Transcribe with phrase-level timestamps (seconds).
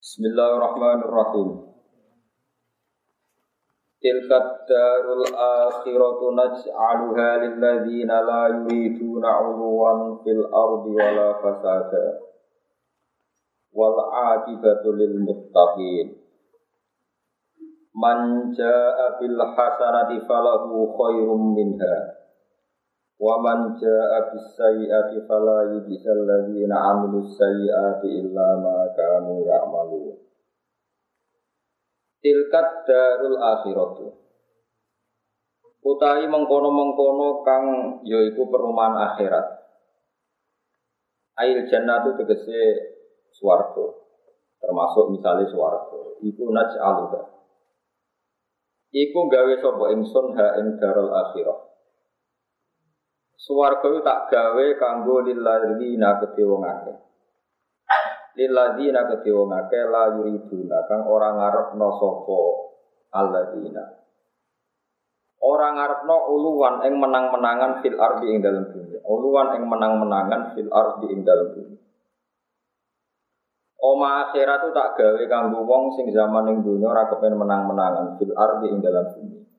[0.00, 1.60] Bismillahirrahmanirrahim.
[4.00, 12.32] Tilkat darul akhiratu naj'aluha lilladzina la yuriduna 'uluwan fil ardi wala fasada.
[13.76, 16.16] Wal 'aqibatu lil muttaqin.
[17.92, 22.19] Man jaa'a bil hasanati falahu khairum minha.
[23.20, 30.16] Wa man jaa'a bis sayyi'ati fala yujzal ladzina 'amilus sayyi'ati illa ma kanu ya'malun.
[32.24, 34.08] Tilkat darul akhiratu.
[35.80, 37.64] Utahi mengkono-mengkono kang
[38.08, 39.46] yaiku perumahan akhirat.
[41.40, 42.60] Ail jannatu tegese
[43.36, 43.84] swarga.
[44.60, 46.20] Termasuk misalnya swarga.
[46.24, 47.20] Iku naj'aluha.
[48.92, 51.69] Iku gawe sapa ingsun ha ing darul akhirah.
[53.40, 56.96] Suwarga itu tak gawe kanggo lilladzina kedhe wong akeh.
[58.36, 62.40] Lilladzina kedhe wong akeh la yuriduna kang ora ngarepno sapa
[63.16, 63.84] alladzina.
[65.40, 69.00] Ora ngarepno uluwan ing menang-menangan fil ardi ing dalam dunia.
[69.08, 71.80] Uluwan ing menang-menangan fil ardi ing dalam dunia.
[73.80, 78.36] Oma akhirat itu tak gawe kanggo wong sing zaman ing dunia ora kepen menang-menangan fil
[78.36, 79.49] ardi ing dalam bumi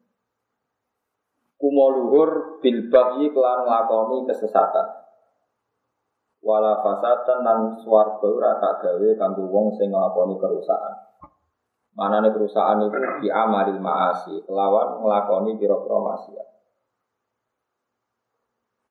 [1.62, 4.88] kumo luhur bil bagyi kelan nglakoni kesesatan.
[6.42, 11.22] Wala fasatan lan swarga ora tak gawe kanggo wong sing nglakoni kerusakan.
[11.94, 16.48] Manane kerusakan itu di amalil maasi kelawan nglakoni pira-pira maksiat.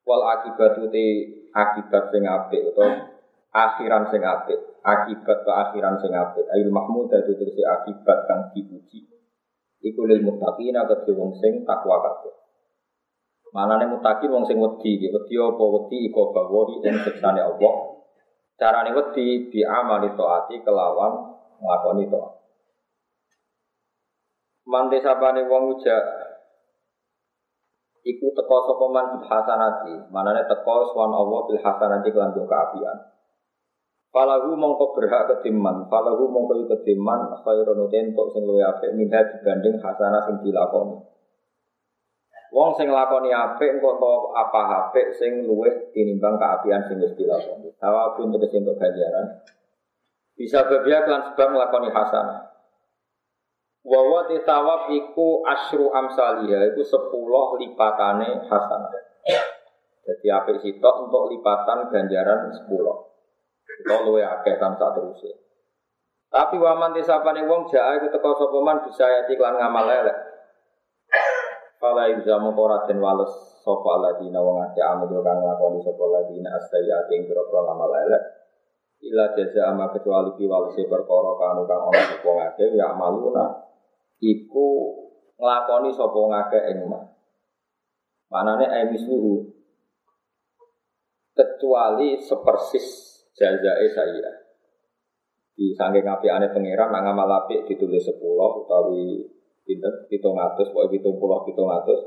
[0.06, 1.06] Wal akibat te
[1.50, 3.18] akibat sing apik utawa
[3.50, 6.46] akhiran sing apik akibat ke akhiran sing apik.
[6.54, 7.34] Ayil mahmud dadi
[7.66, 9.10] akibat kang dipuji
[9.80, 12.39] iku lil muttaqina kedhe wong sing takwa kabeh
[13.50, 17.74] Manane mutaki wong sing wedi, wedi apa wedi iko bawahi ing siksane Allah.
[18.54, 21.12] Carane wedi di amali taati kelawan
[21.58, 22.32] nglakoni taat.
[24.70, 25.98] Mante sapane wong uja
[28.06, 32.98] iku teko sapa man bil hasanati, manane teko swan Allah bil hasanati kelan kaapian.
[34.10, 40.22] Falahu mongko berhak kediman, falahu mongko kediman khairun untuk sing luwih apik minha dibanding hasanah
[40.26, 40.98] sing dilakoni.
[42.50, 47.70] Wong sing lakoni apik engko to apa apik sing luwih tinimbang keapian sing wis dilakoni.
[47.78, 49.46] Sawabun tegese entuk ganjaran.
[50.34, 52.50] Bisa berbia kelan sebab nglakoni hasanah.
[53.86, 58.92] Wa wa tisawab iku asyru amsalia iku 10 lipatane hasanah.
[60.02, 62.66] Jadi apik sitok untuk lipatan ganjaran 10.
[62.66, 65.22] Itu luwih akeh samsa terus.
[66.30, 70.29] Tapi waman tisapane wong jaa iku teko sapa man bisa yati kelan ngamal elek.
[71.80, 73.32] Fala ilzamu koratin wales
[73.64, 78.24] sopa ladina wong ake amil kang nglakoni sopa ladina astayati ing pira-pira ngamal elek.
[79.00, 83.64] Ila jaza ama kecuali pi walese perkara kanu kang ana sapa ngake ya amaluna
[84.20, 84.68] iku
[85.40, 87.00] nglakoni sapa ngake ing ma.
[88.28, 89.48] Manane ai misluhu
[91.32, 92.88] kecuali sepersis
[93.32, 94.32] jazae saya.
[95.56, 101.16] Di saking apiane pangeran nang ngamal apik ditulis 10 utawi pinter pitung atus pokoknya pitung
[101.16, 102.00] puluh pitung atus.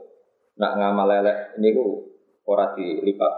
[0.59, 2.13] Nak ngamal lelek ini ku
[2.45, 3.33] ora dilipat.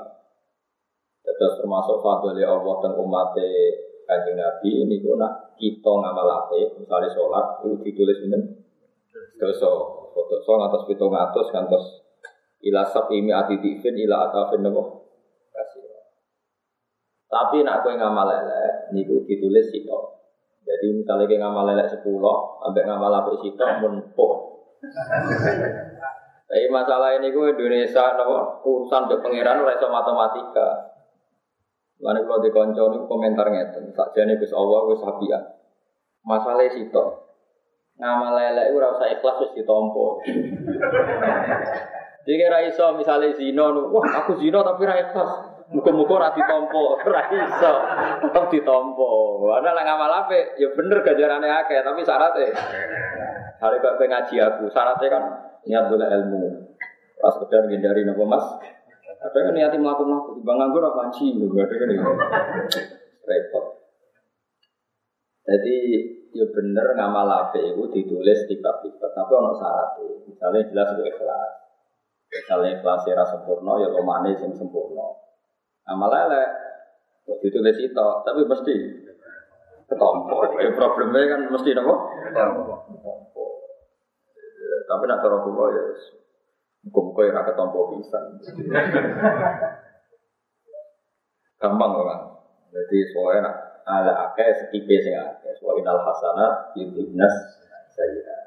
[1.25, 3.35] Terus termasuk fadli Allah dan umat
[4.05, 8.39] kanjeng Nabi ini ku nak kita ngamal ape misalnya sholat itu ditulis ini
[9.39, 9.71] dosa.
[10.15, 12.05] Foto so ngatas pitung atus kantos
[12.65, 15.05] ila imi ati difin ila atafin nopo
[17.35, 19.99] tapi nak kue ngamal lelek niku ditulis itu
[20.65, 23.93] jadi misalnya kita ngamal lelek sepuluh, sampai ngamal apa sitok pun
[26.45, 30.93] Tapi masalah ini gue Indonesia, nopo urusan untuk pangeran oleh matematika.
[32.01, 35.39] Lalu kalau di konco ini komentar ngeten, saja nih Gus Allah Gus Habia.
[36.25, 37.07] Masalah sitok,
[38.01, 40.21] ngamal lelek gue rasa ikhlas terus ditompo.
[42.25, 45.54] Jadi kira iso misalnya zino, wah aku zino tapi ra ikhlas.
[45.65, 47.73] Muka-muka ora ditompo, ora iso.
[48.21, 49.09] Tetep ditompo.
[49.49, 52.53] Ana lah ngamal apik, ya bener ganjarane akeh, tapi syaratnya
[53.55, 55.23] Hari kok ngaji aku, syaratnya kan
[55.65, 56.41] niat boleh ilmu.
[57.17, 58.45] Pas sekedar ngindari nopo Mas.
[59.25, 62.03] Ada kan niati melakukan di bang anggur apa ngaji, ada kan ini.
[63.25, 63.65] Repot.
[65.45, 65.77] Jadi
[66.35, 70.29] ya bener ngamal apik itu ditulis tiba-tiba, tapi ono syaratnya.
[70.29, 71.51] Misalnya jelas itu ikhlas.
[72.29, 75.24] Misalnya ikhlas ya sempurna, ya manis yang sempurna.
[75.85, 76.49] Amal elek.
[77.41, 78.75] Ditulis itu, tapi mesti
[79.89, 80.45] ketompo.
[80.61, 82.13] Ya problemnya kan mesti nopo?
[82.21, 82.73] Ketompo.
[84.85, 85.83] Tapi nak cara kula ya
[86.85, 88.17] muga-muga ya ketompo bisa.
[91.57, 92.21] Gampang kan.
[92.69, 93.55] Jadi soalnya nak
[93.89, 95.53] ala akeh setipe sing akeh.
[95.65, 97.33] Wa inal hasanat yudhibnas
[97.93, 98.45] sayyi'at.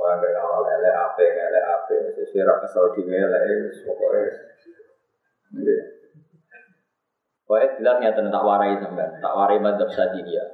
[0.00, 4.32] Wah, gak ngawal lele ape, lele ape, sesuai rak kesel lele, pokoknya.
[7.50, 10.44] Pokoknya jelas nggak tak warai sampai, tak warai mantap saja dia.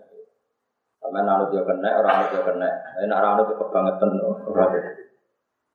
[0.96, 2.70] Sampai nanut dia kena, orang nanut dia kena.
[3.04, 4.72] Ini orang nanut dia kebangetan, orang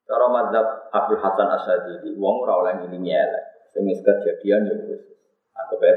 [0.10, 3.70] Cara madzhab Abdul Hasan Asyadidi, wong ora oleh ini nyelek.
[3.70, 5.02] Sing kejadian yo wis
[5.54, 5.94] anggap ae.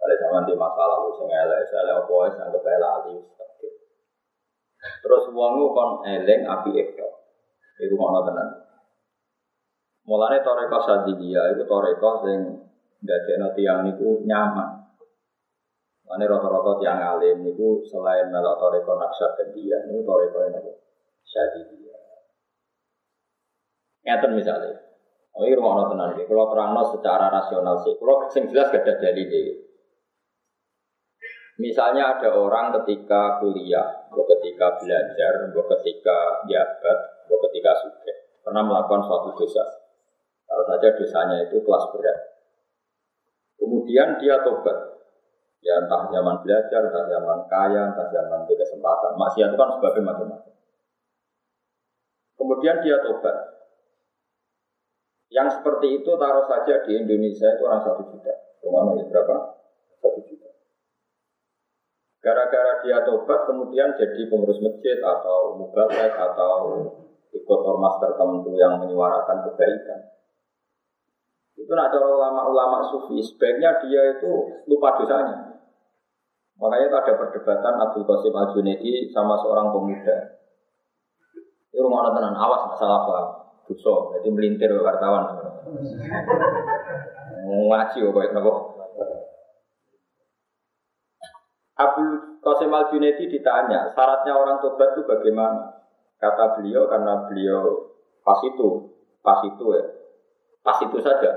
[0.00, 3.14] Kalau sama di masalah sing elek, elek apa wis anggap ae lali
[5.04, 7.08] Terus wong kon eleng api ekto.
[7.76, 8.48] Iku ngono tenan.
[10.08, 12.38] Mulane toreko sadidiyah iku toreko sing
[13.02, 14.88] ndadekno tiyang niku nyaman.
[16.06, 20.72] Mulane rata-rata tiyang alim niku selain melok toreko naksadiyah niku toreko niku
[21.26, 22.02] sadidiyah.
[24.06, 24.88] Ngeten misalnya.
[25.38, 29.54] Oh, ini rumah tenan Kalau terang secara rasional sih, kalau sing jelas gak ada dalil
[31.58, 38.16] Misalnya ada orang ketika kuliah, atau ketika belajar, atau ketika jabat, atau ketika sudah
[38.46, 39.66] pernah melakukan suatu dosa.
[40.46, 42.37] Kalau saja dosanya itu kelas berat.
[43.58, 45.02] Kemudian dia tobat.
[45.58, 49.18] Ya entah zaman belajar, entah zaman kaya, entah zaman di kesempatan.
[49.18, 50.54] Masih itu kan sebagai macam-macam.
[52.38, 53.36] Kemudian dia tobat.
[55.28, 58.32] Yang seperti itu taruh saja di Indonesia itu orang satu juta.
[58.64, 59.36] Rumah berapa?
[60.00, 60.50] Satu juta.
[62.24, 66.54] Gara-gara dia tobat kemudian jadi pengurus masjid atau mubalek atau
[67.34, 70.00] ikut ormas tertentu yang menyuarakan kebaikan.
[71.58, 75.58] Itu cara ulama-ulama sufi, sebaiknya dia itu lupa dosanya.
[76.58, 80.38] Makanya ada perdebatan Abdul Qasim Al Junaidi sama seorang pemuda.
[81.74, 83.18] Ini rumah tenan, awas masalah apa?
[83.66, 85.38] Dosa, jadi melintir wartawan.
[87.46, 88.32] Ngaji kok kayak
[91.78, 92.10] Abdul
[92.42, 95.74] Qasim Al Junaidi ditanya, syaratnya orang tobat itu bagaimana?
[96.18, 97.94] Kata beliau karena beliau
[98.26, 98.90] pas itu,
[99.22, 99.84] pas itu ya,
[100.62, 101.30] pas itu saja.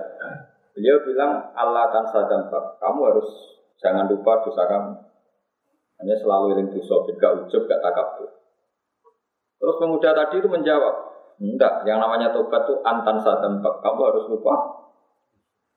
[0.71, 2.79] Beliau bilang Allah akan sadampak.
[2.79, 3.27] Kamu harus
[3.79, 4.93] jangan lupa dosa kamu.
[6.01, 8.29] Hanya selalu yang dosa, gak ujub, gak takabur.
[9.61, 10.95] Terus pemuda tadi itu menjawab,
[11.37, 13.85] enggak, yang namanya tobat itu antan sadampak.
[13.85, 14.55] Kamu harus lupa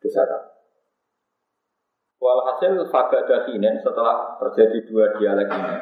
[0.00, 0.48] dosa kamu.
[2.24, 5.76] Walhasil faga dahinen setelah terjadi dua dialek ini.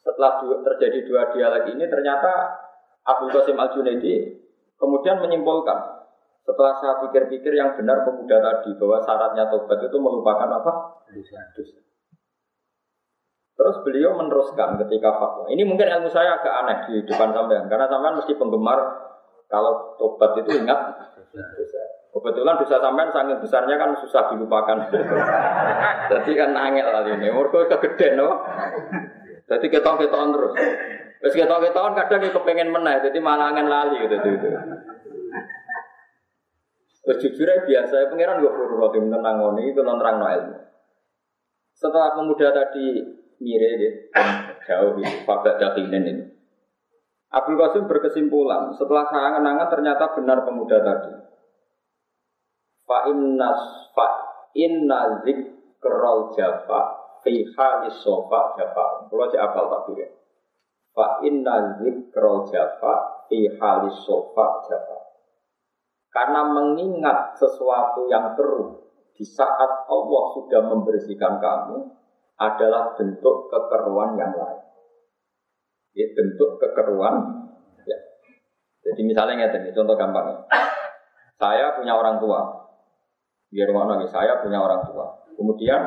[0.00, 2.56] Setelah terjadi dua dialek ini ternyata
[3.04, 4.32] Abdul Qasim Al Junaidi
[4.80, 5.93] kemudian menyimpulkan
[6.44, 10.72] setelah saya pikir-pikir yang benar pemuda tadi bahwa syaratnya tobat itu melupakan apa?
[11.08, 11.40] Dosa.
[13.54, 15.48] Terus beliau meneruskan ketika fatwa.
[15.48, 18.76] Ini mungkin ilmu saya agak aneh di depan sampean karena sampean mesti penggemar
[19.48, 20.78] kalau tobat itu ingat
[21.32, 21.82] dosa.
[22.12, 24.84] Kebetulan dosa sampean sangat besarnya kan susah dilupakan.
[26.12, 27.32] Jadi kan nangil lah ini.
[27.32, 28.44] Mereka kegeden no.
[29.48, 30.52] Jadi ketong-ketong terus.
[31.24, 34.12] Terus ketong-ketong kadang kepengen menang, jadi malah angin lali gitu.
[34.20, 34.48] gitu.
[37.04, 40.56] Terus jujur aja biasa, pengiran gue perlu roti menenang ini itu terang no ilmu.
[41.76, 43.04] Setelah pemuda tadi
[43.44, 43.92] mire ya,
[44.64, 46.24] jauh gitu, pada dakinen ini.
[47.28, 51.12] Abdul Qasim berkesimpulan, setelah saya kenangan ternyata benar pemuda tadi.
[52.88, 53.52] Fa inna
[53.92, 54.08] fa
[54.56, 56.80] inna zikrol jafa
[57.20, 59.12] fi halis sofa jafa.
[59.12, 59.92] Kalau saya apal tak
[60.94, 65.03] Fa inna zikrol jafa fi halis sofa jafa.
[66.14, 68.86] Karena mengingat sesuatu yang keruh
[69.18, 71.90] di saat Allah sudah membersihkan kamu
[72.38, 74.62] adalah bentuk kekeruan yang lain.
[75.94, 77.14] Ya, bentuk kekeruan.
[77.82, 77.98] Ya.
[78.86, 80.46] Jadi misalnya ini contoh gampang.
[81.34, 82.64] Saya punya orang tua,
[83.54, 85.14] Biar mana saya punya orang tua.
[85.38, 85.82] Kemudian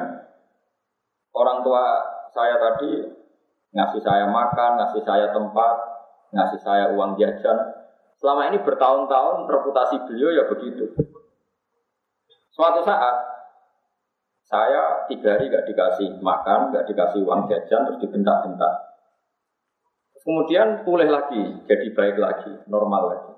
[1.35, 1.83] orang tua
[2.31, 3.03] saya tadi
[3.75, 5.75] ngasih saya makan, ngasih saya tempat,
[6.31, 7.59] ngasih saya uang jajan.
[8.17, 10.89] Selama ini bertahun-tahun reputasi beliau ya begitu.
[12.49, 13.15] Suatu saat
[14.47, 18.73] saya tiga hari gak dikasih makan, gak dikasih uang jajan, terus dibentak-bentak.
[20.23, 23.33] Kemudian pulih lagi, jadi baik lagi, normal lagi.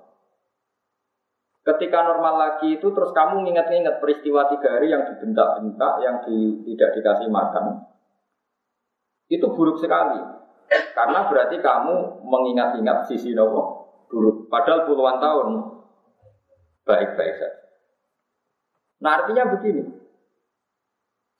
[1.60, 6.96] Ketika normal lagi itu terus kamu ingat-ingat peristiwa tiga hari yang dibentak-bentak, yang di, tidak
[6.96, 7.84] dikasih makan.
[9.28, 10.18] Itu buruk sekali.
[10.70, 13.79] Karena berarti kamu mengingat-ingat sisi buruk.
[14.50, 15.48] Padahal puluhan tahun
[16.82, 17.48] baik-baik saja.
[19.00, 19.86] Nah artinya begini.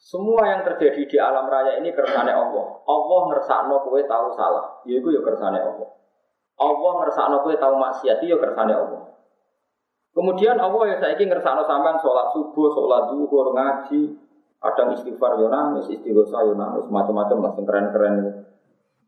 [0.01, 2.67] Semua yang terjadi di alam raya ini kersane Allah.
[2.89, 4.81] Allah ngersakno kowe tahu salah.
[4.89, 5.91] Ya itu ya kersane Allah.
[6.57, 9.13] Allah ngersakno kowe tahu maksiat ya kersane Allah.
[10.17, 14.17] Kemudian Allah ya ingin ngersakno sampean sholat subuh, sholat duhur, ngaji,
[14.61, 18.45] Kadang istighfar yo nangis, istighosa yo nangis, macam-macam lah sing keren-keren.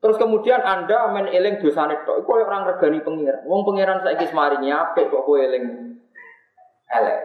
[0.02, 3.46] Terus kemudian Anda main eling dosane tok, iku orang regani pengiran.
[3.46, 5.94] Wong pengiran saiki semaringi apik kok kowe eling
[6.90, 7.18] elek.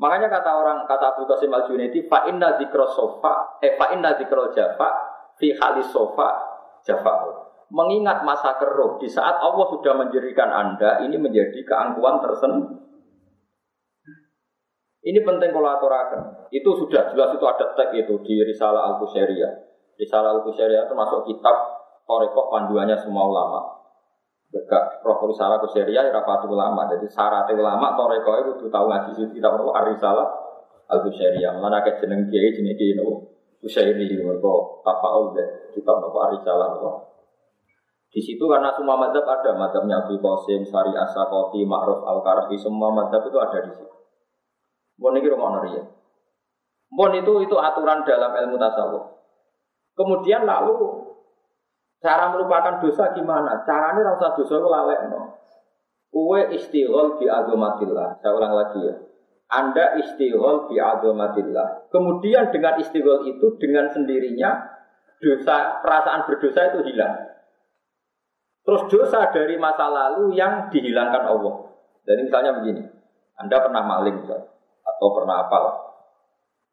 [0.00, 4.16] Makanya kata orang kata Abu Qasim Al Junaidi, fa inna dzikra sofa, eh fa inna
[4.16, 4.88] dzikra jafa
[5.36, 6.32] fi halis sofa
[6.80, 7.12] jafa.
[7.68, 12.80] Mengingat masa keruh di saat Allah sudah menjadikan Anda ini menjadi keangkuhan tersendiri.
[15.02, 16.48] Ini penting kalau aturakan.
[16.48, 19.52] Itu sudah jelas itu ada tag itu di Risalah Al Qusairiyah.
[19.98, 21.81] Risalah Al itu masuk kitab
[22.12, 23.60] Torekoh panduannya semua ulama.
[24.52, 26.84] Berkak Roh Risalah Al Qusairiyah ya rapatu ulama.
[26.92, 30.28] Jadi syarat ulama Torekoh itu tahu ngaji situ kita perlu Risalah
[30.92, 31.56] Al Qusairiyah.
[31.56, 33.32] Mana ke jeneng kiai jeneng kiai no
[33.64, 34.52] Qusairi mereka
[34.84, 36.90] tafaul deh kitab nopo Risalah nopo.
[38.12, 43.24] Di situ karena semua madhab ada, madhabnya Abu Qasim, Sari Asakoti, Ma'ruf Al-Karafi, semua madhab
[43.24, 43.88] itu ada di situ.
[45.00, 45.82] Mohon ini rumah ya.
[46.92, 49.16] Mohon itu itu aturan dalam ilmu tasawuf.
[49.96, 51.01] Kemudian lalu
[52.02, 53.62] cara melupakan dosa gimana?
[53.62, 55.38] Caranya rasa dosa itu lalek no.
[56.12, 58.20] Kue istighol bi agomatillah.
[58.20, 58.94] Saya ulang lagi ya.
[59.48, 61.88] Anda istighol bi agomatillah.
[61.88, 64.50] Kemudian dengan istighol itu dengan sendirinya
[65.22, 67.32] dosa perasaan berdosa itu hilang.
[68.62, 71.70] Terus dosa dari masa lalu yang dihilangkan Allah.
[72.02, 72.82] Jadi misalnya begini,
[73.38, 74.26] Anda pernah maling
[74.82, 75.64] atau pernah apal.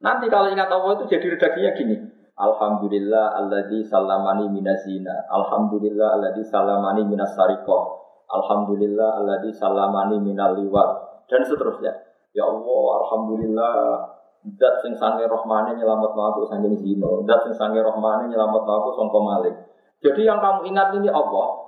[0.02, 1.96] Nanti kalau ingat Allah itu jadi redaksinya gini.
[2.40, 5.28] Alhamdulillah alladzi salamani minazina.
[5.28, 8.00] Alhamdulillah alladzi salamani minas sarikoh.
[8.32, 10.90] Alhamdulillah alladzi salamani minal liwat.
[11.28, 11.92] Dan seterusnya.
[12.32, 13.76] Ya Allah, Alhamdulillah
[14.40, 17.28] Dat sing sange rohmane nyelamat aku sange zino.
[17.28, 19.56] Dat sing sange rohmane nyelamat aku songko malik.
[20.00, 21.68] Jadi yang kamu ingat ini Allah.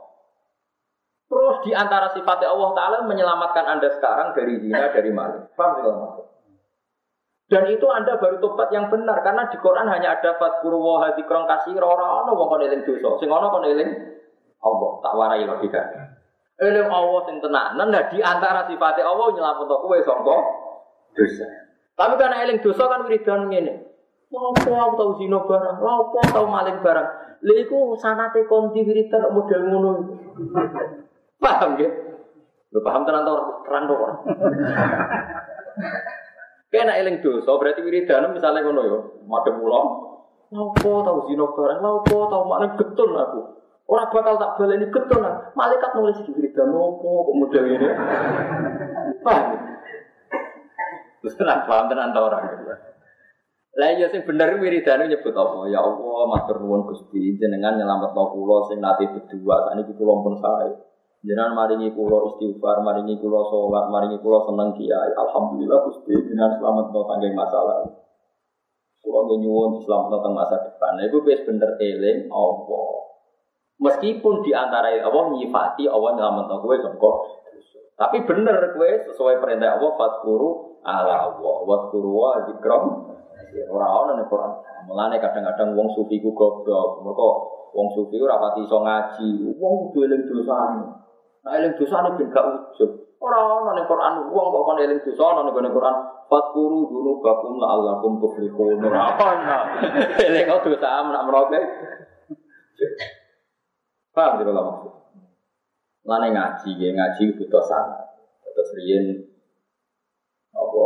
[1.28, 5.51] Terus di antara sifatnya Allah Ta'ala menyelamatkan Anda sekarang dari zina, dari malik.
[5.56, 6.25] Paham sih maksud?
[7.51, 11.43] Dan itu Anda baru tobat yang benar karena di Quran hanya ada fatkuru wa hadzikron
[11.43, 13.20] kasih ora ono wong kon eling dosa.
[13.20, 13.91] Sing ono kon eling
[14.63, 15.84] Allah, tak warai logika.
[16.63, 20.38] Eling Allah sing tenanan nah di antara sifatnya Allah nyelametno kowe sangka
[21.12, 21.48] dosa.
[22.00, 23.74] Tapi karena eling dosa kan wiridan ngene.
[24.31, 27.08] Lapo aku tau zina barang, lapo tau maling barang.
[27.43, 29.91] Lha iku sanate konti wiridan model ngono.
[31.36, 31.91] Paham ya?
[32.72, 33.36] Lu paham tenan to
[33.67, 33.96] terang to
[36.72, 38.98] Kena eling dosa berarti wiridan misalnya ngono yo,
[39.28, 39.82] madhep kula.
[40.56, 43.42] Lapo tau zina barang, lapo tau mana getun aku.
[43.92, 45.51] Orang bakal tak baleni getun aku.
[45.51, 47.88] Malaikat nulis di wiridan opo kok model ini.
[49.20, 49.48] Paham?
[51.20, 52.44] Terus tenan paham tenan ta orang.
[53.72, 55.68] Lah iya sing bener wiridane nyebut apa?
[55.72, 60.72] Ya Allah, matur nuwun Gusti, jenengan nyelametno kula sing nate berdua sakniki kula pun sae.
[61.22, 65.13] Jangan maringi kulo istighfar, maringi kulo sholat, maringi kulo seneng kiai.
[65.13, 67.86] Alhamdulillah Gusti jangan selamat no sanggeng masalah.
[69.06, 70.98] Kulo nyuwun selamat no masa depan.
[70.98, 72.90] Nah, itu bes bener eling Allah.
[73.82, 77.12] Meskipun di antara Allah nyifati Allah nyelamat no kue songko.
[78.01, 81.56] Tapi bener kue sesuai perintah Allah fatkuru ala Allah.
[81.70, 83.13] Watkuru wa zikram.
[83.70, 84.51] Orang-orang nih Quran.
[84.90, 87.06] Mulane kadang-kadang wong sufi ku goblok.
[87.06, 87.28] Mereka
[87.78, 89.30] wong sufi ora pati iso ngaji.
[89.62, 91.11] Wong kudu eling dosane.
[91.41, 92.91] Nah eling dosa ini ben gak ujub.
[93.21, 95.95] Orang orang ning Quran wong kok kon eling dosa ana ning Quran
[96.29, 98.77] fatkuru dulu bakum la allakum tuflihun.
[98.86, 99.57] Ora ana.
[100.25, 101.60] Eling dosa nak meroke.
[104.12, 104.93] Paham tidak lah maksud?
[106.03, 108.12] Lane ngaji, ya ngaji butuh sana.
[108.43, 109.05] Terus riyen
[110.51, 110.83] apa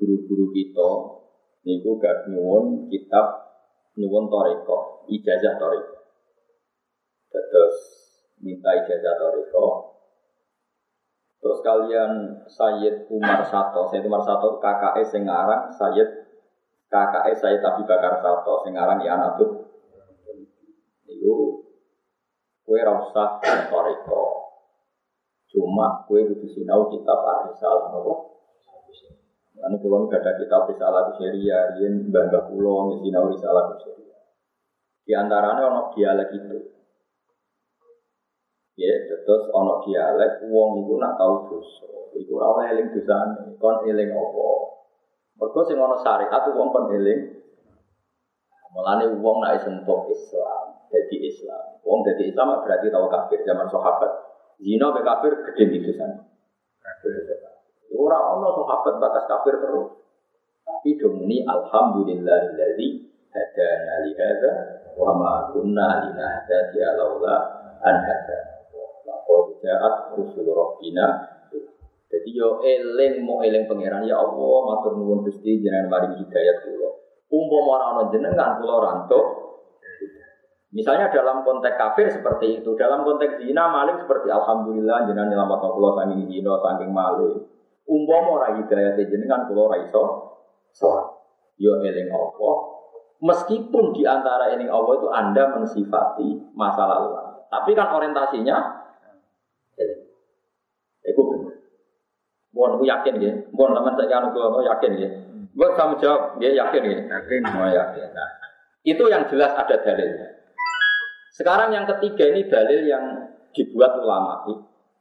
[0.00, 0.88] guru-guru kita
[1.68, 3.44] niku gak nyuwun kitab
[4.00, 5.96] nyuwun toriko, ijazah toriko.
[7.28, 8.03] Terus
[8.44, 9.96] minta ijazah toriko.
[11.40, 12.12] Terus kalian
[12.48, 16.08] Sayyid Umar Sato, Sayyid Umar Sato KKS Sengarang, Sayyid
[16.92, 19.72] KKS Sayyid Abi Bakar Sato Sengarang ya anak tuh.
[21.08, 21.64] Itu
[22.64, 23.40] kue rasa
[23.72, 24.22] toriko.
[25.48, 28.34] Cuma kue butuh sinau kitab Arisal, nopo.
[29.64, 34.18] Ini pulau gak ada kitab Risalah Kusyeria, Rien Mbah Pulau, Sinau Risalah Kusyeria.
[35.08, 36.73] Di antaranya ono dialek itu.
[38.74, 41.86] Ya, terus ono dialek wong iku nak tau dosa.
[42.18, 44.46] Iku ora oleh eling dosane, kon eling apa?
[45.38, 47.38] Mergo sing ono syariat wong kon eling.
[48.74, 51.78] Mulane wong nak sentuh Islam, jadi Islam.
[51.86, 54.10] Wong jadi Islam berarti tau kafir zaman sahabat.
[54.58, 56.18] Zina be kafir gede di dosane.
[57.94, 60.02] Ora ono sahabat batas kafir terus.
[60.66, 62.88] Tapi domini alhamdulillahilladzi
[63.30, 64.52] hadana li hadza
[64.98, 67.36] wa ma kunna linahtadiya laula
[67.78, 68.53] an hadana.
[69.64, 71.32] Ja'at rusul rabbina.
[72.12, 76.90] Jadi yo eling mau eling pangeran ya Allah matur nuwun Gusti jenengan mari hidayat kula.
[77.32, 79.08] Umpama ora ana jenengan kula.
[80.74, 85.90] Misalnya dalam konteks kafir seperti itu, dalam konteks zina maling seperti alhamdulillah jenengan nyelametno kula
[86.02, 87.40] saking zina saking maling.
[87.88, 90.02] Umpama ora hidayah jenengan kula ora iso
[90.70, 91.14] salat.
[91.58, 92.50] Yo eling apa?
[93.22, 96.28] Meskipun di antara eling Allah itu Anda mensifati
[96.58, 97.14] masa lalu.
[97.46, 98.56] Tapi kan orientasinya
[99.78, 100.02] eling.
[101.06, 101.54] Iku bener.
[102.54, 103.32] Mohon yakin ya.
[103.50, 105.08] Mohon teman saya anu kula yakin ya.
[105.54, 106.98] Buat kamu jawab, dia yakin ya?
[107.18, 107.42] Yakin.
[107.50, 108.08] Oh yakin.
[108.14, 108.30] Nah,
[108.86, 110.28] itu yang jelas ada dalilnya.
[111.34, 113.04] Sekarang yang ketiga ini dalil yang
[113.50, 114.46] dibuat ulama.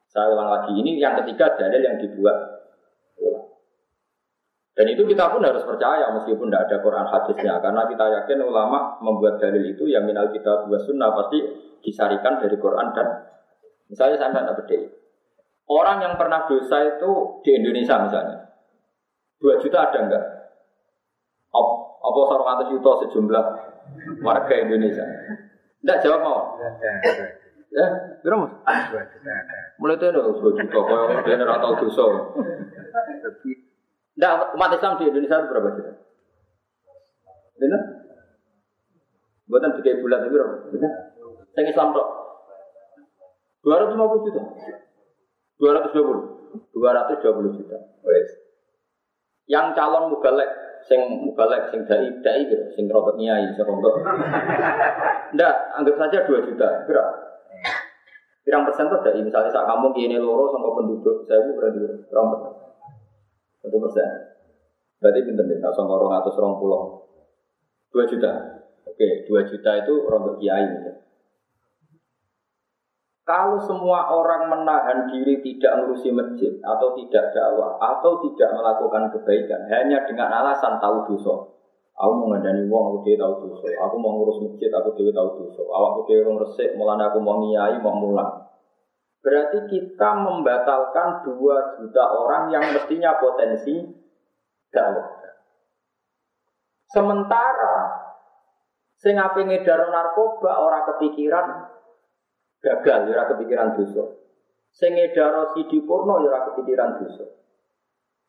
[0.10, 2.38] Saya ulang lagi, ini yang ketiga dalil yang dibuat
[3.22, 3.54] ulama.
[4.74, 8.98] Dan itu kita pun harus percaya meskipun tidak ada Quran hadisnya karena kita yakin ulama
[9.06, 11.46] membuat dalil itu yang minal kita buat sunnah pasti
[11.86, 13.30] disarikan dari Quran dan
[13.86, 14.78] misalnya saya tidak beda.
[15.74, 18.38] Orang yang pernah dosa itu di Indonesia misalnya
[19.42, 20.24] dua juta ada enggak?
[22.04, 23.46] Apa sarung atas juta sejumlah
[24.22, 25.02] warga Indonesia?
[25.82, 26.40] Tidak jawab mau.
[27.74, 27.86] Ya,
[28.22, 28.54] berapa mas?
[29.82, 32.04] Mulai itu ada dua juta, kalau dia nggak tahu dosa.
[34.14, 35.92] Tidak, umat Islam di Indonesia itu berapa juta?
[37.58, 37.82] Benar?
[39.50, 40.56] Buatan tiga bulan itu berapa?
[40.70, 40.92] Benar?
[41.58, 42.08] Yang Islam dok.
[43.66, 44.42] 250 juta.
[45.58, 46.74] 220.
[46.74, 47.78] 220 juta.
[48.06, 48.30] Wes.
[49.50, 50.50] Yang calon mubalek
[50.88, 54.04] sing mubalek sing dai dai gitu, sing rotot nyai, sing rotot.
[55.36, 56.68] Ndak, anggap saja 2 juta.
[56.88, 57.14] Berapa?
[58.44, 61.80] Pirang persen tuh dari misalnya saat kamu gini loro sama penduduk saya berarti
[62.12, 62.52] berapa persen?
[63.64, 64.10] Satu persen.
[65.00, 66.84] Berarti pinter deh, sama orang atau orang pulau.
[67.92, 68.32] Dua juta.
[68.84, 70.64] Oke, dua juta itu rontok kiai.
[70.64, 71.03] Misalnya.
[73.24, 79.64] Kalau semua orang menahan diri tidak ngurusi masjid atau tidak dakwah atau tidak melakukan kebaikan
[79.72, 81.56] hanya dengan alasan tahu dosa.
[81.94, 83.72] Aku mau ngandani wong, aku dia tahu dosa.
[83.88, 85.64] Aku mau ngurus masjid, aku dia tahu dosa.
[85.64, 88.44] Aku dia orang resik, mulanya aku mau ngiyai, mau mulang.
[89.24, 93.88] Berarti kita membatalkan dua juta orang yang mestinya potensi
[94.68, 95.24] dakwah.
[96.92, 97.76] Sementara
[99.00, 101.48] sing ngedar narkoba orang kepikiran
[102.64, 104.04] gagal ya kepikiran dosa.
[104.72, 107.28] Sing sidi porno ya kepikiran dosa.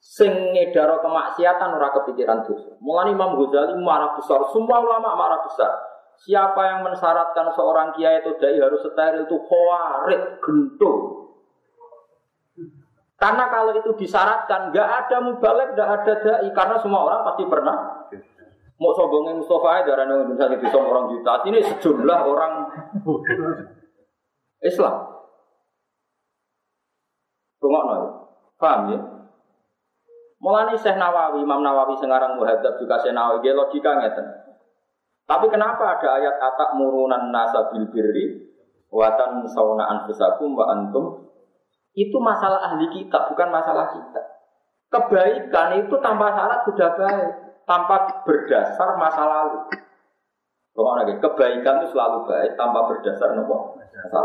[0.04, 2.76] Sing ngedaro kemaksiatan ora kepikiran dosa.
[2.82, 5.72] Mulane Imam Ghazali marah besar, semua ulama marah besar.
[6.14, 11.26] Siapa yang mensyaratkan seorang kiai itu dai harus steril itu khawarid, gentul.
[13.18, 17.76] Karena kalau itu disyaratkan, nggak ada mubalek, nggak ada dai, karena semua orang pasti pernah.
[18.78, 22.52] Mau sombongin Mustafa aja, karena Indonesia itu orang juta, ini sejumlah orang
[24.64, 24.96] Islam.
[27.60, 28.02] Rumah nol,
[28.56, 29.00] paham ya?
[30.40, 34.26] Mulane Syekh Nawawi, Imam Nawawi sekarang muhadzab juga Syekh Nawawi, dia logika ngeten.
[35.24, 38.44] Tapi kenapa ada ayat atak murunan nasa bil birri
[38.92, 41.24] watan sauna anfusakum wa antum
[41.94, 44.22] itu masalah ahli kita, bukan masalah kita.
[44.90, 47.30] Kebaikan itu tanpa syarat sudah baik,
[47.64, 49.58] tanpa berdasar masa lalu.
[50.74, 53.78] Rumah lagi, kebaikan itu selalu baik tanpa berdasar nopo.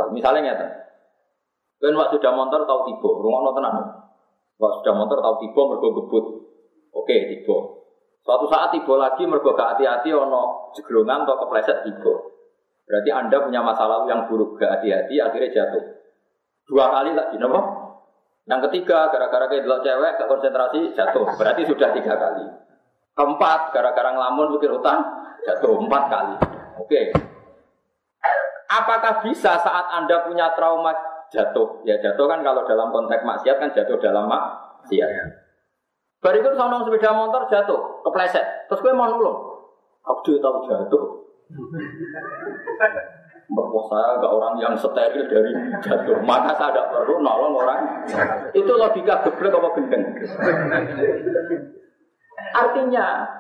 [0.10, 0.68] Misalnya nyata.
[1.80, 3.78] Kan waktu sudah motor tahu tiba, rumah no tenang.
[4.58, 6.26] Waktu sudah motor tahu tiba mergo gebut.
[6.92, 7.58] Oke, tiba.
[8.26, 12.14] Suatu saat tiba lagi mergo gak hati-hati ono jeglongan atau kepleset tiba.
[12.90, 15.86] Berarti Anda punya masa lalu yang buruk, gak hati-hati akhirnya jatuh.
[16.66, 17.62] Dua kali lagi, nopo?
[18.50, 21.30] Yang ketiga, gara-gara kayak cewek gak konsentrasi jatuh.
[21.38, 22.69] Berarti sudah tiga kali.
[23.20, 25.04] Keempat, gara-gara ngelamun pikir utang
[25.44, 26.36] jatuh empat kali.
[26.80, 27.12] Oke,
[28.70, 30.94] Apakah bisa saat Anda punya trauma
[31.34, 31.82] jatuh?
[31.82, 35.10] Ya jatuh kan kalau dalam konteks maksiat kan jatuh dalam maksiat.
[36.22, 38.70] Berikut sama sepeda motor jatuh, kepleset.
[38.70, 39.66] Terus gue mau nulung.
[40.06, 41.04] Aku tahu jatuh.
[43.50, 45.52] Bahwa saya agak orang yang steril dari
[45.82, 46.22] jatuh.
[46.22, 48.06] Maka saya tidak perlu nolong orang.
[48.54, 50.04] Itu logika geblek apa gendeng.
[52.54, 53.40] Artinya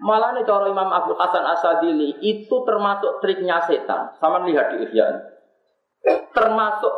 [0.00, 4.12] Malah nih cara Imam Abu Hasan Asadili itu termasuk triknya setan.
[4.16, 5.06] Sama lihat di Ihya.
[6.32, 6.94] Termasuk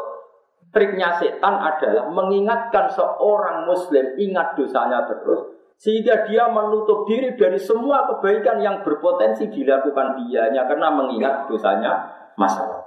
[0.71, 5.51] triknya setan adalah mengingatkan seorang muslim ingat dosanya terus
[5.83, 12.07] sehingga dia menutup diri dari semua kebaikan yang berpotensi dilakukan dianya karena mengingat dosanya
[12.39, 12.87] masalah.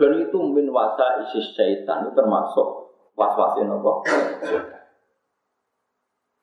[0.00, 3.68] Dan itu min wasa isis syaitan itu termasuk was-wasin?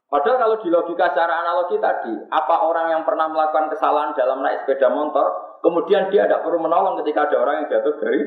[0.10, 4.65] Padahal kalau di logika secara analogi tadi, apa orang yang pernah melakukan kesalahan dalam naik
[4.65, 8.22] sepeda motor, kemudian dia tidak perlu menolong ketika ada orang yang jatuh dari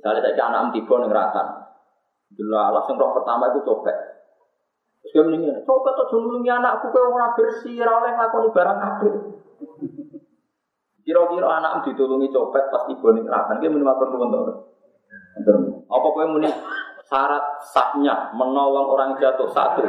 [0.00, 1.46] Misalnya saya anak tiba ning ratan.
[2.32, 3.92] Dulu langsung roh pertama itu copet.
[5.04, 9.14] Terus dia mendingin, coba tuh nulungi anakku kau ora bersih, ora oleh ngakoni barang apik.
[11.04, 14.54] Kira-kira anak ditulungi copet pas ibu ning kerakan, dia nuwun to.
[15.90, 16.48] Apa kowe muni
[17.10, 19.82] syarat sahnya menolong orang jatuh satu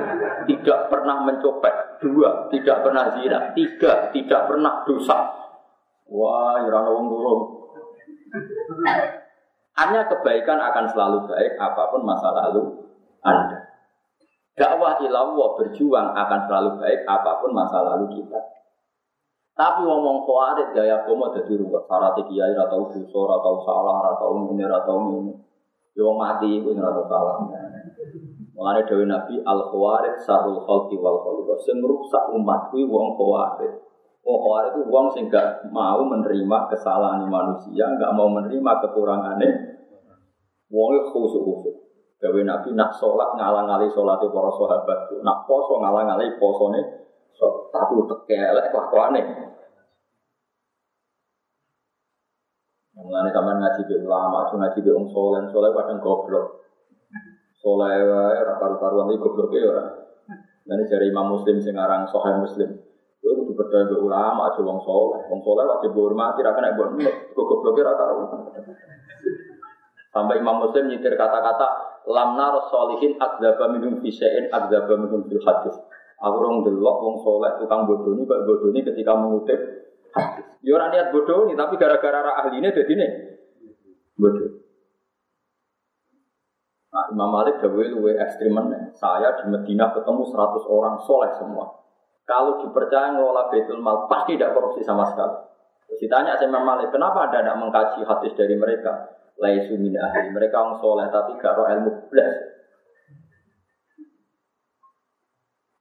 [0.49, 5.29] tidak pernah mencopet dua tidak pernah zina tiga tidak pernah dosa
[6.09, 7.41] wah ya wong durung
[9.77, 12.89] hanya kebaikan akan selalu baik apa pun masa lalu
[13.21, 13.69] anda
[14.57, 18.41] dakwah ilallah berjuang akan selalu baik apa pun masa lalu kita
[19.51, 21.85] tapi ngomong kuarit gaya komo jadi ruwet.
[21.85, 25.50] Syarat kiai atau dosa atau salah atau ini atau ini.
[25.91, 27.35] Yo mati itu atau salah.
[28.51, 31.57] Mengenai Dewi Nabi al khawarid sarul khalqi wal khaliqah.
[31.65, 33.73] Sing rusak umat kuwi wong khawarid.
[34.21, 39.49] Wong khawarid itu wong sing gak mau menerima kesalahan manusia, gak mau menerima kekurangannya.
[40.71, 41.75] Wong itu khusus-khusus.
[42.21, 44.99] Dewi Nabi nak sholat ngalang-ngali sholatnya para sahabat.
[45.25, 47.01] Nak poso ngalang-ngali posone
[47.31, 49.23] So, tapi tekelek kelakuannya.
[53.01, 56.45] Mengenai zaman ngaji be ulama, cuma ngaji be orang soleh, soleh kadang goblok.
[57.57, 58.53] Soleh wae ora
[59.09, 59.85] iki goblok ya ora.
[60.69, 62.05] Nanti dari Imam Muslim sing aran
[62.37, 62.69] Muslim.
[63.21, 65.21] Kowe kudu percaya be ulama aja wong soleh.
[65.33, 66.93] Wong soleh wajib dihormati ra kena mbok
[67.33, 68.13] goblok ora karo.
[70.13, 71.67] Sampai Imam Muslim nyitir kata-kata
[72.05, 75.73] lamna solihin adzaba minum fisein adzaba minum fil hadis.
[76.21, 79.57] Aku orang delok wong soleh tukang bodoh ini, kok bodoh ini ketika mengutip.
[80.61, 83.07] Ya orang niat bodoh ini, tapi gara-gara ahli ini jadi ini
[84.19, 84.61] bodoh.
[86.91, 88.51] Nah, Imam Malik jauh lebih ekstrim
[88.91, 91.71] Saya di Medina ketemu 100 orang soleh semua.
[92.27, 95.39] Kalau dipercaya ngelola betul Mal, pasti tidak korupsi sama sekali.
[95.87, 99.07] Terus ditanya sama Imam Malik, kenapa Anda tidak mengkaji hadis dari mereka?
[99.39, 100.35] Laisu min ahli.
[100.35, 102.11] Mereka orang soleh, tapi gak roh ilmu.
[102.11, 102.50] Belas.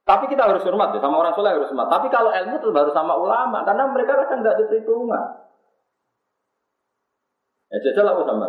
[0.01, 1.87] Tapi kita harus hormat ya, sama orang soleh harus hormat.
[1.93, 5.25] Tapi kalau ilmu itu baru sama ulama, karena mereka kadang nggak ada perhitungan.
[7.71, 8.47] Ya jajal aku sama.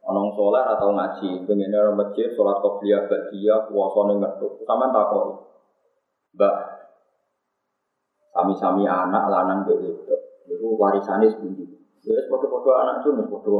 [0.00, 4.64] Orang soleh atau ngaji, pengen orang masjid, sholat kopiah, badia, puasanya ngetuk.
[4.68, 5.24] Sama tak kok.
[6.36, 6.54] Mbak,
[8.30, 10.14] sami-sami anak lanang kayak gitu.
[10.46, 11.64] Itu warisannya sebuti.
[12.00, 13.50] Ya, foto-foto anak itu, foto.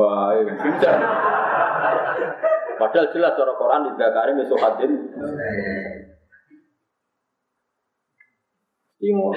[2.81, 4.93] Padahal jelas cara Quran di Zakari hadin.
[9.01, 9.33] Timur.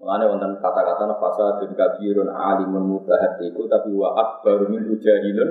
[0.00, 5.50] Mengenai wonten kata-kata fasa dan kabirun alimun mutahatiku tapi wa akbar min ujahilun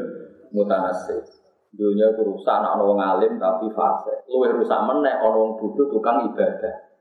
[0.54, 1.22] mutanasib.
[1.70, 4.26] Dunia ku rusak anak alim tapi fase.
[4.26, 6.94] Luwih rusak meneh orang bodoh tukang ibadah.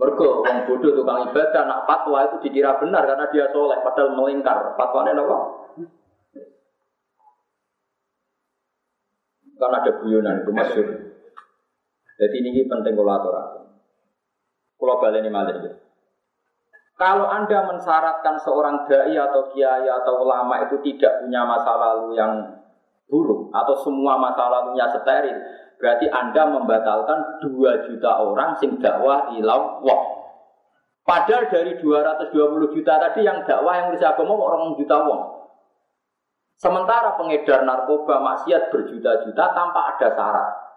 [0.00, 4.76] Mergo orang bodoh tukang ibadah nak fatwa itu dikira benar karena dia soleh padahal melingkar.
[4.80, 5.36] Fatwanya apa?
[9.60, 10.52] Kan ada guyonan itu.
[12.16, 13.67] Jadi ini penting kalau
[14.78, 15.74] Bali ini malah ya.
[16.98, 22.58] Kalau Anda mensyaratkan seorang dai atau kiai atau ulama itu tidak punya masa lalu yang
[23.06, 25.38] buruk atau semua masa lalunya steril,
[25.78, 30.02] berarti Anda membatalkan 2 juta orang sing dakwah ilawah.
[31.06, 35.22] Padahal dari 220 juta tadi yang dakwah yang bisa agama orang juta wong.
[36.58, 40.67] Sementara pengedar narkoba maksiat berjuta-juta tanpa ada syarat.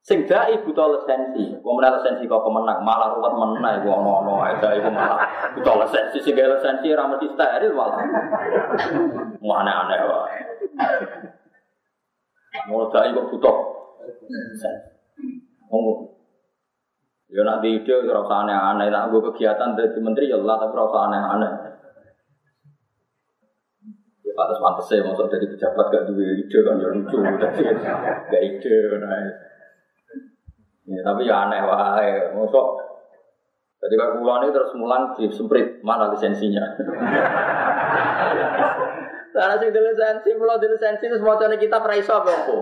[0.00, 4.56] Sing dai buta lisensi, wong menawa lisensi kok kemenang, malah ruwet menang iku ono-ono ae
[4.56, 8.00] dai malah buta lisensi sing gawe lisensi ora mesti steril malah.
[9.44, 10.40] Mau aneh-aneh wae.
[12.72, 13.52] Mau dai kok buta.
[15.68, 16.16] Oh.
[17.28, 20.84] Ya nak di ide ora aneh-aneh, nak gue kegiatan dari menteri ya Allah tapi ora
[20.88, 21.52] usah aneh-aneh.
[24.24, 24.32] Ya
[24.80, 29.49] saya masuk dari pejabat gak duwe ide kan ya lucu, gak ide nah.
[30.90, 32.34] Ya, tapi ya aneh wae.
[32.34, 32.90] Mosok
[33.80, 36.60] jadi kalau pulang ini terus mulan di semprit mana lisensinya?
[39.32, 42.56] Karena sing lisensi, pulau di lisensi itu semua kita peraiso apa apa?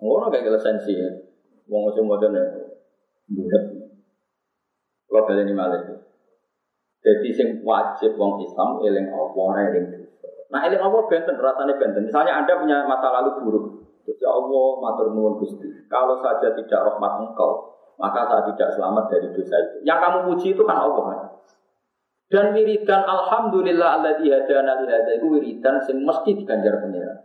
[0.00, 1.12] Ngono kayak lisensi ya.
[1.68, 2.40] Wong sing modene
[3.28, 3.64] budak.
[5.06, 5.82] Kalau kalian ini malah
[7.04, 9.86] Jadi sing wajib wong Islam eling Allah eling
[10.48, 12.08] Nah eling Allah benten rasanya benten.
[12.08, 15.66] Misalnya anda punya masa lalu buruk, Terus Allah, matur nuwun Gusti.
[15.90, 19.76] Kalau saja tidak rahmat engkau, maka saya tidak selamat dari dosa itu.
[19.82, 21.02] Yang kamu puji itu kan Allah.
[21.02, 21.20] Kan?
[22.26, 27.18] Dan wiridan alhamdulillah alladzi hadana li hadza itu wiridan sing mesti diganjar pengiran.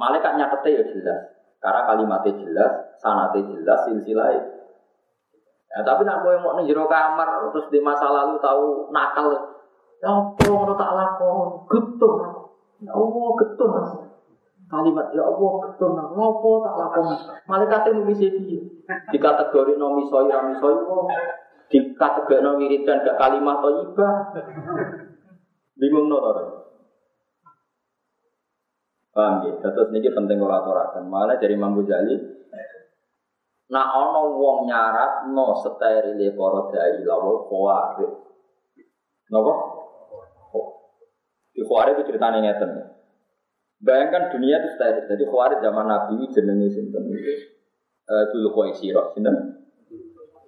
[0.00, 1.20] Malaikat nyatete ya jelas.
[1.58, 4.30] Karena kalimatnya jelas, sanate jelas, silsilah
[5.68, 9.28] Ya, tapi nak yang mau jero kamar terus di masa lalu tahu nakal,
[10.00, 12.16] ya apa ngono tak lakon, getun.
[12.80, 13.72] Ya Allah getun.
[14.68, 17.06] Kalimat ya Allah ketun ngopo tak lakon
[17.48, 20.76] malaikat nulis iki di kategori no misoi ra misoi
[21.72, 24.14] di kategori no wiridan gak kalimat thayyibah
[25.80, 26.18] bingung no
[29.18, 29.58] Paham ya?
[29.58, 31.10] Terus ini penting kalau aturakan.
[31.10, 32.14] Mana dari Imam Ghazali,
[33.66, 38.14] nah ono wong nyarat no sterile para dai lawul khawarij.
[39.34, 39.52] Napa?
[41.50, 42.70] Di khawarij itu ceritanya ngeten.
[43.78, 45.06] Bayangkan dunia itu steril.
[45.06, 47.58] Jadi khawarij zaman Nabi jenenge sinten itu
[48.08, 49.36] eh dulu Khaisira, sinten?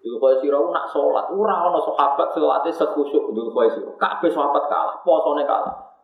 [0.01, 3.95] Dulu Khaisira nak sholat, ora ana sahabat salate sekhusyuk dulu Khaisira.
[4.01, 5.95] Kabeh sahabat kalah, posone kalah.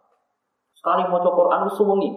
[0.76, 2.10] Sekali maca Quran suwengi.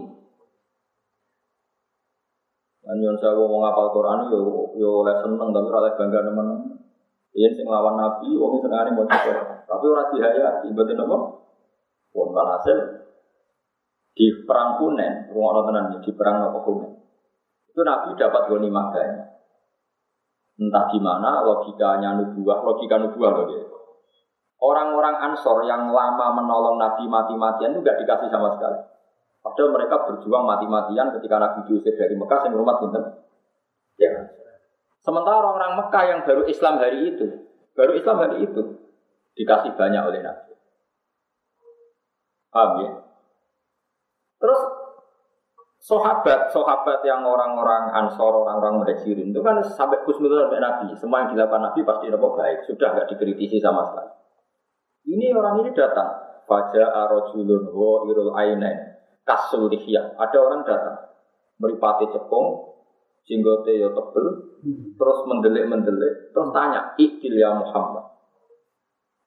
[2.85, 4.39] Lan yen saya wong ngapal Quran yo
[4.77, 6.47] yo oleh seneng tapi ora oleh bangga teman.
[7.33, 9.47] Yen sing Nabi wong senengane maca Quran.
[9.65, 11.17] Tapi ora dihayati, mboten apa?
[12.09, 12.77] Pun hasil
[14.13, 16.91] di perang Hunen, rumah tenan di perang apa Hunen.
[17.69, 19.39] Itu Nabi dapat goni banyak.
[20.59, 23.65] Entah gimana logikanya nubuah, logika nubuah loh gitu.
[24.59, 28.79] Orang-orang Ansor yang lama menolong Nabi mati-matian itu gak dikasih sama sekali.
[29.39, 33.23] Padahal mereka berjuang mati-matian ketika Nabi diusir dari Mekah, yang rumah sinten.
[33.95, 34.35] Ya.
[34.99, 38.61] Sementara orang-orang Mekah yang baru Islam hari itu, baru Islam hari itu
[39.39, 40.53] dikasih banyak oleh Nabi.
[42.51, 42.91] Paham ya?
[44.39, 44.61] Terus
[45.83, 50.95] sahabat, sahabat yang orang-orang ansor, orang-orang muhajirin itu kan sampai khusnudul sampai Nabi.
[50.95, 52.57] Semua yang dilakukan Nabi pasti dapat baik.
[52.67, 54.11] Sudah nggak dikritisi sama sekali.
[55.11, 56.09] Ini orang ini datang.
[56.49, 58.99] Faja arojulun ho irul ainen
[59.29, 60.97] kasul Ada orang datang.
[61.61, 62.79] Meripati cepung,
[63.29, 64.25] jenggote ya tebel,
[64.97, 68.08] terus mendelik-mendelik, terus tanya, Ikil ya Muhammad.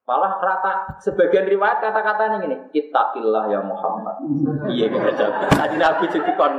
[0.02, 4.18] Malah rata sebagian riwayat kata-kata ini kita ittaqillah ya Muhammad.
[4.66, 5.46] Iya kita jawab.
[5.46, 6.58] Tadi Nabi jadi kon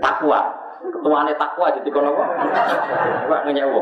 [0.00, 0.40] takwa.
[0.80, 2.24] Ketuane takwa jadi kon apa?
[3.28, 3.80] Pak ngenyewo.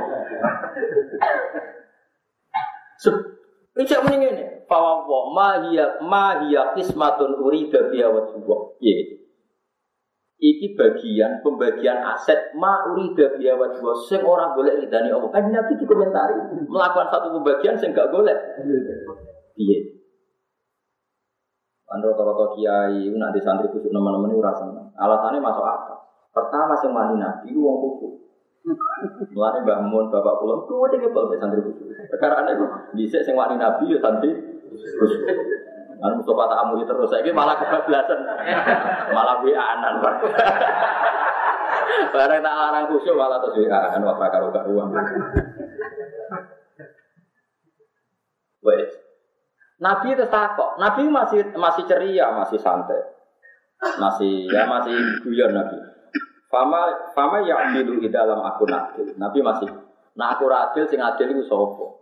[3.79, 4.45] Ijak mending ini.
[4.67, 8.27] Bahwa ma hiya ma hiya kismatun urida biya wa
[8.83, 9.28] Iya.
[10.39, 15.27] Iki bagian pembagian aset ma urida biya wajwa sing ora boleh ridani Allah.
[15.35, 18.39] Kan Nabi dikomentari melakukan satu pembagian sing gak boleh.
[19.59, 19.79] Iya.
[21.91, 24.87] Kan rata-rata kiai nanti santri kusuk teman-teman itu rasanya.
[24.95, 25.99] Alasannya masuk akal.
[26.31, 28.13] Pertama sing mani Nabi wong kusuk.
[29.35, 31.91] Mulane Mbah Mun bapak kula kuwi kok santri kusuk.
[32.15, 32.63] Perkara itu
[32.95, 34.31] bisa sing wani Nabi ya santri.
[35.99, 38.23] Kan Mustafa tak amuli terus, saya malah kebablasan,
[39.17, 39.95] malah wianan.
[42.15, 44.89] Barang tak larang khusyuk malah terus wianan, wah karo uang.
[48.63, 48.91] Wes.
[49.79, 52.99] Nabi itu takut, Nabi masih masih ceria, masih santai,
[53.79, 55.79] masih ya masih guyon Nabi.
[56.51, 59.15] Fama fama ya di dalam aku adil.
[59.19, 59.71] Nabi masih,
[60.19, 61.98] nah aku adil sing adil itu sopo.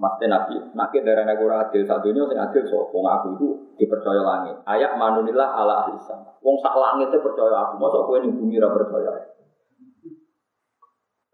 [0.00, 4.24] Mesti Nabi, nabi darah nabi adil satu ini sing adil so, wong aku itu dipercaya
[4.24, 4.56] langit.
[4.64, 6.00] Ayat manunilah ala ahli.
[6.40, 9.12] Wong sak langit itu percaya aku, masa aku ini bumi ra percaya.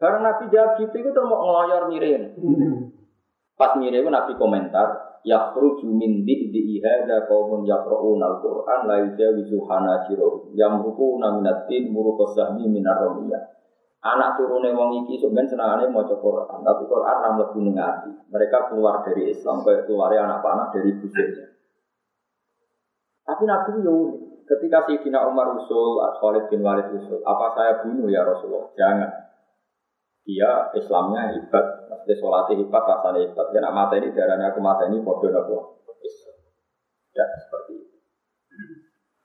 [0.03, 2.23] Karena Nabi jawab gitu itu terus mau ngeloyor mirin.
[3.55, 5.55] Pas mirin itu Nabi komentar, ya
[5.87, 13.56] min di di ihada kaumun yakra'un al-Qur'an la yujawizu hanajirahum yamruquna minatin muruqasahmi minar romiyah
[14.07, 18.11] Anak turune wong iki sebenarnya senangane maca Quran, tapi Quran ram lebu ning ati.
[18.31, 21.47] Mereka keluar dari Islam kayak keluar anak panah dari busuknya.
[23.27, 24.15] Tapi Nabi yo
[24.47, 28.71] ketika Sayyidina Umar usul, Khalid bin Walid usul, apa saya bunuh ya Rasulullah?
[28.79, 29.11] Jangan.
[30.23, 33.47] Dia Islamnya hebat, maksudnya sholatnya hebat, rasanya hebat.
[33.51, 35.59] Karena mata ini darahnya aku mata ini bodoh nopo.
[37.15, 37.97] Ya seperti itu.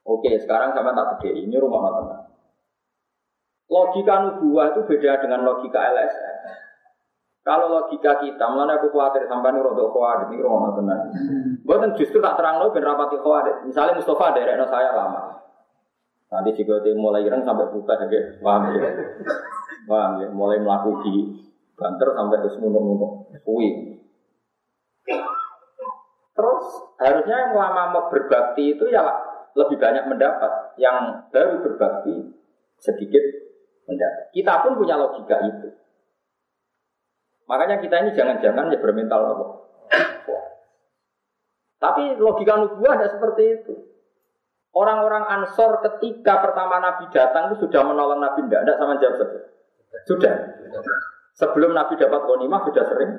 [0.07, 1.45] Oke, sekarang sama tak gede.
[1.45, 2.30] Ini rumah teman.
[3.71, 6.35] Logika nubuah itu beda dengan logika LSM.
[7.41, 11.09] Kalau logika kita, mana aku khawatir sampai nih rodok khawatir ini rono tenan.
[11.63, 13.65] Bukan justru tak terang loh ben rapati khawatir.
[13.65, 15.41] Misalnya Mustafa dari saya lama.
[16.31, 18.87] Nanti jika dia mulai ireng sampai buka ya, paham ya,
[19.83, 21.43] paham ya, mulai melakukan
[21.75, 23.99] banter sampai ke semunung-munung, kui.
[26.31, 26.65] Terus
[27.03, 29.03] harusnya yang lama berbakti itu ya
[29.59, 32.31] lebih banyak mendapat, yang baru berbakti
[32.79, 33.50] sedikit
[34.31, 35.69] Kita pun punya logika itu.
[37.47, 39.45] Makanya kita ini jangan-jangan ya bermental apa.
[41.81, 43.73] Tapi logika nubuah tidak seperti itu.
[44.71, 49.39] Orang-orang Ansor ketika pertama Nabi datang itu sudah menolong Nabi tidak, tidak sama jawab saja.
[50.07, 50.33] Sudah.
[51.35, 53.11] Sebelum Nabi dapat ghanimah sudah sering.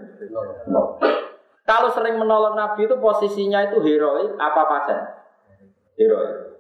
[1.69, 4.99] Kalau sering menolong Nabi itu posisinya itu heroik apa pasien?
[6.01, 6.52] Heroik.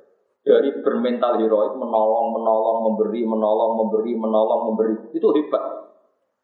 [0.42, 4.94] Dari bermental heroik menolong, menolong, memberi, menolong, memberi, menolong, memberi.
[5.14, 5.64] Itu hebat.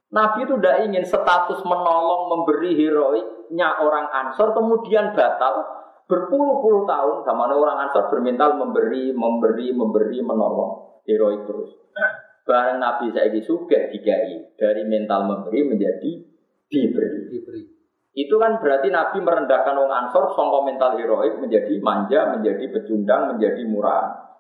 [0.08, 5.66] Nabi itu tidak ingin status menolong, memberi heroiknya orang Ansor kemudian batal
[6.08, 11.76] berpuluh-puluh tahun sama orang Ansor bermental memberi, memberi, memberi, menolong heroik terus.
[12.48, 16.12] Barang Nabi saya juga digai dari mental memberi menjadi
[16.72, 17.28] diberi.
[17.28, 17.77] diberi.
[18.18, 23.62] Itu kan berarti Nabi merendahkan orang Ansor songko mental heroik menjadi manja, menjadi pecundang, menjadi
[23.62, 24.34] murah.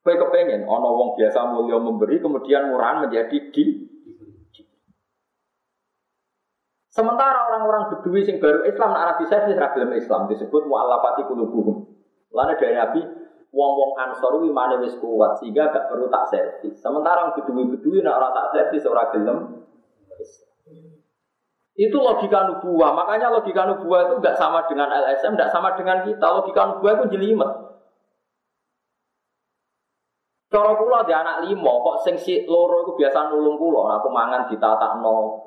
[0.00, 3.64] Kue kepengen, ono wong biasa mulia memberi, kemudian murahan menjadi di.
[6.88, 11.84] Sementara orang-orang Bedui sing baru Islam, Arab bisa sih ragam Islam disebut mu'allafati kulubuhum.
[12.32, 13.00] Lalu dari Nabi,
[13.52, 16.80] wong-wong Ansor imane wis kuat sehingga gak perlu tak servis.
[16.80, 19.68] Sementara orang Bedui-Bedui nak orang tak servis ora gelem
[21.72, 22.92] itu logika nubuah.
[22.92, 26.26] Makanya logika nubuah itu nggak sama dengan LSM, nggak sama dengan kita.
[26.28, 27.50] Logika nubuah itu jelimet.
[30.52, 34.52] Cara kula di anak limo, kok sing si loro itu biasa nulung kula, aku mangan
[34.52, 35.40] ditata no,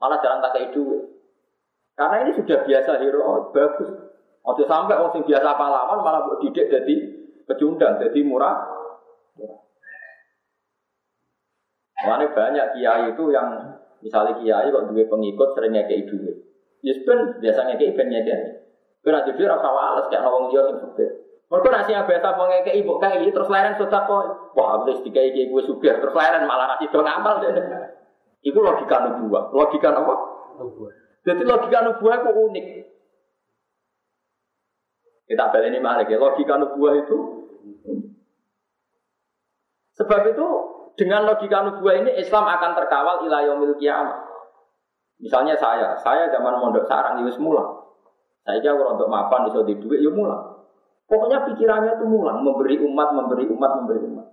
[0.00, 1.04] malah jalan tak kayak duit.
[1.92, 3.92] Karena ini sudah biasa hero, oh, bagus.
[4.48, 6.96] Ojo sampai orang sing biasa pahlawan malah buat didik jadi
[7.44, 8.56] pecundang, jadi murah.
[12.08, 13.52] Mana banyak kiai itu yang
[14.04, 16.36] misalnya kiai kok dua pengikut sering ngekei duit.
[16.84, 18.50] Ya sebenarnya biasanya ngekei ben nyedeni.
[19.02, 21.10] Kena jadi rasa wales kayak nawang dia sing supir.
[21.48, 24.22] Mereka nasi biasa mau ngeke ibu kayak terus leren sudah kok.
[24.52, 27.52] Wah, habis tiga iki gue suka terus leren malah nasi dong ngamal deh.
[28.44, 29.50] Itu logika nubuah.
[29.50, 30.14] Logika apa?
[30.60, 30.92] Nubuah.
[31.24, 32.66] Jadi logika nubuah itu unik.
[35.28, 36.20] Kita balik ini malah ya.
[36.20, 37.18] Logika nubuah itu.
[39.98, 40.46] Sebab itu
[40.98, 44.18] dengan logika nubuah ini Islam akan terkawal ilayomil kiamat.
[45.22, 47.62] Misalnya saya, saya zaman mondok sarang itu semula.
[48.42, 50.58] Saya jauh untuk mapan di duit, ya mulai.
[51.08, 54.26] Pokoknya pikirannya itu mulang, memberi umat, memberi umat, memberi umat.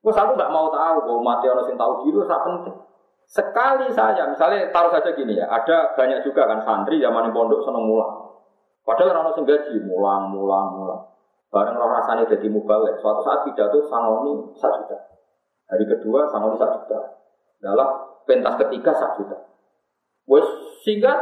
[0.00, 2.76] Terus aku nggak mau tahu bahwa mati orang yang tahu diri itu penting.
[3.24, 7.88] Sekali saya, misalnya taruh saja gini ya, ada banyak juga kan santri zaman pondok seneng
[7.88, 8.36] mulang.
[8.84, 11.02] Padahal orang sing gaji mulang, mulang, mulang.
[11.48, 13.00] Bareng roh rasanya jadi mubalik.
[13.00, 15.13] Suatu saat pidato sangoni satu juta.
[15.68, 17.00] Hari kedua sangoni satu juta.
[17.60, 17.88] Dalam
[18.28, 19.36] pentas ketiga satu juta.
[20.28, 20.46] Wes
[20.84, 21.12] sehingga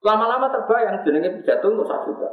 [0.00, 2.28] lama-lama terbayang jenenge pidato untuk satu juta.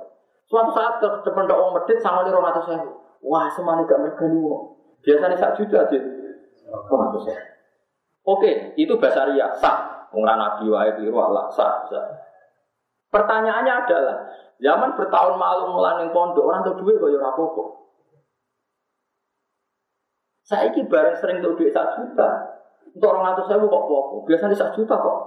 [0.50, 2.90] Suatu saat depan orang medit sama nih atau saya.
[3.22, 4.80] Wah, semuanya gak mergani wong.
[5.06, 6.00] Biasanya sak juta aja.
[6.72, 7.44] Atau saya.
[8.26, 10.10] Oke, itu bahasa ria sah.
[10.10, 11.86] Mengenai nabi wae biru Allah sah.
[13.14, 14.18] Pertanyaannya adalah,
[14.58, 17.20] zaman bertahun malu melaning pondok orang tuh duit kok ya.
[20.50, 22.58] Saya ini bareng sering tuh duit satu juta.
[22.90, 24.26] Untuk orang atau saya kok apa-apa.
[24.26, 25.18] Biasanya satu juta kok.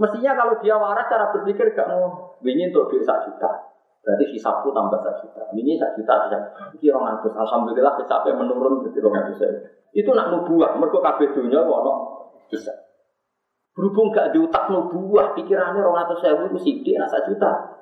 [0.00, 2.40] Mestinya kalau dia waras cara berpikir gak mau.
[2.40, 3.68] Ini untuk duit satu juta.
[4.00, 5.44] Berarti hisapku tambah satu juta.
[5.52, 6.38] Ini satu juta bisa.
[6.80, 7.36] Ini orang ratus.
[7.36, 9.44] Alhamdulillah hisapnya menurun jadi orang ratus.
[9.92, 10.72] Itu nak nubuah.
[10.80, 11.92] Mereka kabeh dunia no
[12.48, 12.72] bisa.
[13.76, 17.76] Berhubung gak diutak nubuah, pikirannya orang ratus saya itu sidik, nak satu juta.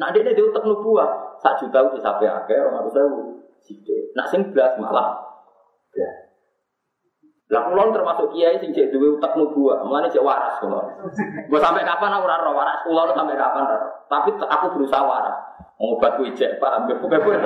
[0.00, 3.06] Nak dia diutak nubuah, satu juta itu sampai akhir orang ratus saya
[3.64, 4.12] sidik.
[4.14, 5.24] Nak sing belas malah.
[5.96, 6.10] Ya.
[7.52, 10.80] Lah kula termasuk kiai sing cek duwe utek nubuah, mulane cek waras kula.
[11.52, 13.88] Mbok sampai kapan aku ora waras, kula sampai kapan ora.
[14.08, 15.36] Tapi aku berusaha waras.
[15.74, 17.36] Obat kuwi cek Pak, ambil pokoke kuwi.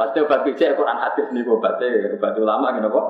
[0.00, 3.06] Pasti obat kuwi cek Quran hadis niku obate, obat ulama ngene kok.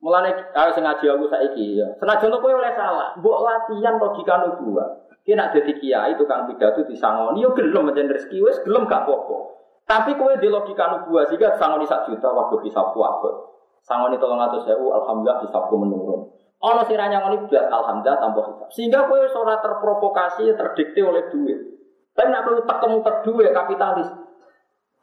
[0.00, 1.92] Mulane ayo ngaji aku saiki ya.
[2.00, 5.10] Senajan kowe oleh salah, mbok latihan logika nubuah.
[5.28, 9.57] Ki nak dadi kiai tukang pidato disangoni yo gelem mencen rezeki wis gelem gak apa-apa.
[9.88, 13.24] Tapi kowe di logika nubuah sehingga sangoni sak juta waktu bisa kuat.
[13.80, 16.28] Sangoni tolong atau sewu, alhamdulillah hisabku menurun.
[16.60, 18.68] Ono siranya ngoni biar alhamdulillah tambah hisab.
[18.68, 21.56] Sehingga kue seorang terprovokasi, terdikte oleh duit.
[22.12, 24.12] Tapi nak perlu kamu terduit kapitalis.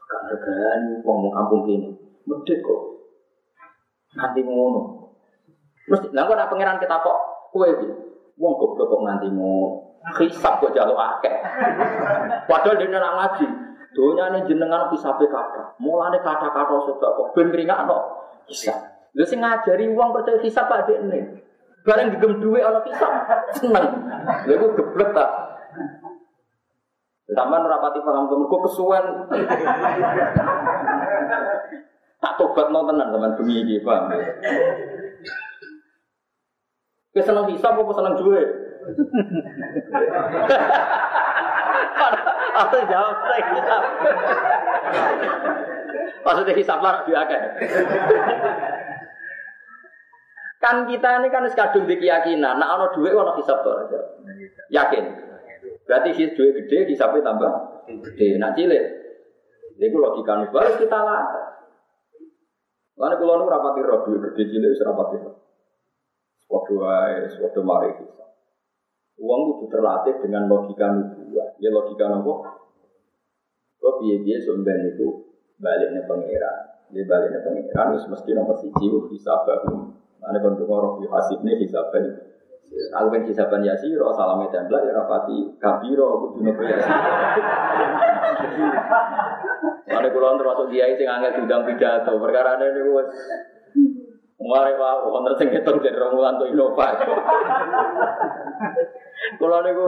[0.05, 1.89] Regani ngomong kampung ini.
[2.29, 2.81] Medit kok.
[4.21, 5.09] Nanti ngono.
[5.89, 7.17] Mesti, nah kok nak pangeran kita kok
[7.49, 7.89] kue iki.
[8.37, 9.97] Wong goblok kok nanti ngono.
[10.21, 11.33] Hisab kok jaluk akeh.
[12.51, 13.64] Padahal dia nak ngaji.
[13.95, 15.79] Donya ini jenengan bisa kata.
[15.79, 17.47] Mulane kata-kata sudah kok ben
[17.87, 18.75] no hisab.
[19.15, 21.39] Lha sing ngajari wong percaya hisab Pak Dekne.
[21.87, 23.23] Bareng digem duwe ana hisab,
[23.55, 24.03] seneng.
[24.19, 25.31] Lha iku geblek tak.
[27.25, 29.05] Sampai rapati paham tuh, kok kesuwen.
[32.21, 34.11] tak tobat no tenan teman bumi ini, paham?
[37.15, 38.43] Keseneng hisab apa seneng duwe?
[42.55, 43.83] Aku jawab saya hisab.
[46.23, 47.39] Maksudnya hisap lah diakai.
[50.63, 53.99] kan kita ini kan kadung di keyakinan, nah ono duit ono hisap tuh aja.
[54.73, 55.03] Yakin.
[55.85, 57.51] Berarti si duit gede hisapnya tambah
[57.85, 58.41] gede.
[58.41, 58.83] Nak cilik.
[59.77, 60.49] Itu logika nih.
[60.49, 61.45] Harus kita latih.
[62.95, 65.35] Lalu kalau nu rapati roh duit gede cilik wis rapati roh.
[66.49, 66.81] Waduh
[67.45, 68.25] waduh mari kita.
[69.15, 71.55] Uang itu terlatih dengan logika nubuah.
[71.63, 72.43] Ya logika nopo.
[73.79, 75.07] Kok biaya-biaya sumben itu
[75.55, 76.57] baliknya pangeran.
[76.91, 79.93] Dia baliknya pangeran, wis mesti nomor siji bisa bahu.
[80.25, 82.03] Ane kon donga roh hasibne hisaban.
[82.75, 86.75] Aku kan hisaban yasiro, salame tembla ya rapati kabiro kudu nopo ya.
[89.95, 93.07] Ane kula termasuk kiai sing angel diundang pidato, perkara ini wis
[94.45, 96.93] Mari wae wonten sing ketok jadi romulan tuh Innova.
[99.41, 99.87] Kula niku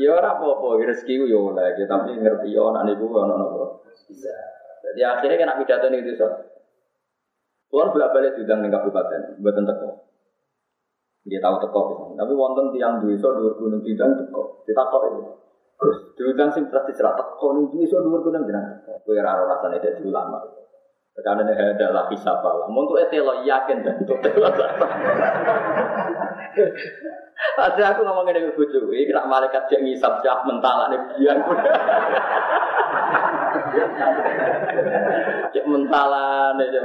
[0.00, 3.84] ya ora apa-apa rezeki ku ya oleh, tapi ngerti ya ana niku ana napa.
[4.08, 4.32] Bisa.
[4.80, 6.28] Jadi akhirnya kena pidato nih itu so.
[7.66, 9.88] Tuhan bolak balik diundang ning kabupaten, buatan teko.
[11.26, 14.64] Dia tahu teko, tapi wonten tiang so dua gunung diundang teko.
[14.64, 15.20] Kita kok itu.
[15.76, 19.04] Terus diundang sing pasti cerah teko ning so dua gunung jenang teko.
[19.04, 20.40] Kowe ora rasane dadi ulama.
[21.16, 22.68] Karena ini adalah hisab Allah.
[22.68, 24.12] Untuk itu yakin dan itu
[27.56, 31.36] Ada aku ngomongin dengan bucu, ini kena malaikat yang ngisap siap mentalan ini biar
[35.52, 36.80] Cek mentalan ini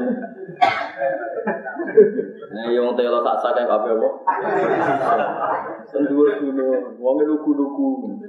[2.52, 4.10] Nah, yang telo tak sakit apa apa?
[5.88, 8.20] Tendua gunung, wongnya lugu-lugu.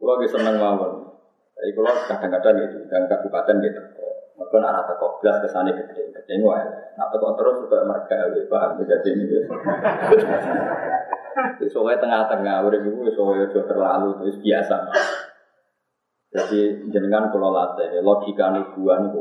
[0.00, 1.09] Kalau lagi seneng mawon.
[1.60, 3.80] Jadi kalau kadang-kadang gitu, dan kabupaten gitu,
[4.40, 6.64] mungkin anak teko belas ke sana gede, gede wae.
[6.96, 9.44] Nak teko terus juga mereka paham jadi ini.
[11.68, 14.76] Soalnya tengah-tengah, udah gue soalnya udah terlalu terus biasa.
[16.30, 19.20] Jadi jenengan kalau latih, logika nubuan itu,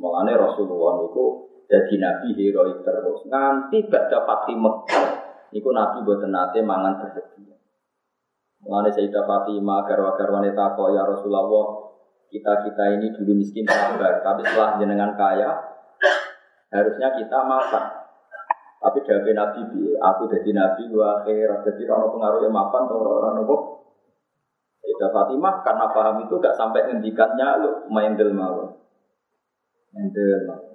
[0.00, 1.24] mengenai Rasulullah itu
[1.68, 3.28] jadi nabi heroik terus.
[3.28, 5.08] Nanti gak dapat Mekah,
[5.52, 7.58] itu nabi buat nate mangan bersedia.
[8.58, 11.46] Mengenai Sayyidah Fatimah, garwa-garwa wanita kok ya Rasulullah,
[12.26, 15.50] kita-kita ini dulu miskin sabar, tapi setelah jenengan kaya,
[16.74, 17.84] harusnya kita makan.
[18.78, 19.62] Tapi dari Nabi,
[19.98, 23.56] aku jadi Nabi, gua akhirat, jadi pengaruh yang makan, atau orang nopo.
[24.82, 28.74] Sayyidah Fatimah, karena paham itu gak sampai ngendikannya, lu main del mawon.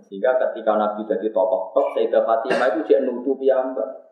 [0.04, 4.04] Sehingga ketika Nabi jadi tokoh top, Sayyidah Fatimah itu dia nutupi ambak.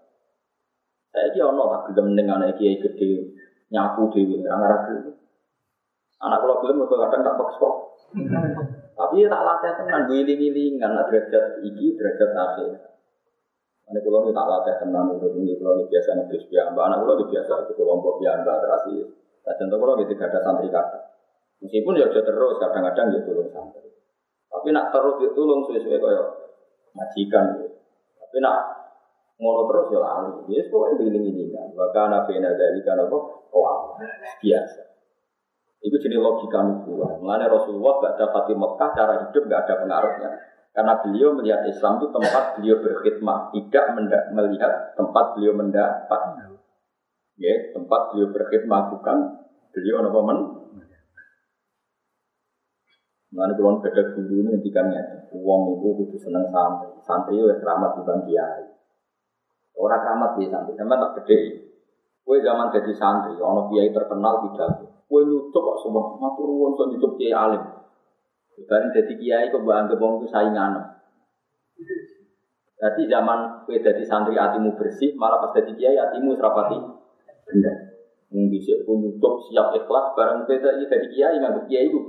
[1.11, 3.36] Saya dia ono tak gelem ning anak kiai gede
[3.72, 5.15] nyapu dewi, orang ragu.
[6.22, 7.69] Anak kalau belum mereka kadang tak paksa.
[8.93, 12.69] Tapi ya tak latih tenan, giling karena derajat iki, derajat akhir.
[13.89, 17.74] Ini kalau tak latih tenan, udah ini kalau biasa nulis mbak anak kalau biasa itu
[17.74, 18.93] kelompok mbak terasi.
[19.41, 20.99] Nah contoh kalau gitu ada santri kata.
[21.61, 23.89] Meskipun ya terus, kadang-kadang ya tolong santri.
[24.51, 26.26] Tapi nak terus ya tolong sesuai kayak
[26.93, 27.45] majikan.
[28.19, 28.81] Tapi nak
[29.42, 30.32] ngono terus ya lali.
[30.54, 31.68] Ya pokoknya giling kan.
[31.74, 33.18] Bahkan nabi dari kan apa?
[33.52, 33.98] Oh,
[34.38, 34.82] biasa.
[35.82, 37.18] Itu jadi logika nubuah.
[37.18, 40.30] Mengenai Rasulullah gak dapat di Mekah cara hidup gak ada pengaruhnya.
[40.72, 43.86] Karena beliau melihat Islam itu tempat beliau berkhidmat, tidak
[44.32, 46.22] melihat tempat beliau mendapat.
[47.36, 49.18] Ya, tempat beliau berkhidmat bukan
[49.74, 50.39] beliau apa men.
[53.32, 58.02] Mengenai kulon beda guru ini ngendikannya, uang itu kudu seneng santri, santri itu keramat di
[58.04, 58.64] bang kiai.
[59.82, 61.40] Orang keramat di santri, sama tak gede.
[62.22, 64.86] Kue zaman jadi santri, ono kiai terkenal tidak.
[65.10, 67.66] Kue nyucuk kok semua, matur nuwun so nyucuk kiai alim.
[68.70, 70.72] Bareng jadi kiai kok mbak anggap itu saingan.
[72.78, 76.78] Jadi zaman kue jadi santri hatimu bersih, malah pas jadi kiai hatimu serapati
[77.50, 77.74] benda.
[78.30, 82.00] Mung bisa pun nyucuk siap ikhlas, bareng kue jadi kiai nggak kiai itu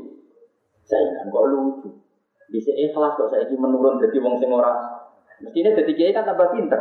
[0.84, 1.88] saingan kok lucu.
[2.52, 4.76] Bisa ikhlas kok saya menurun jadi wong sing ora.
[5.40, 6.80] Mestinya jadi kiai kan tambah pinter.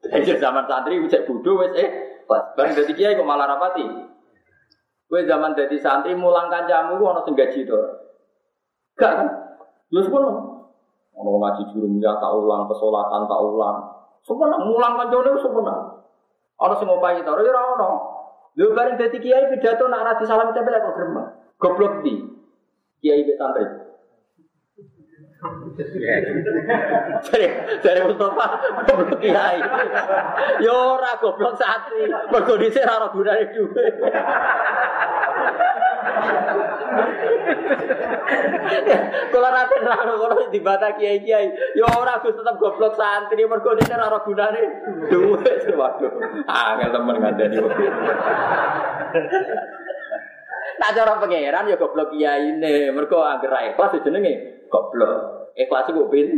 [0.00, 1.88] Jadi zaman santri bisa bodoh wes eh
[2.28, 3.84] bareng jadi kiai kok malah rapati.
[5.10, 7.76] Gue zaman jadi santri mulang kancamu gue ono sing gaji to.
[8.96, 9.28] Gak kan?
[9.92, 10.24] Lu pun
[11.12, 13.76] ono ngaji jurumnya tak ulang, pesolatan tak ulang.
[14.24, 15.74] Semua mulang kancane semua.
[16.60, 17.90] Ono sing ngopahi to, ora ono.
[18.56, 21.28] Lu bareng jadi kiai pidato nak ra salam tempel kok gremeng.
[21.60, 22.14] Goblok di.
[23.04, 23.89] Kiai be santri.
[25.40, 27.48] Dari
[27.80, 29.56] dari Mustafa goblok kiai.
[30.60, 32.12] Yo ora goblok santri.
[32.28, 33.94] Mergo dhisik ora gunane dhuwit.
[39.32, 41.72] Kula rate nang ngono dibata kiai-kiai.
[41.72, 44.60] Yo ora Gus tetep goblok santri mergo dhisik ora gunane
[45.08, 45.72] dhuwit.
[45.72, 46.20] Waduh.
[46.52, 47.56] Angel temen ngandani.
[50.80, 52.92] Tak cara pangeran ya goblok kiai ini.
[52.92, 55.50] Mergo anggere ikhlas jenenge goblok.
[55.58, 56.28] Ikhlas itu bin.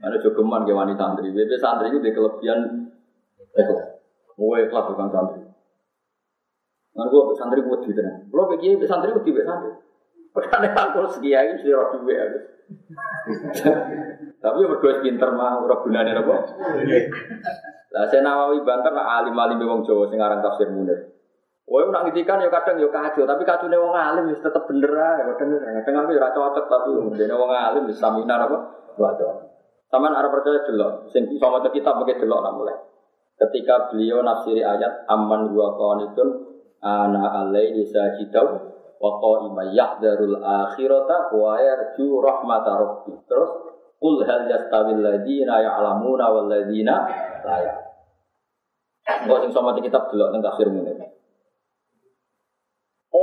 [0.00, 1.30] Ada jogeman ke wanita santri.
[1.30, 2.90] Biasa santri itu di kelebihan
[3.54, 4.02] ikhlas.
[4.36, 5.40] Mau ikhlas bukan santri.
[6.90, 8.26] Nah, gue santri gue di tenang.
[8.28, 9.70] Gue pergi santri gue di santri.
[10.30, 12.38] Padahal aku sekiai sih roh duwe aku.
[14.40, 16.34] Tapi berdua pinter mah ora gunane apa.
[17.90, 21.19] Lah saya Nawawi banter nak alim-alim wong Jawa sing aran tafsir Munir.
[21.70, 25.22] Woi nak ngitikan ya kadang ya kacau, tapi kacune wong alim wis tetep bener ae.
[25.38, 28.58] Kadang kadang aku cocok tapi dene wong alim wis saminar apa?
[28.98, 29.46] Waduh.
[29.86, 32.78] Taman arah percaya dulu, sing bisa maca kitab begitu dulu nak mulai.
[33.38, 36.28] Ketika beliau nafsiri ayat aman dua qanitun
[36.82, 43.14] ana alaihi sajidau wa qa'ima yahdharul akhirata wa yarju rahmata rabbi.
[43.30, 43.50] Terus
[43.98, 47.06] qul hal yastawil ladina ya'lamuna wal ladina
[47.46, 47.90] la ya'lamun.
[49.26, 50.89] Enggak sing sama kitab dulu tentang tafsir ini.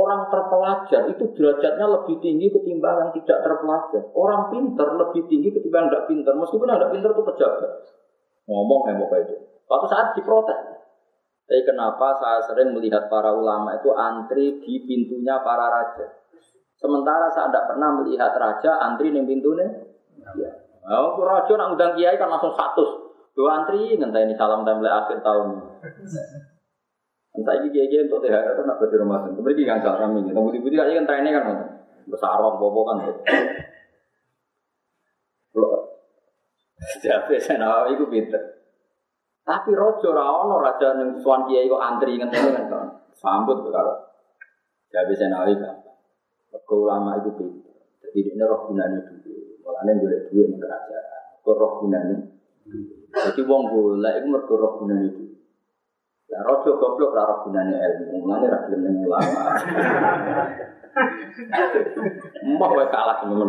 [0.07, 4.07] Orang terpelajar itu derajatnya lebih tinggi ketimbang yang tidak terpelajar.
[4.15, 6.31] Orang pinter lebih tinggi ketimbang tidak pinter.
[6.31, 7.71] Meskipun tidak pinter itu pejabat.
[8.47, 9.35] Ngomong kayak apa itu.
[9.67, 10.59] Suatu saat diprotes.
[11.47, 16.07] Tapi kenapa saya sering melihat para ulama itu antri di pintunya para raja.
[16.79, 19.67] Sementara saya tidak pernah melihat raja antri di pintunya.
[20.39, 20.51] Ya.
[20.87, 23.11] Oh, raja nak undang kiai kan langsung satu.
[23.35, 25.47] Dua antri ngenteni salam tempel akhir tahun.
[27.37, 29.45] Entah ini kiai untuk THR itu nak berdiri rumah sendiri.
[29.45, 30.25] Mereka kan salah kami.
[30.25, 31.45] Tapi putih-putih aja kan trennya kan
[32.09, 32.97] besar orang bobo kan.
[36.97, 38.41] Jadi saya nawa itu pinter.
[39.45, 42.87] Tapi rojo rawon raja yang suan kiai kok antri ngenteni kan kan.
[43.13, 43.95] Sambut kalau.
[44.89, 45.61] Jadi saya nawa itu.
[46.73, 47.75] Ulama itu pinter.
[48.01, 49.61] Jadi ini roh gunanya dulu.
[49.61, 51.21] Mulanya boleh duit ini kerajaan.
[51.45, 52.17] Kok roh gunanya.
[53.13, 55.37] Jadi wong boleh itu mergo roh gunanya dulu.
[56.27, 59.55] Ya rojo goblok ora gunane ilmu, mulane ra gelem ning ulama.
[62.43, 63.47] Mbah wae kalah temen.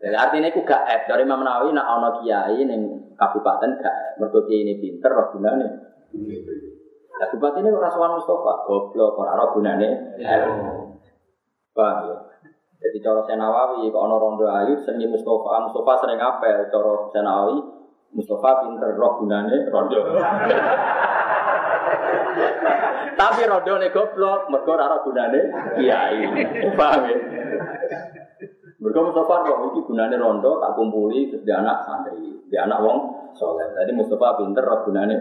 [0.00, 4.48] Jadi artinya itu gak F dari Imam Nawawi nak ono kiai ning kabupaten gak mergo
[4.48, 5.66] kiai ini pinter ora gunane.
[7.20, 9.88] Lah kabupaten ini ora Mustafa, goblok ora ora gunane.
[11.76, 12.16] Paham ya?
[12.84, 17.56] Jadi cara Senawawi, kalau ono rondo ayu, seni Mustafa, Mustafa sering apel, cara Senawawi,
[18.12, 20.00] Mustafa pinter roh gunane rondo.
[23.14, 25.40] Tapi rodone goblok, mergo ora gunane
[25.78, 26.18] kiai.
[26.74, 27.16] Paham ya?
[28.82, 33.70] Mergo Mustafa kok iki gunane rondo tak kumpuli dia anak santri, dia anak wong soleh.
[33.72, 35.16] Jadi Mustafa pinter ora gunane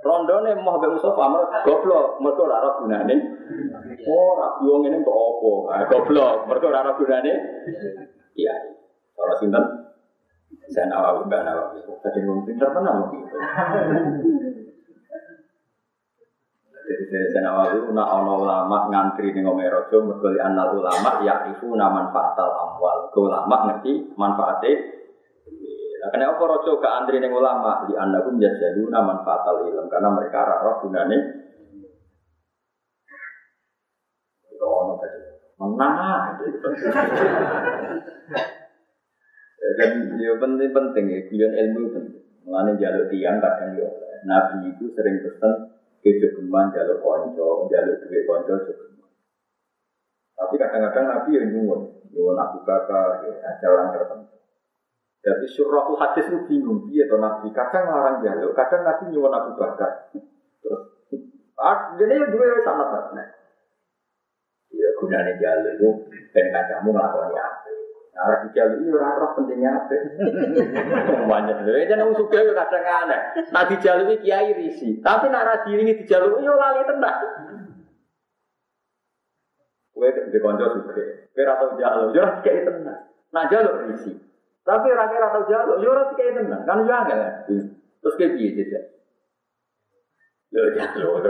[0.00, 3.16] Rondone mau mbek Mustafa mer goblok, mergo ora gunane.
[4.06, 5.66] Oh, ra wong ngene untuk?
[5.66, 7.32] Ah goblok, mergo ora gunane
[8.32, 8.70] kiai.
[9.18, 9.64] Ora sinten?
[10.70, 11.82] Saya nawawi, mbak nawawi.
[11.98, 13.36] Tadi ngomong pinter mau gitu.
[16.90, 21.46] Jadi dari sana itu nak ono ulama ngantri nih ngomong rojo mergoli anal ulama ya
[21.46, 23.14] itu naman fatal amwal.
[23.14, 24.74] Ke ulama ngerti manfaatnya.
[26.02, 30.10] Nah, kenapa rojo ke antri nih ulama di anda pun jadi naman fatal ilm karena
[30.10, 31.18] mereka rara gunane.
[34.58, 35.18] Ono tadi
[35.62, 36.42] menang.
[39.78, 41.20] Dan ya penting penting ya,
[41.54, 42.18] ilmu penting.
[42.42, 43.86] Mengenai jalur tiang kadang ya.
[44.26, 49.10] Nabi itu sering pesan ke jogeman jaluk konco, jaluk duit konco jogeman.
[50.40, 51.80] Tapi kadang-kadang Nabi yang nyuwun,
[52.16, 54.36] nyuwun Abu Bakar, ya, ada orang tertentu.
[55.20, 57.52] Jadi surahul hadis itu bingung, dia atau Nabi.
[57.52, 60.08] Kadang larang jaluk, kadang Nabi nyuwun Abu Bakar.
[60.64, 60.82] Terus,
[61.60, 63.28] ah, jadi dua nah.
[64.72, 65.88] Ya gunanya jaluk itu,
[66.32, 67.59] dan kacamu ngelakuin apa.
[68.10, 69.96] Arah dijaluk itu orang pentingnya apa?
[71.30, 71.70] Banyak itu.
[71.86, 73.20] Jangan usuk ya kadang aneh.
[73.54, 74.98] Nah dijaluk kiai risi.
[74.98, 77.16] Tapi nak ini dijaluk yo lali tenang.
[79.94, 81.02] Kue di konco suka.
[81.32, 83.00] Kue atau jaluk, yo ora kiai tenang.
[83.30, 84.12] Nah jaluk risi.
[84.66, 85.46] Tapi kira atau
[85.78, 86.66] yo ora kiai tenang.
[86.66, 87.20] Kan yo angel.
[88.00, 88.66] Terus kayak piye sih?
[90.50, 91.22] Yo jaluk,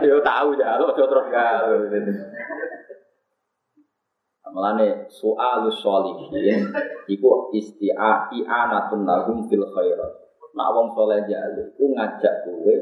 [0.00, 1.80] yo tahu jaluk, terus jaluk.
[4.50, 6.74] Melane soal sholihin
[7.06, 10.12] iku isti'a i'anatun lahum fil khairat.
[10.52, 12.74] Nak wong soleh jaluk ku ngajak kowe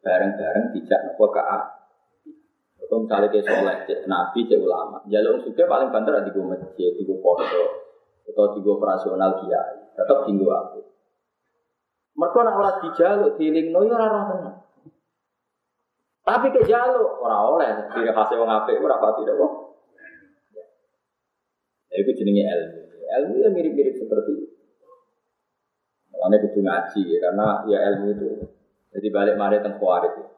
[0.00, 1.44] bareng-bareng dijak nopo ka
[2.88, 6.88] Kalau misalnya dia soleh, cek nabi, cek ulama, jalur juga paling banter di gue masjid,
[6.96, 7.68] di gue pondok,
[8.24, 10.80] atau di gue operasional kiai, tetap tinggal aku.
[12.16, 14.58] Mereka nak orang dijaluk, diling no, ya orang tenang.
[16.24, 19.67] Tapi ke jaluk, orang oleh, diri hasil wong apik, ora pati kok.
[21.88, 22.80] Ya, itu jenenge ilmu.
[23.08, 24.46] Ilmu ya mirip-mirip seperti itu.
[26.12, 28.28] Makanya kudu ngaji ya, karena ya ilmu itu.
[28.92, 30.28] Jadi balik mari kuarit ya.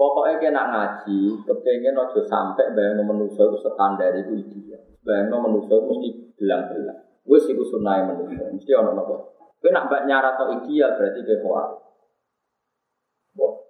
[0.00, 4.80] Pokoknya kena ngaji, kepengen ojo sampai bayang manusia itu standar itu ideal.
[5.04, 6.08] Bayang manusia itu mesti
[6.40, 7.00] bilang-bilang.
[7.28, 9.36] Wes iku sunai manusia, mesti ono nopo.
[9.60, 11.80] Kowe nak mbak nyarat ideal berarti kowe khawarit.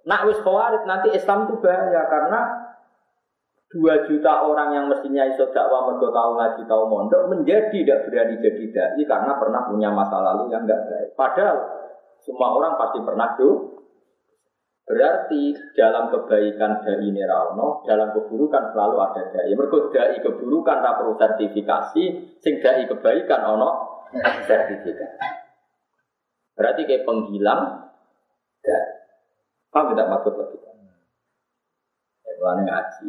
[0.07, 2.70] Nak wis khawarit nanti Islam itu bahaya karena
[3.71, 8.35] dua juta orang yang mestinya iso dakwah mergo tahu ngaji tahu mondok menjadi tidak berani
[8.43, 11.09] jadi dai karena pernah punya masa lalu yang enggak baik.
[11.15, 11.57] Padahal
[12.19, 13.81] semua orang pasti pernah tuh
[14.91, 19.53] Berarti dalam kebaikan dari Nerauno, dalam keburukan selalu ada dai.
[19.55, 22.03] Mereka dai keburukan tak perlu sertifikasi,
[22.43, 23.69] sing dai kebaikan ono
[24.43, 25.27] sertifikasi.
[26.59, 27.87] Berarti kayak penghilang
[28.59, 28.87] dai.
[29.71, 30.70] Paham tidak maksud lagi?
[32.41, 33.05] Ya, mulanya ngaji,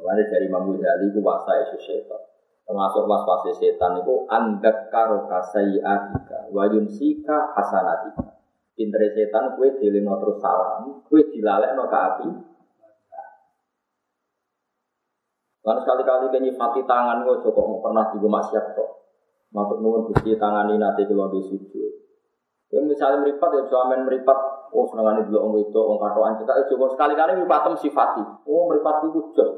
[0.00, 2.16] mulanya dari Imam Ghazali itu wasa isu setan.
[2.64, 8.40] Termasuk was-was setan itu andak karo kasai adika, wayun sika hasanatika.
[8.72, 12.28] Pinter setan kue dilino terus salam, kue dilalek no ke api.
[15.62, 18.90] Lalu sekali-kali kenyi nyifati tangan gue cukup mau pernah juga maksiat kok.
[19.52, 21.92] Matuk nuwun gusti tangan ini nanti kalau di sujud.
[22.72, 24.38] Kue misalnya meripat ya cuamen meripat.
[24.72, 28.24] Oh senengane dulu om itu om katoan kita itu sekali-kali meripatem sifati.
[28.48, 29.56] Oh meripat itu jauh.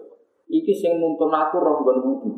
[0.50, 2.30] Iki sing nuntun aku roh ben wudu.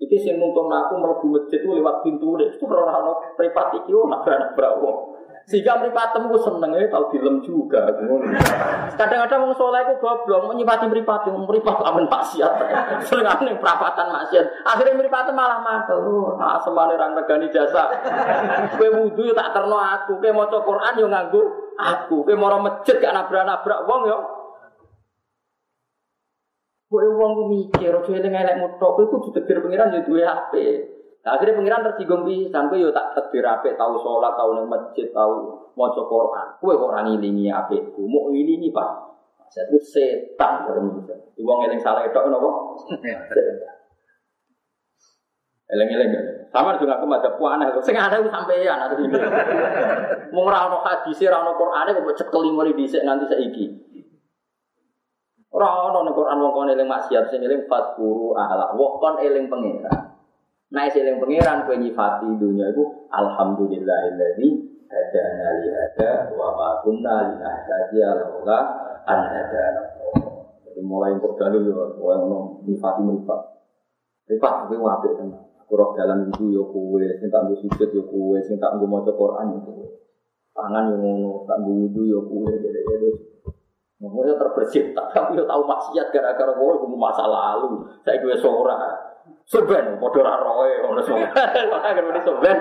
[0.00, 2.34] Iki sing nuntun aku mlebu masjid lewat pintu.
[2.40, 4.98] Itu ora ono mripat iki oh nabrak-nabrak wong.
[5.42, 7.90] Sehingga mripatem ku seneng ya tau dilem juga.
[8.94, 12.52] Kadang-kadang wong saleh ku goblok mau nyipati mripat wong mripat amen maksiat.
[13.10, 14.46] Senengane perapatan maksiat.
[14.62, 15.98] Akhirnya mripatem malah mantel.
[16.38, 17.90] Ah semane ra regani jasa.
[18.78, 21.42] Kowe wudu tak terno aku, kowe maca Quran yo nganggo
[21.74, 22.16] aku.
[22.22, 24.18] Kowe moro masjid gak nabrak-nabrak wong yo.
[26.86, 30.52] Kowe wong mikir, aja eling elek mutok, kowe kudu ditetir pengiran yo duwe HP.
[31.22, 35.06] Nah, akhirnya pengiran tersinggung pisan, kowe yo tak tedbir apik, tahu sholat, tahu nang masjid,
[35.14, 36.46] tahu maca Quran.
[36.58, 38.90] Kowe kok ora ngilingi apikku, mau ngilingi Pak.
[39.52, 41.14] Saya itu setan bermusuh.
[41.36, 42.50] Di wong eling salah itu napa?
[45.72, 46.10] Eleng-eleng
[46.52, 47.80] Sama juga aku ada puan aku.
[47.80, 49.16] Sing ada aku sampeyan ada ini.
[50.36, 53.66] Mau ora ono hadis, ora ono Qur'ane kok cekel mari dhisik nganti saiki.
[55.48, 58.76] Ora ono ning Qur'an wong kon eling maksiat sing eling fatquru ala.
[58.76, 60.11] Wong kon eling pengira.
[60.72, 62.80] Nah, seling pangeran kowe nyifati dunia itu
[63.12, 64.48] alhamdulillahilladzi
[64.88, 68.58] hadana li hada wa ma kunna linahtadiya laula
[69.04, 69.84] an hadana.
[70.64, 73.40] Jadi mulai kok dalu yo kowe ngono nyifati mripat.
[74.32, 75.44] Mripat kowe apik tenan.
[75.60, 78.88] Aku roh dalan itu yo kowe, sing tak nggo sujud yo kowe, sing tak nggo
[78.88, 79.84] maca Quran yo kowe.
[80.56, 83.12] Tangan yo ngono, tak nggo wudu yo kowe, gede-gede.
[84.00, 87.84] Ngomongnya terbersih, tapi tahu maksiat gara-gara kowe masa lalu.
[88.00, 89.11] Saya gue seorang.
[89.46, 91.28] Soben, ra roe ngono soben.
[91.32, 92.58] Kan soben.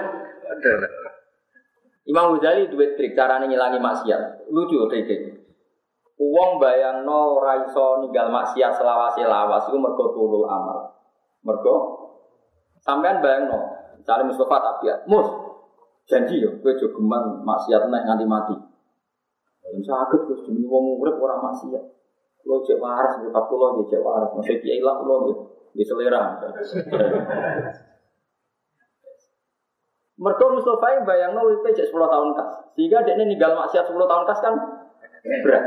[2.10, 4.50] Imam Ghazali duwe trik carane ngilangi maksiat.
[4.50, 5.38] Lucu trike.
[6.22, 10.98] Uang bayangno ora iso ninggal maksiat selawase lawas iku mergo tulul amal.
[11.46, 11.76] Mergo
[12.82, 13.58] sampean bayangno,
[13.98, 15.26] misalnya Mustafa tak biar, mus
[16.06, 18.56] janji yo kowe aja geman maksiat nek nganti mati.
[19.70, 21.86] Yen saged Gus jenenge wong urip ora maksiat.
[22.42, 25.38] Kulo cek waras mripat kulo cek waras, mesti kiai lah kulo nggih
[25.72, 26.38] di selera.
[30.22, 32.52] Mereka Mustafa yang bayang no WP 10 tahun kas.
[32.78, 34.54] Sehingga dia ini ninggal maksiat 10 tahun kas kan
[35.42, 35.66] berat.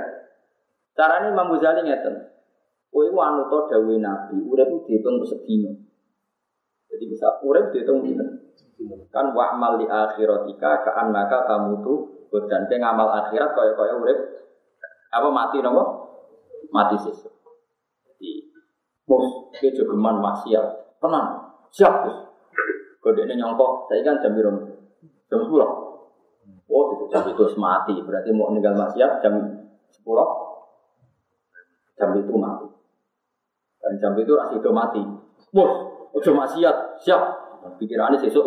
[0.95, 2.31] Caranya Imam Ghazali ngeten.
[2.95, 5.75] Kowe ku anu to dawuhe Nabi, urip ku dihitung sedina.
[6.87, 8.23] Jadi bisa urip dihitung dina.
[9.11, 12.15] Kan wa amal di akhiratika ka annaka tamutu
[12.47, 14.19] dan ke ngamal akhirat kaya-kaya urip
[15.11, 15.83] apa mati nopo?
[16.71, 17.31] Mati sesuk.
[19.05, 20.97] Mus, dia jogeman maksiat.
[20.97, 21.29] Tenang,
[21.69, 22.19] siap terus.
[23.05, 24.49] Kode ini nyongkok, saya kan jam biru.
[25.29, 25.69] Jam sepuluh.
[26.65, 28.01] Oh, itu jam itu mati.
[28.01, 29.37] Berarti mau meninggal maksiat jam
[29.93, 30.25] sepuluh.
[32.01, 32.65] Jam itu mati.
[33.85, 35.03] Dan jam itu masih itu mati.
[35.53, 35.73] Mus,
[36.17, 37.23] udah maksiat, siap.
[37.77, 38.45] Pikirannya sesuk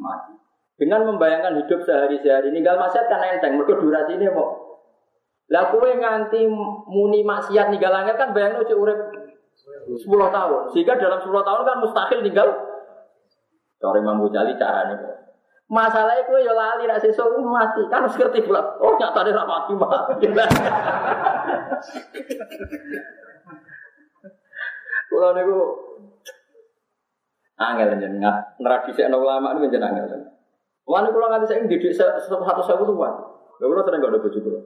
[0.00, 0.32] mati.
[0.76, 3.60] Dengan membayangkan hidup sehari-hari, ninggal maksiat kan enteng.
[3.60, 4.50] Mereka durasi ini kok.
[5.46, 6.42] Lah nganti
[6.88, 8.98] muni maksiat ninggal langit kan bayangno cek urip
[9.86, 10.02] 10
[10.34, 10.62] tahun.
[10.74, 12.48] Sehingga dalam 10 tahun kan mustahil tinggal.
[13.78, 14.96] Cara Imam Ghazali caranya.
[15.66, 17.82] Masalahnya gue ya lali rak sesuk mati.
[17.90, 18.62] Kan harus ngerti pula.
[18.78, 20.26] Oh nyata dia mati mati.
[25.06, 25.58] Kulo niku
[27.56, 30.22] angel jenengan ngradisekno ulama niku jenengan angel.
[30.86, 33.10] Wani kula nganti saiki didik satu sewu wae.
[33.58, 34.60] Lha kula sering gak ada bojo kula.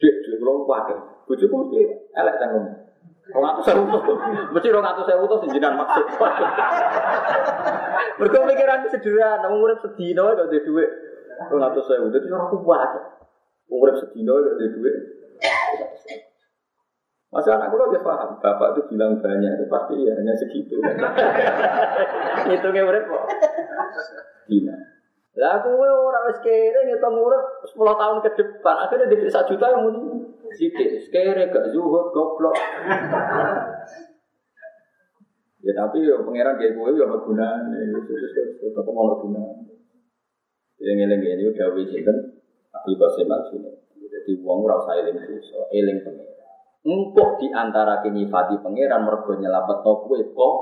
[0.00, 0.96] Dik, kula wae.
[1.24, 1.80] Bojoku mesti
[2.12, 2.89] elek cangkem.
[3.30, 3.84] Rong atus sewu
[4.50, 6.06] mesti rong atus sewu tuh sejenak maksud.
[8.18, 10.90] Mereka pikiran sederhana, urip sedino gak ada duit.
[11.46, 12.90] Rong atus sewu, jadi orang kuat.
[13.70, 14.96] Urip sedino gak ada duit.
[17.30, 20.82] Masa anak udah paham, bapak itu bilang banyak, itu pasti ya hanya segitu.
[22.50, 23.22] Hitungnya urip kok.
[24.50, 24.74] Dina.
[25.38, 29.66] Lah aku ora wis kere ngitung urip 10 tahun ke depan, akhirnya di 1 juta
[29.70, 30.39] yang muni.
[30.50, 32.56] Sidik, kere gak zuhud, goblok.
[35.60, 37.80] ya tapi ya pangeran kayak gue ya ono gunane,
[38.58, 39.70] tetep ono gunane.
[40.80, 42.40] Yang eling ini udah wis sinten
[42.72, 43.78] Abdul Qasim Al-Junaid.
[44.00, 46.48] Jadi wong ora usah eling dosa, eling pangeran.
[46.80, 50.56] Empuk di antara nyifati pangeran mergo nyelapetno kowe kok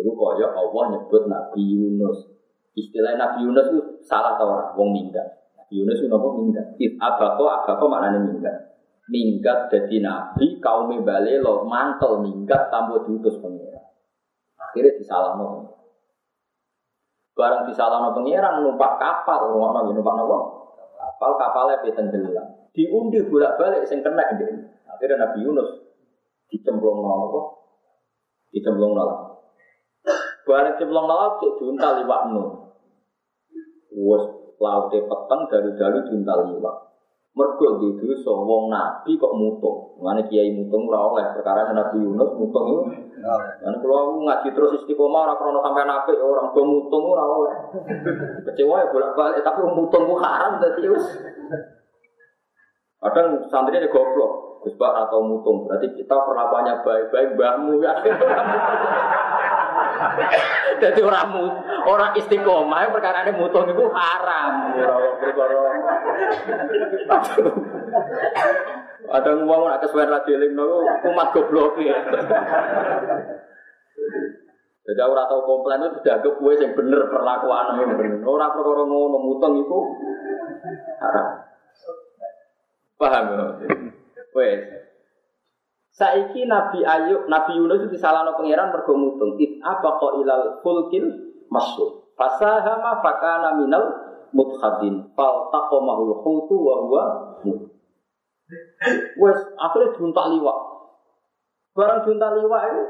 [0.00, 2.28] Itu kaya Allah nyebut Nabi Yunus.
[2.72, 5.39] Istilah Nabi Yunus itu salah tau ora wong minggat.
[5.70, 6.66] Yunus itu napa minggat?
[6.82, 8.56] It abako abako maknane minggat.
[9.10, 13.86] Minggat jadi nabi kaum bale lo mantel minggat tanpa diutus pangeran.
[14.58, 15.78] Akhirnya disalahno.
[17.34, 20.38] Barang disalahno pangeran numpak kapal, ngono numpak napa?
[20.98, 22.46] Kapal kapalnya tenggelam.
[22.74, 24.50] Diundi bolak-balik sing kena ndek.
[24.90, 25.70] Akhirnya Nabi Yunus
[26.50, 27.40] dicemplung napa?
[28.50, 29.30] Dicemplung napa?
[30.50, 32.42] Barang cemplung laut cek diuntal liwak nu.
[33.90, 36.76] Wes laute peteng dari dari diuntal liwak.
[37.30, 39.96] Mergo di dosa wong nabi kok mutung.
[40.02, 42.82] Mane kiai mutung ora oleh perkara Nabi Yunus mutung itu.
[43.22, 47.54] Lan aku ngaji terus istiqomah ora krono sampai apik orang do mutung ora oleh.
[48.50, 51.06] Kecewa ya bolak-balik tapi mutung ku haram dadi wis.
[53.00, 57.96] Kadang santri ini goblok, Gus atau mutung, berarti kita perlakuannya baik-baik, mbahmu ya.
[60.82, 61.28] Jadi orang
[61.84, 64.52] orang istiqomah perkara ini mutung itu haram.
[69.10, 71.98] Ada ngomong nak kesuwen radioling nopo umat goblok ya.
[74.86, 78.22] Jadi orang tahu komplain itu sudah ke kue yang bener perlakuan yang bener.
[78.24, 79.78] Orang perkara ngono mutung itu
[81.02, 81.28] haram.
[83.00, 83.44] Paham ya?
[84.36, 84.89] Wes.
[86.00, 89.36] Saiki Nabi Ayub, Nabi Yunus itu disalahno pangeran mergo mutung.
[89.36, 91.04] It apa kok ilal fulkil
[91.52, 92.16] masuk.
[92.16, 93.84] Fasahama fakana minal
[94.32, 95.12] mudhadin.
[95.12, 97.04] Fal taqomahul hutu wa huwa
[99.20, 100.58] Wes akhirnya juntak liwak.
[101.76, 102.82] Barang juntak liwak itu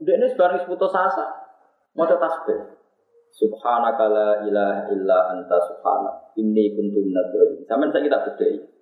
[0.00, 1.36] dia ini sebarang putus asa.
[1.92, 2.80] Mau tasbih.
[3.30, 6.32] Subhanaka la ilaha illa anta subhanak.
[6.40, 8.73] Inni kuntu minadz Sampai saya kita bedai.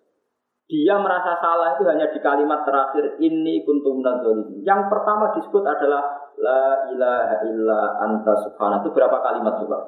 [0.71, 4.63] Dia merasa salah itu hanya di kalimat terakhir ini kuntum nadzalimin.
[4.63, 6.03] Yang pertama disebut adalah
[6.39, 8.81] la ilaha illa anta subhana.
[8.81, 9.79] Itu berapa kalimat coba?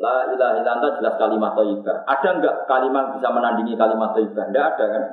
[0.00, 2.08] La ilaha illa anta jelas kalimat thayyibah.
[2.08, 4.44] Ada enggak kalimat bisa menandingi kalimat thayyibah?
[4.48, 5.04] Enggak ada kan?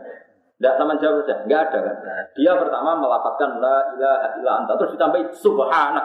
[0.58, 1.96] Enggak sama jawab saja, enggak ada kan?
[2.38, 6.04] Dia pertama melapatkan la ilaha illa anta terus ditambahi subhana.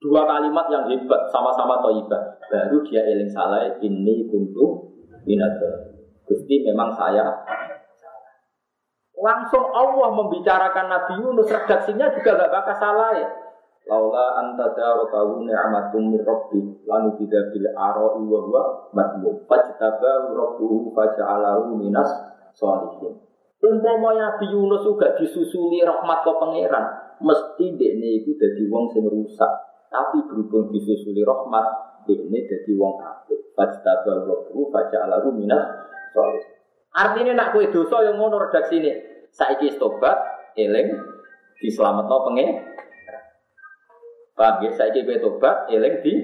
[0.00, 2.22] Dua kalimat yang hebat sama-sama thayyibah.
[2.48, 4.98] Baru dia eling salah ini kuntum
[5.28, 6.00] minadzalimin.
[6.26, 7.26] Gusti memang saya
[9.20, 13.28] Langsung Allah membicarakan Nabi Yunus, redaksinya juga gak bakal salah ya.
[13.84, 18.62] Laula anta darakahu ni'matum min rabbi lanu tidak bil ara'i wa huwa
[18.96, 19.44] madmum.
[19.44, 22.08] Fajtabahu rabbuhu faja'alahu minas
[22.56, 23.18] sholihin.
[23.60, 26.84] Umpama Nabi Yunus juga disusuli rahmat ke pangeran,
[27.20, 29.52] mesti dekne itu jadi wong sing rusak.
[29.90, 31.66] Tapi berhubung disusuli rahmat,
[32.08, 33.52] dekne jadi wong apik.
[33.52, 35.66] Fajtabahu rabbuhu faja'alahu minas
[36.16, 36.56] sholihin.
[36.94, 39.09] Artinya nak kue dosa yang ngono redaksi ini.
[39.30, 40.18] Saiki tobat,
[40.58, 40.94] eling,
[41.62, 42.48] diselamat no pengen.
[44.34, 44.70] Paham ya?
[44.74, 46.14] Saiki kue tobat, eling di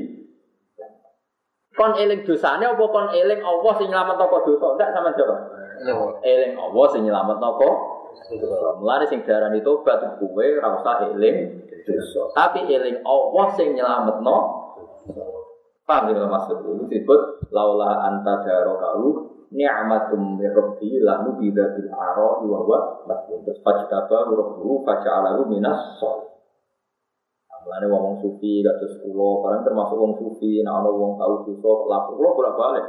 [1.76, 4.66] kon eling dosanya apa kon eling Allah sing nyelamat apa dosa?
[4.72, 5.40] Enggak sama jawab.
[6.24, 7.68] Eling Allah sing nyelamat apa?
[8.80, 12.32] Mulane sing darani tobat kuwe ora usah eling dosa.
[12.32, 14.36] Tapi eling Allah sing nyelametno.
[15.86, 22.40] Paham ya maksud itu disebut laula anta darakahu ni'matum min rabbi lahu bida bil ara
[22.42, 26.26] wa huwa masbun terus fajtaba rabbuhu faja'alahu minas shol
[27.66, 32.14] Mulane wong sufi kados kula, barang termasuk wong sufi, nek ana wong tau dosa, lapor
[32.14, 32.86] kula bolak-balik.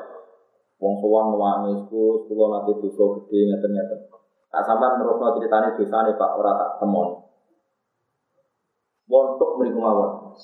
[0.78, 4.00] Wong sowan nangis ku, kula nanti dosa gede ngeten-ngeten.
[4.54, 7.26] Tak sampean terusno critane dosane Pak ora tak temon.
[9.10, 10.38] Wontok mriku mawon.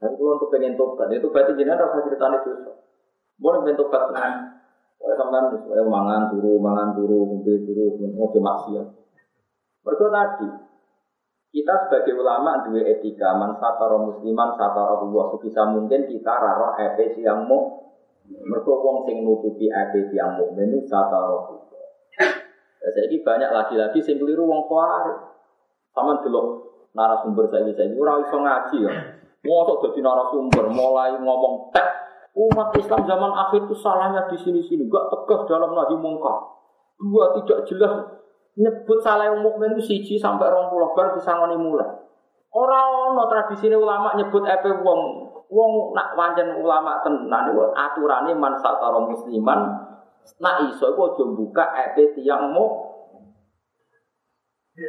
[0.00, 2.72] Dan kula untuk pengen tobat, itu berarti jenengan rasa ceritane dosa.
[3.36, 4.49] Boleh bentuk tobat tenan.
[5.00, 8.86] Oleh sampean saya mangan turu, mangan turu, ngombe turu, ngojo maksiat.
[9.80, 10.48] Mergo tadi
[11.50, 17.16] kita sebagai ulama dua etika man satara musliman satara Allah sebisa mungkin kita raro epe
[17.18, 17.90] siang mu
[18.46, 21.58] mergo wong sing nutupi siang mu menu satara
[22.80, 25.10] Jadi banyak lagi-lagi sing keliru wong kuari
[25.90, 28.92] sama dulu narasumber saya saya ora iso ngaji ya.
[29.40, 31.99] Mosok dadi narasumber mulai ngomong tek
[32.30, 36.38] Umat Islam zaman akhir itu salahnya di sini-sini, gak tegas dalam nahi mungkar.
[36.94, 37.92] Dua tidak jelas
[38.60, 41.86] nyebut salah yang mukmin itu siji sampai rong puluh bar disangoni mulai.
[42.50, 45.00] Orang no tradisi ulama nyebut epe wong
[45.48, 49.60] wong nak wajan ulama tenan itu aturannya man satara musliman
[50.42, 52.90] nak iso itu aja buka epe tiang mu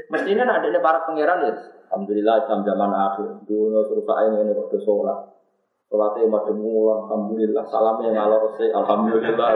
[0.07, 1.51] Mestinya ada para pangeran ya.
[1.91, 3.27] Alhamdulillah Islam zaman akhir.
[3.43, 5.19] Dulu suruh saya ini kok sholat.
[5.91, 7.67] Sholatnya madem mulan, Alhamdulillah.
[7.67, 9.49] Salamnya ngalor sih, Alhamdulillah.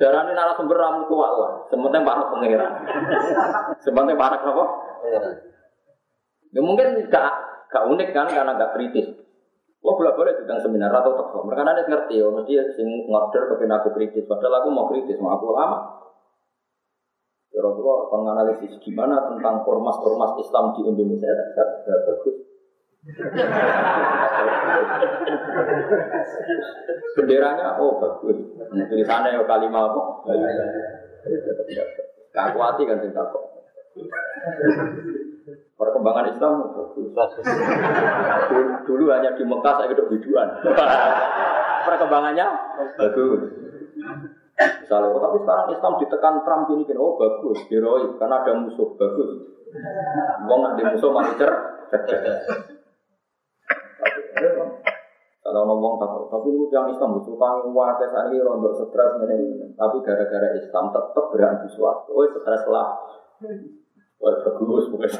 [0.00, 1.52] Darah ini narasumber ramu tua lah.
[1.68, 2.72] Sementara para pangeran.
[3.84, 4.64] Sementara para apa?
[6.52, 7.32] Ya mungkin gak,
[7.68, 9.12] gak unik kan karena gak kritis.
[9.84, 11.44] Lo boleh boleh tentang seminar atau toko.
[11.44, 14.24] Mereka nanti ngerti, oh mesti sing ngorder kepin aku kritis.
[14.24, 16.08] Padahal aku mau kritis, mau aku lama.
[17.52, 22.36] Kira-kira menganalisis gimana tentang ormas-ormas Islam di Indonesia tidak bagus.
[27.16, 28.38] Benderanya oh bagus.
[28.72, 30.00] Tulisannya ya kalimat apa?
[32.32, 33.44] Kakuati kan cinta kok.
[35.76, 37.44] Perkembangan Islam bagus.
[38.86, 40.48] Dulu, hanya di Mekah saya hidup biduan.
[41.82, 42.46] Perkembangannya
[42.96, 43.40] bagus.
[44.62, 48.94] Misalnya, oh, tapi sekarang Islam ditekan Trump ini kan, oh bagus, heroik, karena ada musuh,
[48.94, 49.30] bagus.
[50.46, 51.52] Wong ada musuh masih cer,
[55.52, 59.68] Kalau ngomong tak, tapi lu yang Islam butuh tangi wakai saat ini rontok stres ini,
[59.76, 62.96] tapi gara-gara Islam tetap berani suatu, oh stres lah.
[64.16, 65.12] Wah bagus, bukan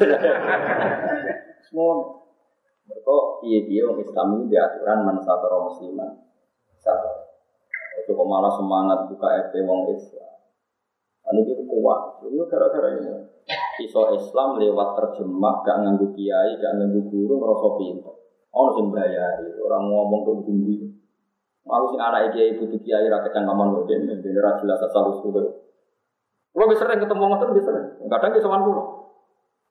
[1.69, 2.17] Semua,
[2.89, 6.25] kok iya dia orang Islam ini diaturan mansatara musliman.
[6.81, 7.13] Satu.
[8.01, 10.33] Itu malah semangat buka FP wong Islam.
[11.29, 12.25] Ini itu kuat.
[12.25, 13.21] Itu gara-gara ini.
[13.85, 18.22] Iso Islam lewat terjemah, gak nganggu kiai, gak nganggu guru, ngerasa pintar.
[18.53, 20.77] Orang sing bayari, orang ngomong ke bindi.
[21.65, 25.41] Mau sing anak kiai butuh kiai rakyat yang kaman modern, dan ra jelas asal usul.
[26.53, 27.87] Kalau bisa sering ketemu ngotot bisa sering.
[28.13, 28.85] Kadang bisa pulau.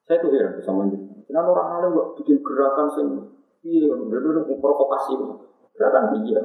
[0.10, 0.98] Saya tuh heran bisa manjur.
[1.30, 3.08] Kenapa orang alim kok bikin gerakan sing
[3.62, 5.14] iya, bener-bener provokasi.
[5.78, 6.42] Gerakan dia.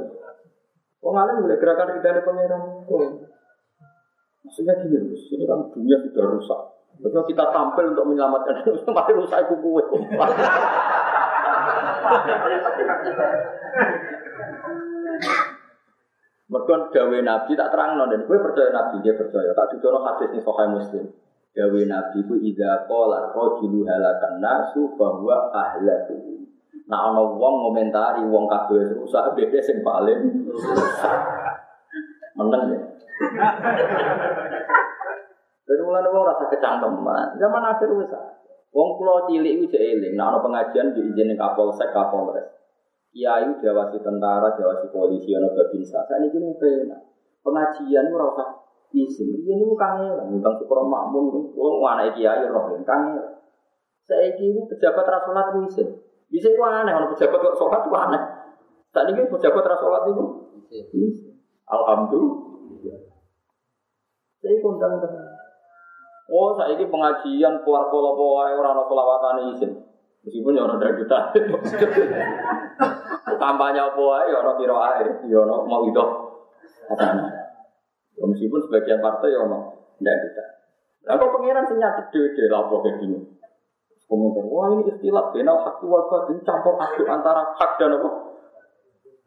[1.01, 2.63] Wong alim boleh gerakan ridane pangeran.
[2.93, 3.11] Oh.
[4.45, 6.61] Maksudnya gini, ini kan dunia sudah rusak.
[7.01, 9.57] Betul kita tampil untuk menyelamatkan dunia, mari rusak itu
[16.47, 20.39] Mereka dawe Nabi tak terang dan gue percaya Nabi dia percaya tak juga hadis ini
[20.39, 21.11] sokai Muslim.
[21.57, 26.47] Dawe Nabi itu ida kolat rojulu halakan nasu bahwa ahlaku.
[26.87, 30.47] Nah ana wong ngomentari wong kabeh rusak beda sing paling
[32.39, 32.81] meneng ya.
[35.67, 37.35] Dan mulane wong rasa kecangkeman.
[37.43, 38.15] Zaman akhir wis
[38.77, 42.45] Wong kula cilik iku jek eling, nah ana pengajian di izin Kapolsek Kapolres.
[43.09, 46.05] Kiai diawasi tentara, diawasi polisi, ana babinsa.
[46.05, 47.01] Sakniki nu penak.
[47.41, 48.49] Pengajian ora usah
[48.93, 49.33] izin.
[49.33, 53.41] Iya niku kangen, tentang syukur makmum, wong anake kiai roh kangen.
[54.05, 55.97] Saiki pejabat ra salat izin.
[56.29, 58.23] Bisa itu aneh, kalau pejabat kok sholat itu aneh.
[58.93, 60.25] Saat ini pejabat terus sholat itu.
[61.65, 63.01] Alhamdulillah.
[64.45, 65.36] Saya kondang tenang.
[66.27, 69.73] Oh, saya ini pengajian keluar pola pola orang orang selawatan izin.
[70.27, 71.19] Meskipun ya orang dari kita.
[73.43, 76.05] Kampanye apa ya orang kira air, ya orang mau itu.
[78.19, 79.71] Meskipun sebagian partai ya orang
[80.03, 80.45] dari kita.
[81.07, 83.37] Lalu pengiran senyata dede lapor kayak gini
[84.07, 88.11] komentar, wah ini istilah benal hak wal batin campur aduk antara hak dan apa?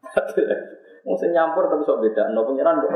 [1.04, 2.92] Mau nyampur tapi sok beda, no pengiran kok.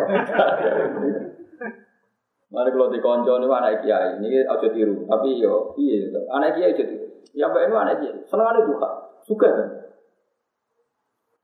[2.54, 6.70] Mana kalau di konco ini anak kiai, ini aja tiru, tapi yo iya, anak kiai
[6.70, 7.06] aja tiru.
[7.34, 9.68] Ya mbak ini anak kiai, seneng ada juga, suka kan.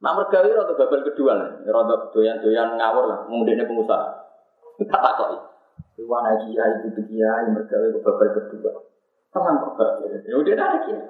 [0.06, 4.06] Nak mergawi rada babal kedua lah, rada doyan-doyan ngawur lah, mungkin pengusaha.
[4.86, 5.28] Tak tak kok.
[5.98, 8.70] Iku anak kiai, itu kiai, mergawi ke babal kedua.
[9.34, 10.06] Tenang kok.
[10.30, 11.00] Ya udah ada ya.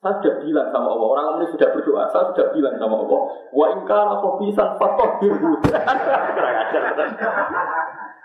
[0.00, 3.20] Saya sudah bilang sama Allah, orang ini sudah berdoa, saya sudah bilang sama Allah,
[3.52, 5.60] wa ingkana bisa fatoh biru.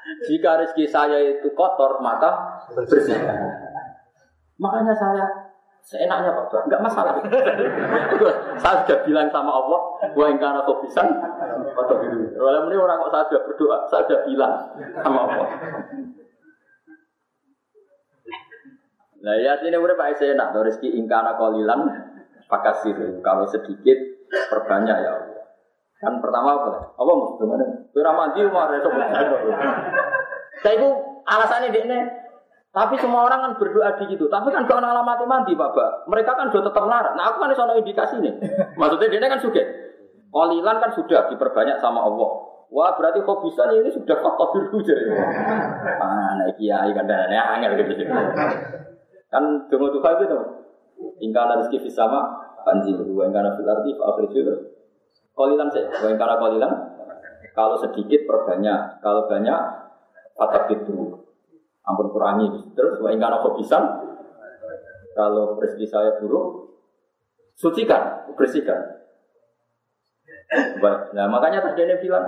[0.06, 3.42] Jika rezeki saya itu kotor, maka bersihkan.
[4.62, 5.26] Makanya saya
[5.82, 7.14] seenaknya Pak, enggak masalah.
[8.62, 9.80] saya sudah bilang sama Allah,
[10.14, 11.02] wa ingkana bisa
[11.74, 12.30] fatoh biru.
[12.34, 14.54] Kalau ini orang kok saya sudah berdoa, saya sudah bilang
[15.02, 15.48] sama Allah.
[19.26, 21.82] Nah ya sini udah Pak nak rezeki ingkana kolilan
[22.46, 22.98] pakasir.
[23.26, 23.98] Kalau sedikit
[24.54, 25.44] perbanyak ya Allah.
[25.98, 26.94] Kan pertama apa?
[26.94, 27.34] Apa mau?
[27.96, 28.78] Kira mandi ada
[30.60, 30.90] Saya itu
[31.24, 32.00] alasannya ini.
[32.76, 34.28] Tapi semua orang kan berdoa di gitu.
[34.28, 36.12] Tapi kan kalau alamati mandi, Bapak.
[36.12, 37.16] Mereka kan sudah tetap larang.
[37.16, 38.36] Nah, aku kan soal indikasi nih.
[38.76, 39.64] Maksudnya dia kan sudah.
[40.28, 42.52] Kolilan kan sudah diperbanyak sama Allah.
[42.68, 45.08] Wah berarti kok bisa ini sudah faktor dulu jadi.
[45.96, 48.04] Mana kiai kan dan angel gitu.
[49.32, 50.38] Kan tunggu tuh gitu.
[51.24, 52.28] Tinggal rezeki sama
[52.68, 54.26] panjil dua yang karena fil arti akhir
[55.36, 56.72] kolilan yang karena kolilan
[57.56, 59.00] kalau sedikit perbanyak.
[59.00, 59.60] Kalau banyak
[60.36, 61.24] fatak itu
[61.86, 63.80] ampun kurangi terus yang karena bisa
[65.16, 66.76] kalau rezeki saya buruk
[67.56, 69.00] sucikan bersihkan.
[71.16, 72.26] Nah makanya tadi dia bilang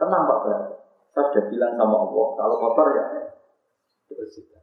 [0.00, 0.38] tenang pak
[1.12, 3.04] saya sudah bilang sama Allah kalau kotor ya
[4.12, 4.62] bersihkan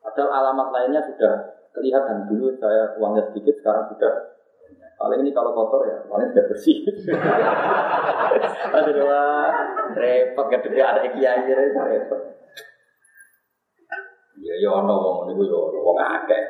[0.00, 2.26] padahal alamat lainnya sudah kelihatan.
[2.26, 4.29] Dulu saya uangnya sedikit sekarang sudah
[5.00, 6.76] paling ini kalau kotor ya paling sudah bersih.
[8.76, 9.48] Aduh wah
[9.96, 12.20] repot gak ada kiai repot.
[14.44, 16.44] Ya ya ono wong niku ya wong akeh.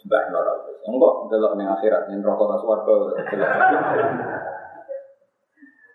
[0.00, 2.96] Sembah nora enggak delok ning akhirat ning neraka ta swarga.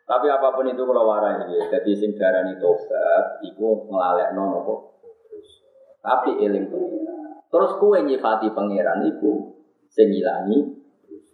[0.05, 4.79] Tapi apa pun itu kalau warai ya, jadi sing darani tobat, iku ngelalek nono kok.
[6.05, 7.41] Tapi eling pengiran.
[7.49, 9.57] Terus kue nyifati pangeran itu
[9.89, 10.74] sing ngilangi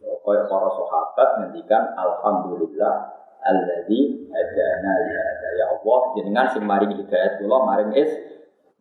[0.02, 2.93] kaya para sahabat ngendikan alhamdulillah
[3.41, 8.12] alladzi hadana li hada ya Allah jenengan sing maring hidayat kula maring is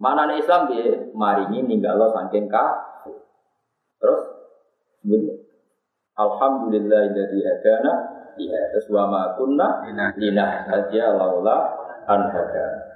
[0.01, 2.64] mana nih Islam dia maringi ninggalo saking ka
[4.01, 4.21] terus
[6.16, 7.93] alhamdulillah alladzi hadana
[8.41, 9.85] ya terus wa ma kunna
[10.16, 11.77] linahtadiya laula
[12.09, 12.91] an hadana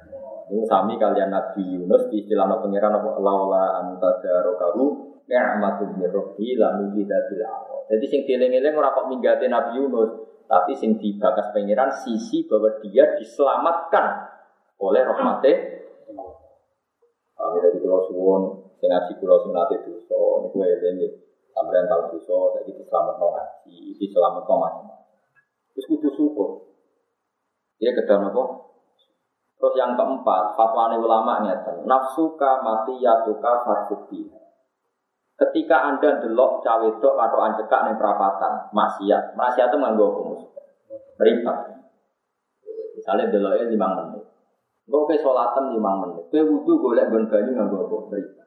[0.45, 3.17] ini sami kalian Nabi Yunus di istilah pengiran apa?
[3.17, 7.85] Laula anta darokahu ni'matul mirrohi lalu tidak awal.
[7.89, 10.11] Jadi sing dieling-eling ora kok Nabi Yunus,
[10.45, 14.29] tapi sing dibakas pengiran sisi bahwa dia diselamatkan
[14.81, 15.53] oleh rahmate
[17.35, 18.43] Kami dari Pulau Suwon,
[18.79, 20.17] sing ngaji Pulau sing nate dosa,
[20.47, 20.97] niku eling
[21.51, 24.95] sampean tau dosa, saiki selamat no ngaji, iki selamat no.
[25.75, 26.51] Terus kudu syukur.
[27.83, 28.45] Dia kedal apa?
[29.59, 34.31] Terus yang keempat, fatwa ulama nyata, nafsuka mati yatuka farfuki.
[35.35, 40.47] Ketika anda delok cawe dok atau anjekak nih perapatan, maksiat, maksiat itu nganggo hukum,
[41.19, 41.75] meripat.
[42.95, 44.23] Misalnya deloknya lima menit,
[44.87, 48.47] gue ke sholatan lima menit, gue wudhu golek gon banyu nganggo apa, meripat.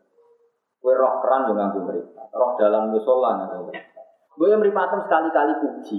[0.80, 4.06] Gue roh keran juga nganggo meripat, roh dalam musola nganggo meripat.
[4.40, 5.98] Gue yang meripatem sekali-kali puji,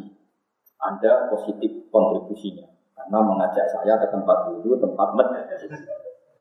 [0.80, 2.64] anda positif kontribusinya.
[2.96, 5.68] Karena mengajak saya ke tempat wudhu, tempat masjid.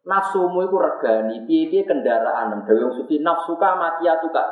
[0.08, 2.64] Nafsumu itu regani, piye kendaraan.
[2.64, 4.48] Dewi suci nafsuka kak.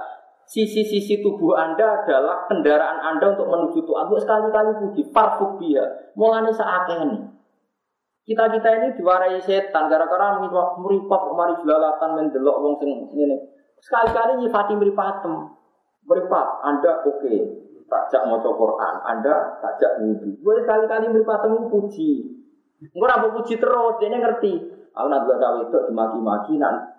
[0.46, 4.06] Sisi-sisi tubuh Anda adalah kendaraan Anda untuk menuju Tuhan.
[4.12, 6.14] Untuk sekali-kali puji, parfubia.
[6.14, 7.20] Mulanya seakeh ini.
[8.28, 10.38] Kita-kita ini diwarai setan gara-gara
[10.82, 13.38] meripat mari jelalatan mendelok wong sing ini.
[13.82, 15.34] Sekali-kali nyifati meripatem.
[16.06, 17.18] Meripat, Anda oke.
[17.18, 20.42] Okay takjak mau Quran, Anda takjak wudhu.
[20.42, 22.12] Gue sekali-kali berpatemu puji.
[22.92, 24.54] Gue nggak puji terus, dia ngerti.
[24.96, 26.96] Aku nak dua cawe itu dimaki-maki, nak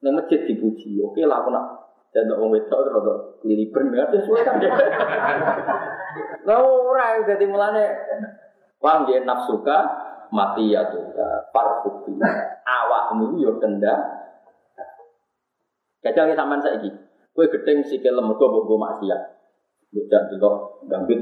[0.00, 0.96] neng masjid dipuji.
[1.04, 4.58] Oke lah aku nak dan orang itu terus kelilipan ya sesuai kan.
[6.48, 7.84] Lalu orang jadi mulane
[8.82, 9.78] paham dia nafsuka
[10.34, 11.14] mati ya tuh
[11.54, 12.18] parfuti
[12.66, 13.94] awakmu yo kenda.
[16.00, 16.90] Kacau sampean saiki.
[17.36, 19.20] Kowe gedeng sikil lemego mbok maksiat.
[19.92, 20.50] Bukan juga
[20.88, 21.20] gambit.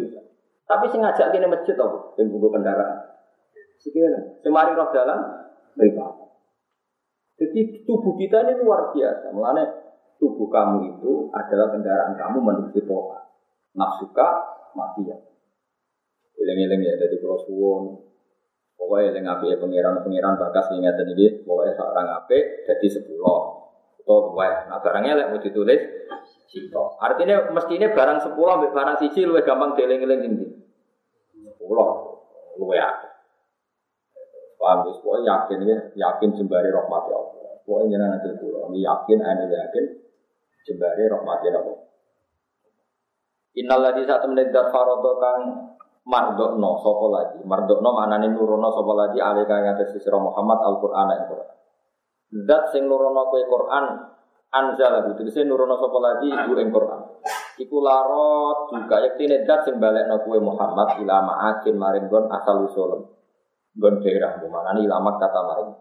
[0.69, 2.15] Tapi sing ngajak kene masjid apa?
[2.15, 3.11] Sing buku kendaraan.
[3.83, 4.39] Sikile.
[4.45, 6.29] Semari roh jalan beribadah.
[7.39, 9.31] Jadi tubuh kita ini luar biasa.
[9.31, 9.65] Mulane
[10.19, 13.23] tubuh kamu itu adalah kendaraan kamu menuju Tuhan.
[13.79, 14.29] Nafsuka
[14.75, 15.17] mati ya.
[16.39, 18.09] Eleng-eleng ya dari Suwon.
[18.79, 23.39] Pokoknya yang ngapi pengiran-pengiran bakas ingat tadi, pokoknya seorang ngapi jadi sepuluh.
[23.99, 24.71] Atau dua.
[24.71, 25.83] Nah barangnya lek mau ditulis
[26.49, 26.97] Sito.
[26.97, 30.47] Artinya mestinya barang sepuluh barang siji lebih gampang dieling-eling ini.
[31.45, 32.17] Sepuluh,
[32.57, 32.89] luwe ya.
[34.59, 34.93] Paham ya?
[34.99, 37.63] Pokoknya yakin ya, yakin jembari rahmati Allah.
[37.63, 38.69] Pokoknya jangan nanti pulau.
[38.75, 39.85] Yakin, anda yakin
[40.67, 41.79] jembari rahmati Allah.
[43.59, 45.41] Innalladzi saat menedar farodo kang
[46.05, 47.39] mardokno sopo lagi.
[47.47, 51.51] Mardokno maknane nurono sopo lagi alika ngatas sira Muhammad Al-Qur'an Al-Qur'an.
[52.29, 53.85] Dat sing nurono kowe Qur'an
[54.49, 57.01] anzal itu tegese nurono sapa lagi ibu ing Quran
[57.61, 63.18] iku larot juga yektine dat sing balekno Muhammad ila ma'akin maring gon asal usul
[63.79, 65.73] gon daerah mana ilama kata maring.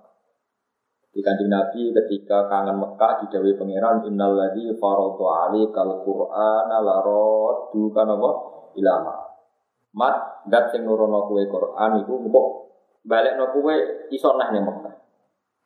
[1.18, 8.06] Di kanjeng Nabi ketika kangen Mekah didawi pangeran innal ladzi faradu alikal qur'ana larot kan
[8.06, 8.30] apa
[8.78, 9.16] ilama
[9.98, 12.48] mat dat sing nurono kowe Quran iku kok
[13.02, 13.76] balekno kowe
[14.14, 14.94] iso neh ning Mekah.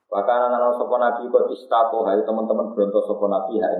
[0.07, 3.75] Bahkan anak sopo nabi kok istako hai teman-teman beronto sopo nabi hai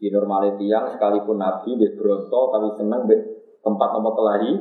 [0.00, 3.04] Di normal tiang sekalipun nabi dia beronto tapi seneng
[3.60, 4.52] tempat nomor kelahi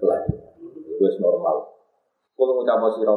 [0.00, 0.32] kelahi.
[0.88, 1.69] Itu normal.
[2.40, 3.12] Kulo ngucap sira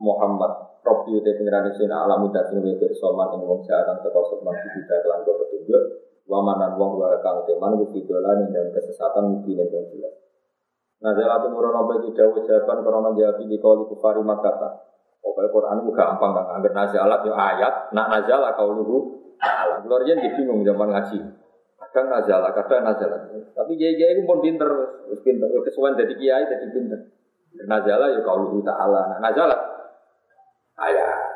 [0.00, 4.56] Muhammad Rabbi uti pengiran sing alam udah sing wis pirsaman ing wong jalan teko sopan
[4.56, 5.82] kita kelan petunjuk
[6.24, 10.16] wa manan wong wa kang teman ku fidolan ing dalam kesesatan mungkin yang jelas.
[11.04, 14.56] Nah, jalan tumurun apa iki dawuh jawaban karena jawab di kali kufari Makkah.
[15.20, 18.98] Pokoknya Quran itu gampang kan, agar nazalat ya ayat, nak nazalah kau luhu
[19.38, 19.78] ta'ala.
[19.84, 21.18] Keluar di bingung zaman ngaji.
[21.78, 23.30] Kadang nazalah, kadang nazalah.
[23.30, 24.66] Tapi kiai itu pun pinter,
[25.22, 25.46] pinter.
[25.62, 27.21] Kesuwan jadi kiai jadi pinter.
[27.52, 29.16] Nazalah ya kau luhu ta'ala.
[29.16, 29.60] Nah, nazalah
[30.80, 31.32] ayat.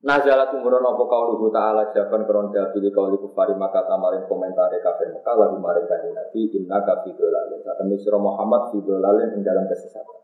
[0.00, 4.80] Nazalah tumurun apa kau luhu ta'ala jawaban keron jawab kau luhu kufari maka tamarin komentari
[4.80, 7.60] kafir Mekah lagu maring kanjeng Nabi inna kafi dolalin.
[7.60, 10.20] Saat ini Muhammad fi dolalin ing dalam kesesatan.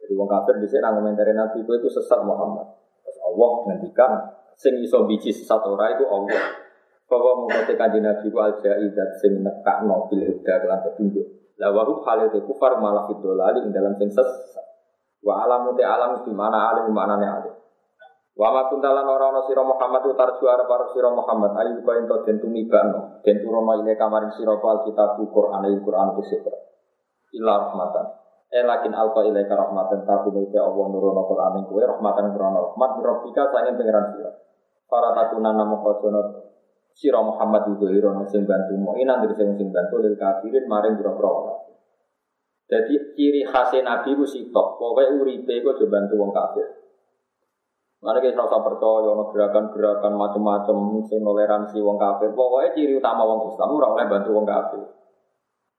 [0.00, 2.72] Jadi wong kafir di sini komentari Nabi itu sesat Muhammad.
[3.04, 4.12] Terus Allah ngendikan
[4.56, 6.60] sing iso biji sesat ora itu Allah.
[7.04, 11.41] Bahwa mengerti kanji Nabi ku al jaidat sing nekak no bil huda kelan petunjuk.
[11.62, 14.66] La wa halil kufar malah fidolali ing dalam sing sesat.
[15.22, 17.54] Wa alamu te alam di mana alim mana ne alim.
[18.34, 22.26] Wa ma kuntalan ora ana sira Muhammad utar juara para sira Muhammad ayu kaya ento
[22.26, 26.58] den tumibano den turono ile kamaring sira Alkitab Quran il Quran kusifra.
[27.30, 28.06] Illa rahmatan.
[28.50, 32.90] Eh lakin alqa ilaika rahmatan tapi nek Allah nurono Quran ing kowe rahmatan krono rahmat
[33.06, 34.34] rabbika sangen pangeran sira.
[34.90, 36.41] Para takunan namo kojono
[36.92, 41.60] sira Muhammad itu irono sing bantu mu'inan dari sing sing bantu lil kafirin maring boro
[42.72, 46.66] Jadi ciri khas Nabi ku sitok, pokoknya uripe ku coba bantu wong kafir.
[48.00, 52.32] Mana kita rasa percaya, ono gerakan-gerakan macam-macam, sing toleransi wong kafir.
[52.32, 54.82] Pokoknya ciri utama wong Islam ora oleh bantu wong kafir.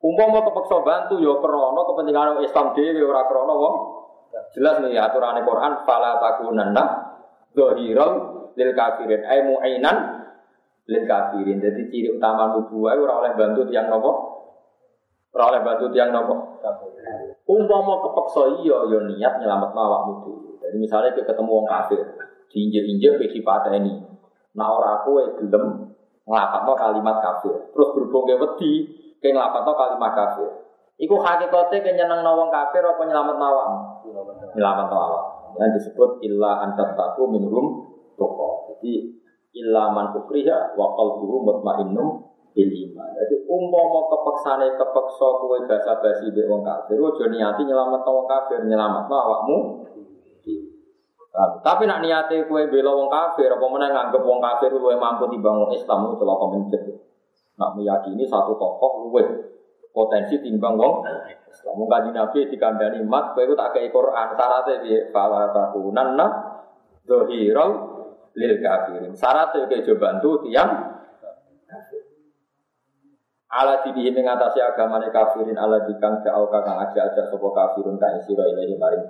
[0.03, 3.75] mau kepeksa bantu ya krana kepentingan Islam dhewe ora krana wong.
[4.53, 6.83] Jelas nih aturan Quran fala takunanna
[7.57, 8.11] dhahiran
[8.53, 10.22] lil kafirin ay mu'inan
[10.87, 11.59] lil kafirin.
[11.63, 14.11] Jadi ciri utama nubuwah ora oleh bantu tiang nopo?
[15.33, 16.35] Ora oleh bantu tiang nopo?
[17.83, 20.51] mau kepeksa iya ya niat nyelametno awakmu dhewe.
[20.63, 22.01] Jadi misalnya kita ketemu orang kafir,
[22.49, 23.99] diinjek-injek pada ini.
[24.55, 25.65] Nah orang aku yang gelem
[26.23, 27.55] ngelapatno kalimat kafir.
[27.75, 28.71] Terus berhubung ke wedi,
[29.19, 30.49] ke ngelapatno kalimat kafir.
[31.01, 33.71] Iku hakikatnya ke nyeneng nawang kafir apa nyelamat nawang?
[34.55, 35.25] Nyelamat nawang.
[35.59, 38.71] Yang disebut illa antat taku minhum toko.
[38.71, 39.22] Jadi
[39.53, 43.09] illa man ukriha wa qalbuhu mutmainnum bil iman.
[43.17, 49.05] Jadi umpama kepeksane kepeksa kowe basa-basi mbek wong kafir, aja niati nyelamat wong kafir, nyelamat
[49.09, 49.57] awakmu
[51.33, 55.73] tapi nak niate kue bela wong kafir, apa mana nganggep wong kafir luwe mampu dibangun
[55.73, 56.81] Islam itu celaka mencet.
[57.57, 59.25] Nak meyakini satu tokoh luwe
[59.89, 61.01] potensi timbang wong
[61.49, 61.73] Islam.
[61.73, 65.09] Mung kanjeng Nabi dikandani mat kowe tak kei Quran syaratnya piye?
[65.09, 66.27] Fala takunanna
[67.01, 67.71] dzahirul
[68.33, 69.13] lil kafirin.
[69.13, 70.71] Syaratnya kowe coba bantu tiang
[73.53, 78.41] ala dibihi mengatasi agamane kafirin ala dikang jauh kakang aja aja sopo kafirun ka isiro
[78.49, 79.05] ilahi maring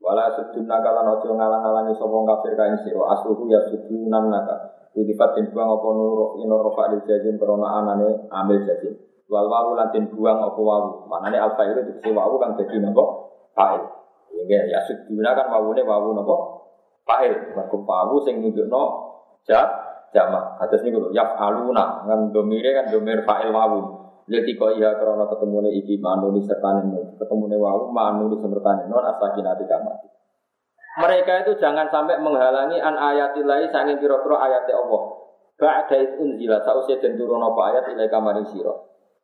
[0.00, 4.88] Wala sudun nakalan ojo ngalang-alangi sopong kafir kain siro asluhu ya sudunan naka.
[4.96, 8.96] Widifat din buang opo nuro ino rofa di jazim korona anane ambil jazim.
[9.28, 10.90] Wal wawu lantin buang opo wawu.
[11.04, 13.04] Manane alfa itu dikisi wawu kan jadi nopo
[13.52, 13.84] fa'il.
[14.48, 16.34] Ya suduna kan wawune wawu nopo
[17.04, 17.54] fa'il.
[17.56, 18.82] Mergo wawu sing nunjukno
[19.46, 19.60] ja
[20.10, 20.58] jamak.
[20.62, 24.00] Atas niku ya aluna kan domire kan domir fa'il wawu.
[24.30, 26.78] Leti kok iya karena ketemu nih iki manu di serta
[27.18, 30.06] ketemu nih wau manu di serta asakin hati kamati.
[31.02, 35.02] Mereka itu jangan sampai menghalangi an ayatillahi sanging pira-pira ayat Allah.
[35.60, 38.74] Ba'da unzila sausia den turun apa ayat ilai kamaring sira.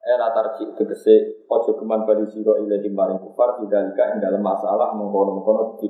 [0.07, 5.81] Era tarji tegese ojo geman bali sira ilai maring kufar bidalika ing dalam masalah mengkono-mengkono.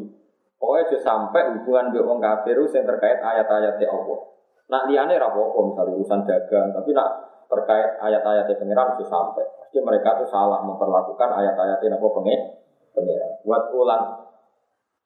[0.56, 4.18] Pokoknya aja sampai hubungan dengan orang kafir yang terkait ayat-ayat Allah.
[4.66, 7.08] Nak liane rapopo misalnya urusan dagang, tapi nak
[7.46, 9.44] terkait ayat-ayat pengiran itu sampai.
[9.62, 12.40] Pasti mereka itu salah memperlakukan ayat-ayat apa pengen
[12.96, 13.30] pengiran.
[13.44, 14.04] Buat ulang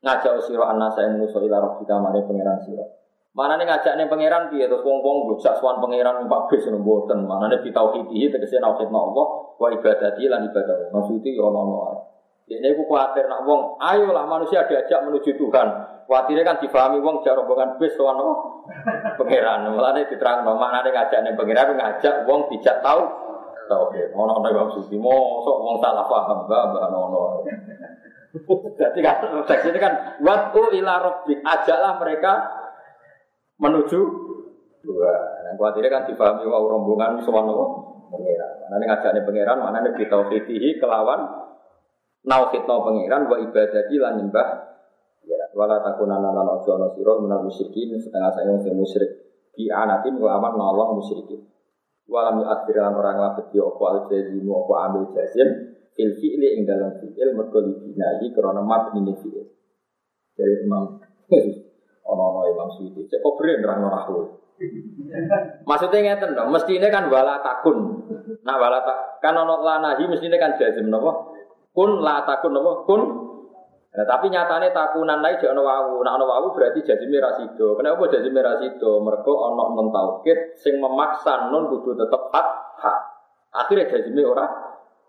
[0.01, 2.87] ngajak siro anak saya menuso ila rabbika mari pengiran siro.
[3.31, 7.27] Mana nih ngajak nih pangeran dia terus wong wong bocah suan pangeran mbak bis nemboten.
[7.29, 10.91] Mana nih bitauhidi tegese nauhid Allah wa ibadati lan ibadah.
[10.95, 12.11] Maksudnya ya ono.
[12.51, 15.69] Ini aku khawatir nak wong, ayolah manusia diajak menuju Tuhan.
[16.11, 18.35] Khawatirnya kan difahami wong jauh rombongan bis tuan apa?
[19.15, 19.71] Pangeran.
[20.11, 23.07] Diterang no maknane ngajak ning pangeran ngajak wong dijak tau
[23.71, 24.11] tauhid.
[24.19, 27.47] Ono ono wong suci mosok wong salah paham ba ba ono.
[28.75, 32.33] Jadi kan teks ini kan watu ila rabbik ajaklah mereka
[33.63, 34.01] menuju
[34.83, 35.15] dua.
[35.47, 37.67] Nah, khawatirnya kan difahami wong rombongan sowan apa?
[38.11, 38.53] Pangeran.
[38.67, 41.47] Maknane ngajak ning pangeran maknane bitauhidihi kelawan
[42.27, 44.49] nauhidno pangeran wa ibadati lan nyembah
[45.57, 49.11] wala takunana lan ojo ana sira minal musyrikin setengah saya sing musyrik
[49.51, 51.43] di anatin wa aman nolong musyrikin
[52.07, 55.49] wala mi akhiran orang labet yo apa al jazim apa ambil jazim
[55.95, 59.47] fil fi'li ing dalam fi'il mergo dibinai krana mabni fi'il.
[60.35, 60.97] Dari Imam
[62.11, 63.07] ono-ono Imam Suyuti.
[63.07, 64.15] Cek kok beren nerangno aku.
[65.65, 68.05] Maksudnya ngeten dong, mestinya kan wala takun.
[68.45, 71.30] Nah wala tak kan ono lanahi mestinya kan jazim napa?
[71.81, 72.85] Kun la takun napa?
[72.85, 73.03] Kun
[73.91, 75.99] Nah, tapi nyatane takunan lain jek wawu.
[76.07, 77.75] Nah ono wawu berarti jazime rasido.
[77.75, 79.03] Kenapa jazime rasido?
[79.03, 82.49] Mergo ono non taukid sing memaksa non kudu tetep hak
[82.79, 82.99] hak.
[83.51, 84.47] Akhirnya jazime ora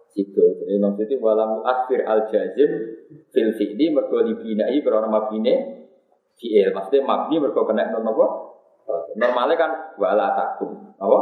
[0.09, 0.57] sido.
[0.65, 2.97] Jadi maksudnya walam akhir al jazim
[3.29, 5.53] fil fi'li mergo dibinai karena mabine
[6.41, 6.73] fi'il.
[6.73, 8.25] Maksudnya mabni mergo kena non apa?
[9.13, 9.71] Normalnya kan
[10.01, 10.97] wala takun.
[10.97, 11.19] Apa?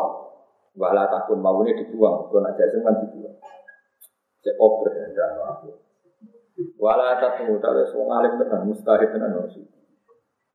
[0.80, 2.24] Wala takun mawune dibuang.
[2.24, 3.36] Mergo nak jazim kan dibuang.
[4.40, 5.70] Cek oper dan aku.
[6.80, 9.64] Wala tatu tak wong alim tenan mustahil tenan nasi.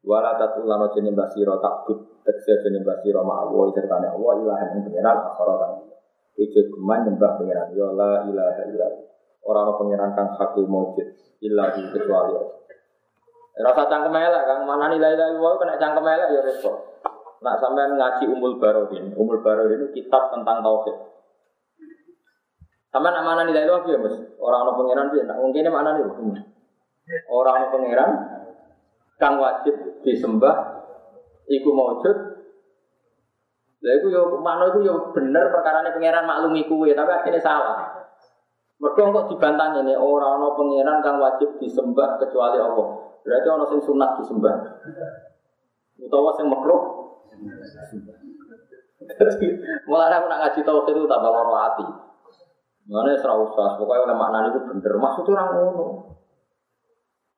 [0.05, 5.17] Wala tatu lano jeneng basiro takut tekse jeneng basiro ma'awo serta Allah ilahan yang pengiran
[5.33, 5.75] akhara kang.
[6.37, 8.89] Ijo geman nyembah pengiran ya la ilaha illa
[9.45, 11.09] Orang orang pengiran kang hakul mujud
[11.41, 12.53] illa kecuali Allah.
[13.55, 16.77] Rasa cangkem elek kang mana nilai ilaha illallah kena cangkem elek ya repot.
[17.45, 20.97] Nak sampean ngaji Umul Barodin, Umul Barodin itu kitab tentang tauhid.
[22.95, 24.15] Sama nak mana nilai lu ya mas?
[24.39, 26.07] Orang orang pangeran dia, nak mungkin mana nih?
[27.27, 28.11] Orang orang pangeran
[29.19, 30.55] kang wajib disembah,
[31.51, 32.17] iku maujud.
[33.83, 38.07] Lah iku yo mana iku yo bener perkara ini pangeran maklumi kuwe, tapi akhirnya salah.
[38.79, 42.89] Mereka kok dibantah ini orang orang pangeran kang wajib disembah kecuali Allah.
[43.27, 44.55] Berarti orang sing sunat disembah.
[45.99, 46.83] Utawa sing makruh.
[49.91, 52.14] Mulai aku nak ngaji tauhid itu tambah loro hati.
[52.85, 54.93] Mana serau usah, pokoknya oleh makna itu bener.
[55.01, 55.87] Maksudnya orang ngono.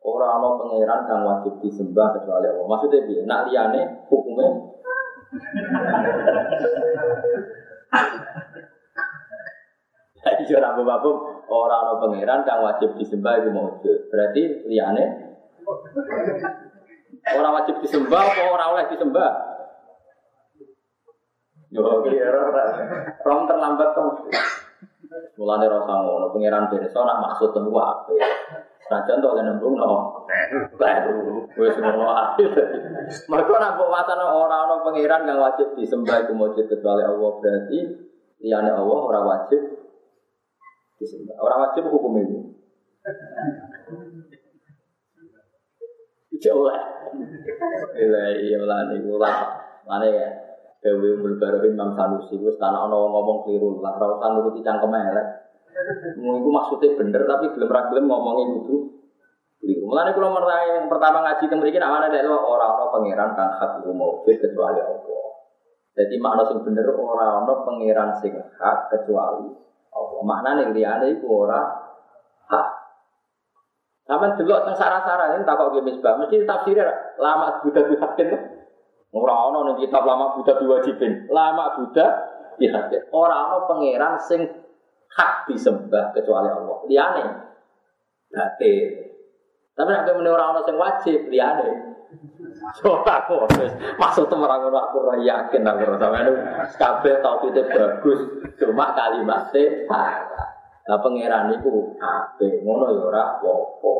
[0.06, 2.66] Orang Allah pangeran yang wajib disembah kecuali Allah.
[2.66, 4.50] Maksudnya dia, nak liane hukumnya.
[10.26, 11.14] Jadi orang bapak
[11.50, 13.98] orang Allah pangeran yang wajib disembah itu wujud.
[14.10, 15.04] Berarti liane
[17.34, 19.30] orang wajib disembah apa orang oleh disembah?
[21.74, 22.30] Yo, kira
[23.26, 24.30] rom terlambat tuh.
[25.36, 28.12] Mulane rasa ngono, pangeran pirsa nak maksud temu apa?
[28.86, 30.22] Rajan tuh kan nembung no,
[30.78, 32.54] baru gue semua akhir.
[33.26, 37.78] Mereka nak buat orang orang pangeran yang wajib disembah itu wajib kecuali Allah berarti
[38.46, 39.60] liane Allah orang wajib
[41.02, 41.34] disembah.
[41.42, 42.38] Orang wajib hukum ini.
[46.38, 46.80] Jauh lah.
[47.96, 49.02] Ilahi Allah nih,
[49.82, 50.45] mana ya?
[50.84, 55.26] Dewi Barohin Imam Sanusi wis tanah ono ngomong keliru lah ora usah nuruti cangkem elek.
[56.20, 58.76] Mu iku maksudnya bener tapi gelem ra gelem ngomongi kudu
[59.60, 59.84] keliru.
[59.88, 64.36] Mulane kula yang pertama ngaji teng mriki nak ana dek ora pangeran kang hak maujud
[64.36, 65.24] kecuali Allah.
[65.96, 69.48] Jadi makna sing bener ora ono pangeran sing hak kecuali
[69.96, 70.20] Allah.
[70.22, 71.60] Maknane liyane iku ora
[72.52, 72.66] hak.
[74.06, 78.45] Sampai delok teng sarah-sarah ini takok ge misbah, mesti tafsirnya lama Buddha dihakin.
[79.16, 81.32] Ora ana ning kitab lama Buddha diwajibin.
[81.32, 82.06] Lama Buddha
[82.60, 83.08] dihadir.
[83.16, 84.44] Ora ana pangeran sing
[85.08, 86.76] hak disembah kecuali Allah.
[86.84, 87.24] Liyane
[88.28, 89.08] batil.
[89.72, 91.96] Tapi nek meneh ora ana sing wajib liyane.
[92.80, 93.50] Coba aku
[93.98, 96.30] maksud ngono aku ora yakin aku sampeyan
[96.78, 98.20] kabeh tauhide bagus
[98.56, 100.48] cuma kalimatnya salah.
[100.86, 103.94] Lah pangeran iku apik ngono ya ora apa-apa.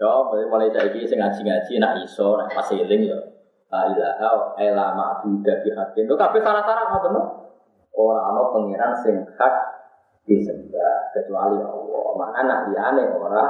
[0.00, 3.20] Ya, mulai saiki sing ngaji-ngaji nak iso, nak pas eling ya.
[3.68, 6.08] La ilaha illa ma'budu bihaqqin.
[6.08, 7.22] Lho kabeh salah-salah ngoten lho.
[7.94, 9.54] Ora ana pangeran sing hak
[10.24, 12.06] disembah kecuali Allah.
[12.16, 13.44] Mana nak liyane ora.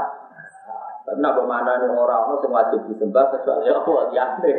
[1.06, 4.50] Tapi nak mana nih ora ana sing wajib disembah kecuali Allah liyane.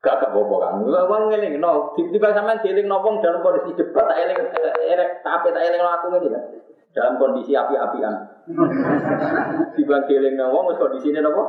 [0.00, 0.80] Gak gak bobo kan.
[0.84, 4.36] Wong ngeling no, tiba-tiba sampean dieling no dalam kondisi debat tak eling
[5.20, 6.44] tapi tak eling aku ngene kan.
[6.96, 8.33] Dalam kondisi api-apian.
[9.74, 11.42] Dibang keling nang wong kondisi ini apa?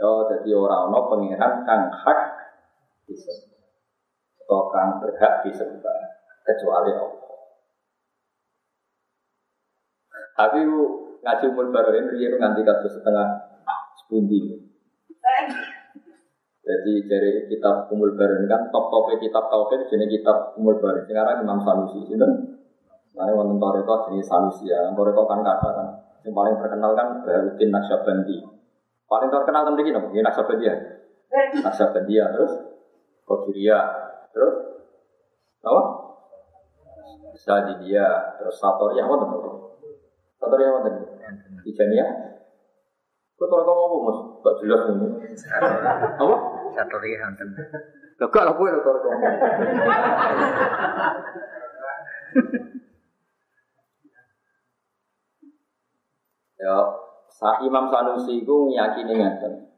[0.00, 2.20] Oh, jadi orang no pangeran kang hak
[3.10, 3.60] disembah.
[4.46, 5.98] Atau kang berhak disembah
[6.46, 7.34] kecuali Allah.
[10.38, 10.58] Tapi
[11.20, 13.26] ngaji umur baru ini dia nganti kasus setengah
[14.00, 14.70] sepundi.
[16.60, 21.02] Jadi dari kitab baru ini kan top topnya kitab tauhid jadi kitab umur baru.
[21.04, 22.26] Sekarang Imam Sanusi itu
[23.10, 25.88] Lalu wonten toreko jenis Sanusi ya, toreko kan kata kan.
[26.22, 28.36] Yang paling terkenal kan Baharudin Naksabandi.
[29.10, 30.76] Paling terkenal tentang ini, mungkin Naksabandi ya.
[31.64, 32.52] Naksabandi ya, terus
[33.26, 33.78] Kodiria,
[34.34, 34.54] terus
[35.62, 35.82] apa?
[37.40, 39.28] Sadidia, terus Satoria, apa tuh?
[40.38, 41.02] Satoria apa tadi?
[41.70, 42.06] Ijania?
[43.38, 44.18] Kau toreko mau mas?
[44.44, 45.06] Gak jelas ini.
[46.20, 46.36] Apa?
[46.76, 47.56] Satu rihan tenan.
[48.20, 48.80] Lho gak kowe lho
[56.60, 56.76] Ya,
[57.30, 59.70] Sa Imam Sanusi itu meyakini ngeten.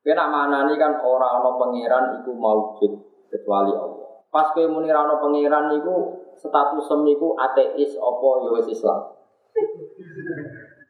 [0.00, 2.92] Kena mana kan orang ono pangeran iku maujud
[3.28, 4.24] kecuali Allah.
[4.32, 5.96] Pas kowe muni ra ono pangeran niku
[6.38, 9.00] status niku ateis apa ya wis Islam.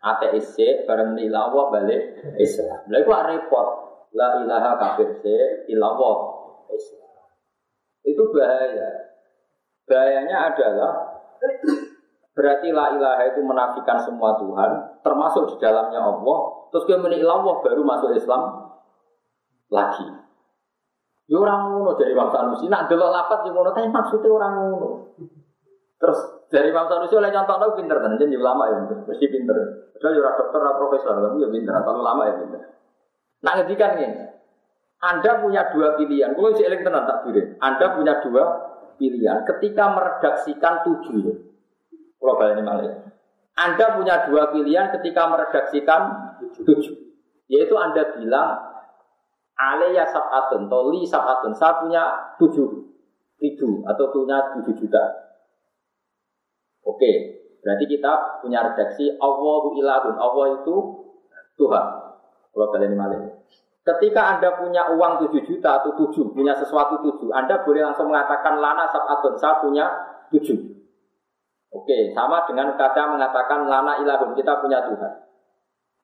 [0.01, 2.03] Ateis sih bareng Allah balik
[2.39, 2.87] Islam.
[2.91, 3.69] Lha iku repot.
[4.11, 6.17] La ilaha kafir sih ilallah
[6.75, 7.31] Islam.
[8.03, 9.15] Itu bahaya.
[9.87, 10.93] Bahayanya adalah
[12.41, 16.39] berarti la ilaha itu menafikan semua Tuhan, termasuk di dalamnya Allah.
[16.73, 18.73] Terus kemudian Allah baru masuk Islam
[19.69, 20.09] lagi.
[21.29, 24.89] Ya orang ngono dari Imam Sanusi, nak delok lapat di ngono, tapi maksudnya orang ngono.
[26.01, 26.19] Terus
[26.49, 29.57] dari Imam Sanusi oleh contoh lo pinter kan, jadi ulama ya, mesti pinter.
[30.01, 32.61] Padahal ya dokter, ora profesor, tapi ya pinter, asal ulama ya pinter.
[33.45, 34.09] Nah ngedikan ini,
[35.05, 37.61] Anda punya dua pilihan, kalau si eling tenan tak pilih.
[37.61, 38.43] Anda punya dua
[38.97, 41.50] pilihan ketika meredaksikan tujuh.
[42.21, 43.01] Kalau balik ini malah.
[43.57, 46.01] Anda punya dua pilihan ketika meredaksikan
[46.61, 46.97] tujuh.
[47.49, 48.71] Yaitu Anda bilang
[49.61, 51.53] Alaya sab'atun, toli sab'atun.
[51.53, 52.03] Saya punya
[52.41, 52.69] tujuh
[53.41, 55.05] ribu atau punya tujuh juta.
[56.81, 57.13] Oke,
[57.61, 60.17] berarti kita punya redaksi Allahu ilahun.
[60.17, 60.77] Allah itu
[61.61, 61.87] Tuhan.
[62.51, 63.21] Kalau kalian malah.
[63.81, 68.61] Ketika Anda punya uang tujuh juta atau tujuh, punya sesuatu tujuh, Anda boleh langsung mengatakan
[68.61, 69.37] lana sab'atun.
[69.37, 69.85] Saya punya
[70.33, 70.57] tujuh.
[71.81, 75.13] Oke, sama dengan kata mengatakan lana ilahun, kita punya Tuhan.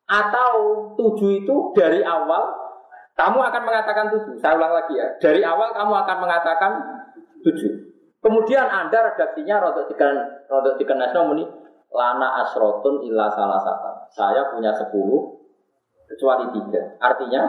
[0.08, 0.50] Atau
[0.96, 2.48] tujuh itu dari awal
[3.16, 4.40] kamu akan mengatakan tujuh.
[4.40, 5.08] Saya ulang lagi ya.
[5.20, 6.72] Dari awal kamu akan mengatakan
[7.44, 7.72] tujuh.
[8.24, 10.16] Kemudian anda redaksinya rodok diken
[10.48, 11.44] rodok dikenasno muni
[11.92, 14.12] lana asrotun illa salah satu.
[14.16, 15.44] Saya punya sepuluh
[16.08, 16.96] kecuali tiga.
[17.02, 17.42] Artinya.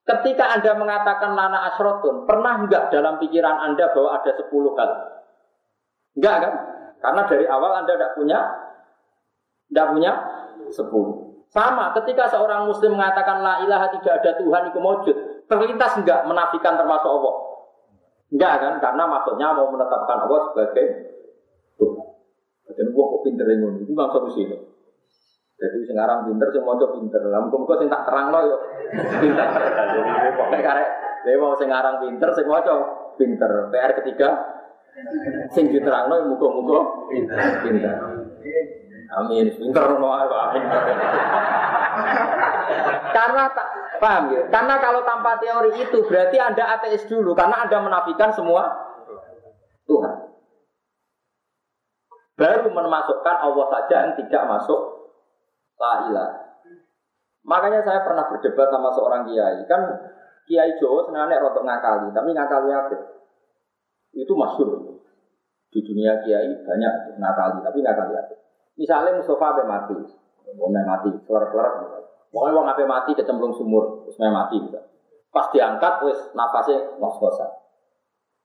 [0.00, 5.19] Ketika anda mengatakan lana asrotun, pernah enggak dalam pikiran anda bahwa ada sepuluh kali?
[6.18, 6.52] Enggak kan?
[7.00, 8.38] Karena dari awal anda tidak punya,
[9.70, 10.12] tidak punya
[10.68, 11.30] sepuluh.
[11.50, 15.16] Sama, ketika seorang muslim mengatakan la ilaha tidak ada Tuhan itu mewujud,
[15.50, 17.34] terlintas enggak menafikan termasuk Allah?
[18.30, 18.74] Enggak kan?
[18.78, 20.84] Karena maksudnya mau menetapkan Allah sebagai
[21.74, 22.06] Tuhan.
[22.70, 24.56] Jadi gua kok pinter ini, itu bang solusi itu.
[25.60, 27.20] Jadi sekarang pinter, semua coba pinter.
[27.26, 28.56] Lah muka sing tak terang loh yo
[29.18, 29.46] pinter.
[29.50, 30.88] Jadi pokoknya karek,
[31.26, 32.84] dia mau sekarang pinter, semua coba
[33.18, 33.50] pinter.
[33.74, 34.28] PR ketiga,
[35.54, 36.80] sing diterang loh muka-muka
[37.62, 37.94] pinter.
[39.10, 40.62] Amin, pinter no amin.
[43.10, 43.68] Karena tak
[43.98, 44.42] paham ya?
[44.48, 48.70] Karena kalau tanpa teori itu berarti Anda ateis dulu karena Anda menafikan semua
[49.90, 50.16] Tuhan.
[52.38, 54.80] Baru memasukkan Allah saja yang tidak masuk
[55.76, 56.30] la ilah.
[57.44, 59.60] Makanya saya pernah berdebat sama seorang kiai.
[59.68, 59.80] Kan
[60.48, 63.19] kiai Jawa sebenarnya rotok ngakali, tapi ngakali apa?
[64.14, 64.98] Itu masyur.
[65.70, 68.34] Di dunia kiai banyak ngakali, tapi ngakali apa?
[68.74, 69.94] Misalnya Mustafa mati,
[70.58, 72.00] mau mati, kelar-kelar
[72.30, 74.86] Pokoknya wong ape mati kecemplung sumur, terus mati juga.
[75.34, 77.50] Pas diangkat, wes nafasnya ngos-ngosan.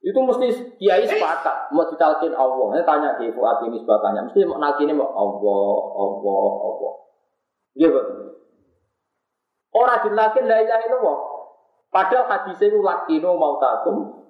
[0.01, 2.77] Itu mesti kiai sepakat, mau ditalkin Allah.
[2.77, 6.93] Ini tanya di Fuad ini tanya, mesti mau nalkin mau Allah, Allah, Allah.
[7.77, 8.37] Iya betul.
[9.75, 11.19] Orang dilakin la ilaha illallah.
[11.93, 14.24] Padahal hadis itu lakino mau takum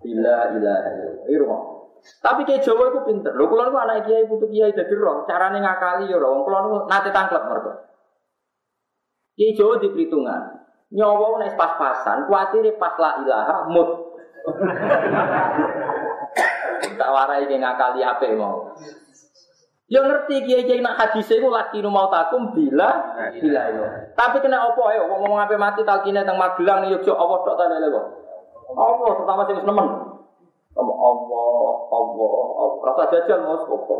[0.00, 0.88] bila ilaha
[1.28, 1.62] illallah.
[2.00, 3.32] Tapi kiai Jawa itu pinter.
[3.36, 6.44] Lho kula niku anak kiai putu kiai dadi roh, carane ngakali ya roh.
[6.44, 7.72] Kula niku nate tangklep mergo.
[9.36, 10.42] Kiai Jawa di perhitungan.
[10.90, 13.90] Nyawa nek pas-pasan, kuatire pas la ilaha mut.
[16.98, 18.74] tak warai ki ngakali ape mau.
[19.90, 23.84] Ya ngerti kiai kiai nak hadis itu laki nu mau takum bila bila yo.
[24.16, 27.66] Tapi kena opo ayo ngomong ape mati talkine teng Magelang nih yuk Allah tok ta
[27.68, 28.06] lele kok.
[28.74, 29.88] Allah terutama sing nemen.
[30.70, 31.98] Kamu Allah, Allah,
[32.54, 32.70] Allah.
[32.86, 33.98] Rasa jajal mau sopo.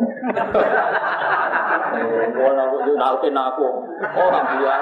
[2.31, 2.95] Gua nak yo
[3.35, 3.67] nak aku.
[4.15, 4.81] Orang biar.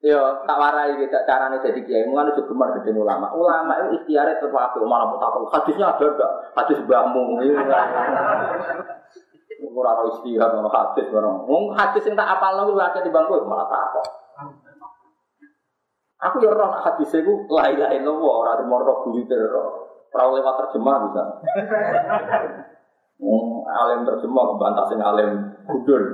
[0.00, 0.16] Yo,
[0.48, 2.08] tak warai kita caranya jadi kiai.
[2.08, 3.28] Mungkin itu gemar gede ulama.
[3.36, 5.44] Ulama itu ikhtiarnya terpakai malah mutakal.
[5.52, 6.32] Hadisnya ada enggak?
[6.56, 6.80] Hadis.
[6.84, 7.04] Ora
[9.70, 11.48] ora istihad ono hadis barang.
[11.48, 14.19] Wong hadis sing tak apal niku akeh di bangku malah takok.
[16.20, 19.64] Aku ya ora nak hadis iku la ilaha illallah ora temoro buyute ora.
[20.12, 21.24] Ora lewat terjemah bisa.
[23.20, 26.04] Hmm, alim terjemah membantah sing alim gudul.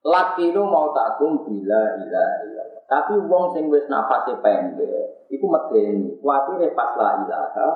[0.00, 2.64] Laki itu mau takum bila ila ila.
[2.88, 6.16] Tapi wong sing wis nafase pendek, iku medeni.
[6.24, 7.68] Kuatire pas la ilaha,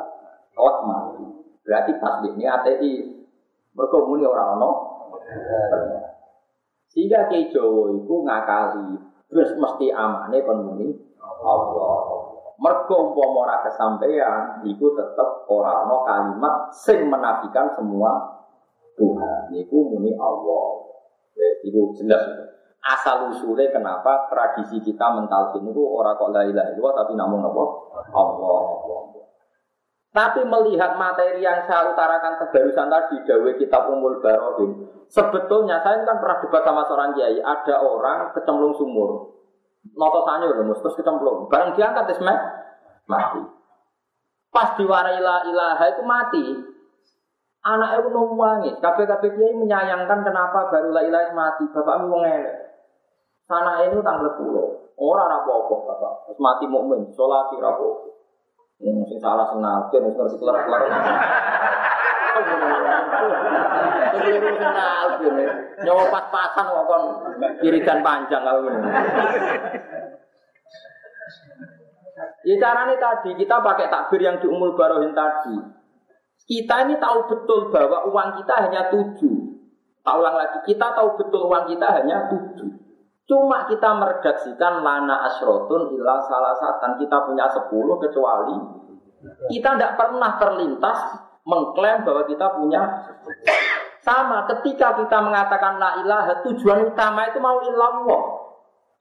[0.56, 1.24] awak mati.
[1.68, 2.94] Berarti pas ini ATI.
[3.76, 4.70] Mergo muni ora ono
[6.88, 8.96] Sehingga Ki Jawa itu ngakali,
[9.26, 10.88] terus mesti amane kon muni
[11.20, 12.26] Allah.
[12.56, 18.40] Mergo umpama ora kesampaian, iku tetep ora ana kalimat sing menafikan semua
[18.96, 19.52] Tuhan.
[19.52, 20.88] Niku muni Allah.
[21.36, 22.24] Wes itu jelas.
[22.80, 27.64] Asal usulnya kenapa tradisi kita mentalkin itu orang kok la ilaha illallah tapi namun apa?
[28.14, 28.60] Allah.
[30.16, 36.16] Tapi melihat materi yang saya utarakan kebarusan tadi, Dawe Kitab Umul Barohin, sebetulnya saya kan
[36.16, 39.36] pernah debat sama seorang kiai, ada orang kecemplung sumur,
[39.92, 42.32] noto sanyo loh, terus kecemplung, barang diangkat ismet
[43.04, 43.44] mati.
[44.48, 46.44] Pas diwarai ilah ilaha itu mati,
[47.68, 52.56] anak itu nangis, kabeh-kabeh kiai menyayangkan kenapa baru la ilaha mati, bapakmu wong elek.
[53.44, 58.15] Sana ini tanggal pulau, orang rapopo bapak, mati mukmin, sholat rapopo.
[58.76, 60.80] Yang sing salah sing nafsir, wis ngerti kelar-kelar.
[64.12, 65.32] Keliru sing nafsir.
[65.84, 67.02] Nyawa pas-pasan kok kon
[67.64, 68.88] wiridan panjang kalau ini.
[72.46, 75.56] Ya caranya tadi kita pakai takbir yang di umul barohin tadi.
[76.46, 79.36] Kita ini tahu betul bahwa uang kita hanya tujuh.
[80.06, 82.85] Tahu lagi, kita tahu betul uang kita hanya tujuh.
[83.26, 86.94] Cuma kita meredaksikan lana asrotun ilah salah satan.
[87.02, 88.86] Kita punya sepuluh kecuali
[89.50, 90.98] kita tidak pernah terlintas
[91.46, 92.82] mengklaim bahwa kita punya
[94.02, 98.22] sama ketika kita mengatakan la ilaha tujuan utama itu mau illallah.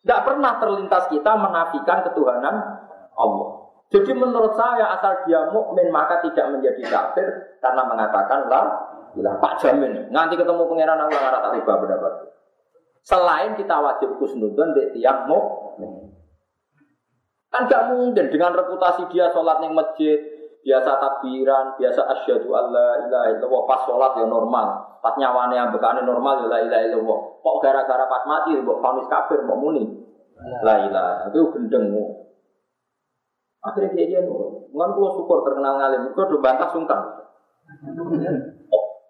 [0.05, 2.55] Tidak pernah terlintas kita menafikan ketuhanan
[3.17, 3.49] Allah.
[3.89, 8.61] Jadi menurut saya asal dia mukmin maka tidak menjadi kafir karena mengatakan la
[9.17, 10.09] ilaha Pak jamin.
[10.09, 12.13] Nanti ketemu pangeran Allah ngarah tak riba pendapat.
[13.05, 16.09] Selain kita wajib kusnudun di tiap mukmin.
[17.53, 20.17] Kan gak mungkin dengan reputasi dia sholat yang masjid,
[20.65, 24.67] biasa takbiran, biasa asyhadu alla ilaha illallah pas sholat ya normal,
[25.05, 27.19] pas nyawane yang bekane normal ya la ilaha illallah.
[27.45, 29.85] Kok gara-gara pas mati mbok vonis kafir mbok muni.
[30.65, 31.93] La ilaha itu gendeng.
[33.61, 34.73] Akhirnya dia dia nurut.
[34.73, 37.01] Ngan kulo syukur terkenal ngalim, kulo do bantah sungkan.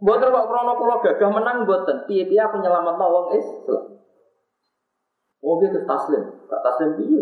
[0.05, 2.05] Buat kok krono kulo gagah menang buatan.
[2.05, 3.83] Piye-piye aku nyelamat wong Islam.
[5.45, 7.21] Dia ke taslim, kak taslim piye?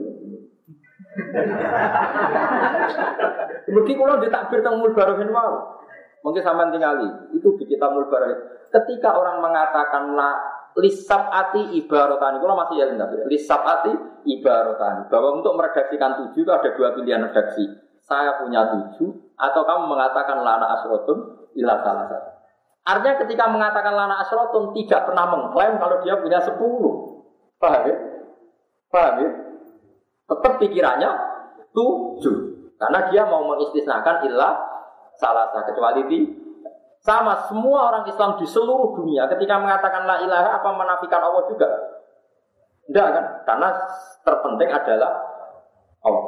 [3.71, 5.79] Mungkin kalau ditakbir tentang mulbarohin mau.
[6.27, 7.07] Mungkin sampai tinggali.
[7.31, 8.67] Itu di kita mulbarohin.
[8.67, 10.35] Ketika orang mengatakan la
[10.75, 12.43] lisab ati ibarotani.
[12.43, 13.15] Kalau masih ya enggak.
[13.31, 13.91] Lisab ati
[14.27, 15.07] ibarotani.
[15.07, 17.63] Bahwa untuk meredaksikan tujuh itu ada dua pilihan redaksi.
[18.03, 19.35] Saya punya tujuh.
[19.39, 22.32] Atau kamu mengatakan lana asrotun ilah salah satu.
[22.83, 27.23] Artinya ketika mengatakan lana asrotun tidak pernah mengklaim kalau dia punya sepuluh.
[27.55, 27.95] Paham ya?
[28.91, 29.29] Paham ya?
[30.27, 31.09] Tetap pikirannya
[31.71, 32.35] tujuh.
[32.75, 34.53] Karena dia mau mengistisnakan ilah
[35.15, 36.19] salah satu kecuali di
[37.03, 41.67] sama semua orang Islam di seluruh dunia ketika mengatakan la ilaha apa menafikan Allah juga?
[42.83, 43.25] Tidak kan?
[43.47, 43.67] Karena
[44.27, 45.11] terpenting adalah
[46.03, 46.27] Allah.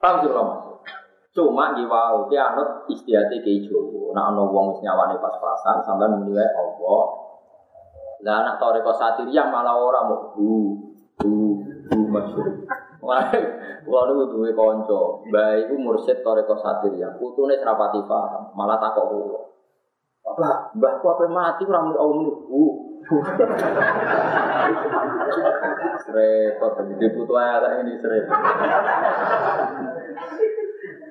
[0.00, 0.32] Paham sih
[1.30, 4.10] Cuma di dia anut istiati ke Jawa.
[4.18, 7.02] Nah ana wong wis nyawane pas-pasan sampean menilai Allah.
[8.26, 10.74] Lah anak toreko satiriyah malah ora mau bu
[11.22, 12.66] bu bu masyhur.
[13.00, 13.32] Wah,
[14.04, 17.14] niku duwe kanca, mbah iku mursyid toreko satiriyah.
[17.16, 19.40] Putune serapati paham, malah takok kula.
[20.20, 22.62] Pak, mbahku apa mati ora muni Allah muni bu.
[26.10, 28.40] Repot, di putu ayat ini repot.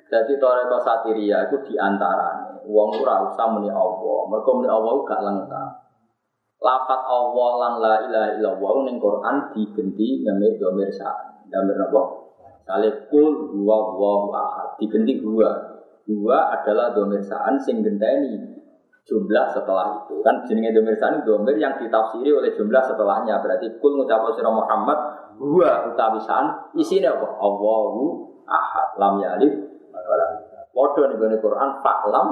[0.10, 4.19] Jadi toreko satiria itu di antara uang ora usah muni Allah.
[4.26, 5.72] Mereka muni Allah gak lengkap.
[6.60, 11.14] Lafat Allah lan la ilaha illallah ning Quran digenti ngene domir sa.
[11.45, 12.02] Domir napa?
[12.65, 14.69] Salih kul huwa Allahu ahad.
[14.81, 15.49] Digenti dua.
[16.10, 18.57] Dua adalah domir saan sing genteni
[19.06, 20.26] jumlah setelah itu.
[20.26, 23.38] Kan jenenge domir saan domir yang ditafsiri oleh jumlah setelahnya.
[23.45, 24.98] Berarti kul ngucap sira Muhammad
[25.38, 27.30] dua utawi saan isine apa?
[27.38, 28.98] Allahu ahad.
[28.98, 29.69] Lam yalid
[30.69, 32.27] Waduh nih gue Quran faklam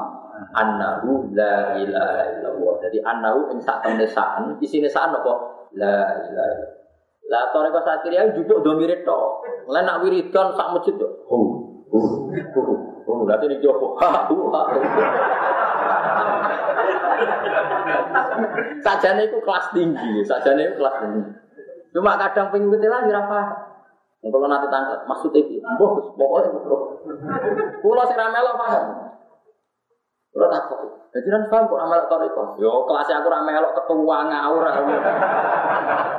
[0.54, 2.74] annahu la ilaha illallah.
[2.86, 5.34] Jadi annahu ing sak temne saan, isine saan apa?
[5.74, 6.78] La ilaha illallah.
[7.28, 9.20] Lah toreko sakiriya jupuk mirip to.
[9.68, 11.10] Lah nak wiridan sak masjid yo.
[11.28, 11.38] Hu.
[11.92, 12.00] Hu.
[12.32, 12.62] Hu.
[13.04, 13.12] Hu.
[13.28, 13.96] Lah ini jopo.
[14.02, 14.32] Ha.
[14.32, 14.38] Hu.
[18.86, 21.22] Sajane iku kelas tinggi, sajane iku kelas tinggi.
[21.92, 23.67] Cuma kadang pengen lah ora paham.
[24.28, 26.84] Kalau nanti tangkap, maksudnya itu, bos, pokoknya bos.
[27.80, 28.86] Pulau sing ramelo paham.
[30.34, 30.80] Pulau takut.
[31.16, 32.44] Jadi nanti paham kok ramelo toriko.
[32.60, 34.64] Yo kelasnya aku ramelo ketua ngawur.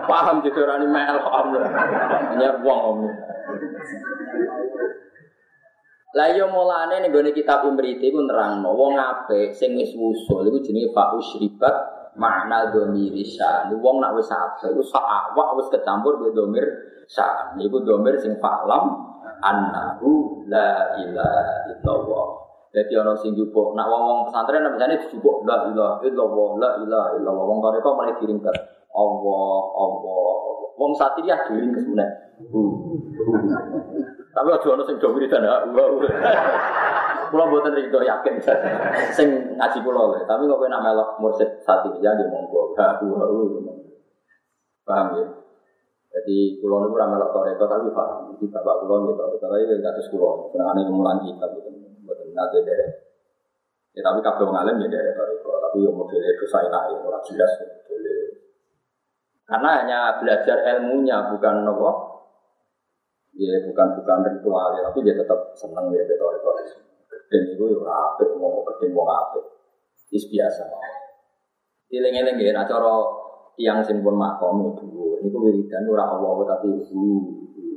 [0.08, 1.48] Paham orang ini melo om.
[2.32, 2.98] Hanya uang om.
[6.16, 10.64] Lah yo mulane ning gone kitab Imriti ku nerangno wong apik sing wis wusul iku
[10.64, 13.70] jenenge fa usribat makna domir syan.
[13.78, 16.66] Wong nak wis apik iku sak awak wis kecampur be domir
[17.06, 17.56] syan.
[17.56, 18.92] Iku domir sing falam
[19.40, 22.26] annahu la ilaha illallah.
[22.68, 27.44] Jadi ana sing jupuk, nak wong-wong pesantren biasane dijupuk la ilaha illallah, la ilaha illallah.
[27.48, 28.56] Wong toreko mulai diringkat
[28.92, 30.38] Allah, Allah,
[30.78, 32.10] Wong satiriyah diring kesunen.
[34.30, 35.66] Tapi aja ono sing do wiridan ha.
[37.28, 38.34] Kula mboten rido yakin.
[39.16, 42.72] Sing ngaji kula lho, tapi kok kowe nak melok mursid satiriyah ya monggo.
[42.78, 42.96] Ha
[44.88, 45.26] Paham ya?
[46.08, 48.32] Jadi kula niku ora melok toreko tapi paham.
[48.32, 50.48] Iki bapak kula nggih toreko tapi enggak terus kula.
[50.48, 51.68] Senengane mulang kitab gitu.
[52.04, 52.90] Mboten nate derek.
[53.92, 57.18] Ya tapi kabeh wong alim ya derek toreko, tapi yo modele dosa enak ya ora
[57.20, 58.16] jelas modele.
[59.44, 61.90] Karena hanya belajar ilmunya bukan nopo
[63.38, 66.87] ya bukan bukan ritual ya, tapi dia tetap seneng ya betul betul
[67.28, 69.44] gedeng itu ya apik mau gedeng mau apik
[70.08, 70.64] is biasa
[71.88, 73.00] Dileng-eleng ya, nah cara
[73.56, 77.00] tiang simpun makom itu, ini wiridan ora Allah tapi itu.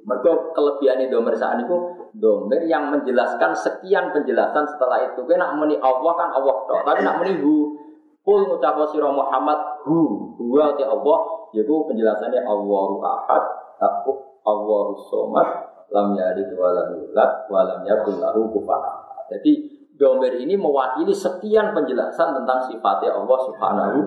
[0.03, 1.76] Mereka kelebihan domer saat itu
[2.19, 5.23] domer yang menjelaskan sekian penjelasan setelah itu.
[5.23, 7.72] Kena meni Allah kan Allah toh, tapi nak meni hu.
[8.19, 13.44] Pul ngucap sira Muhammad hu, huwa ti Allah, yaitu penjelasannya Allahu ahad,
[13.80, 14.11] aku
[14.44, 15.48] Allahu somad
[15.91, 19.52] lam yalid wa lam yulad wa lam yakul lahu kufuwan Jadi
[19.95, 23.98] domer ini mewakili sekian penjelasan tentang sifatnya Allah Subhanahu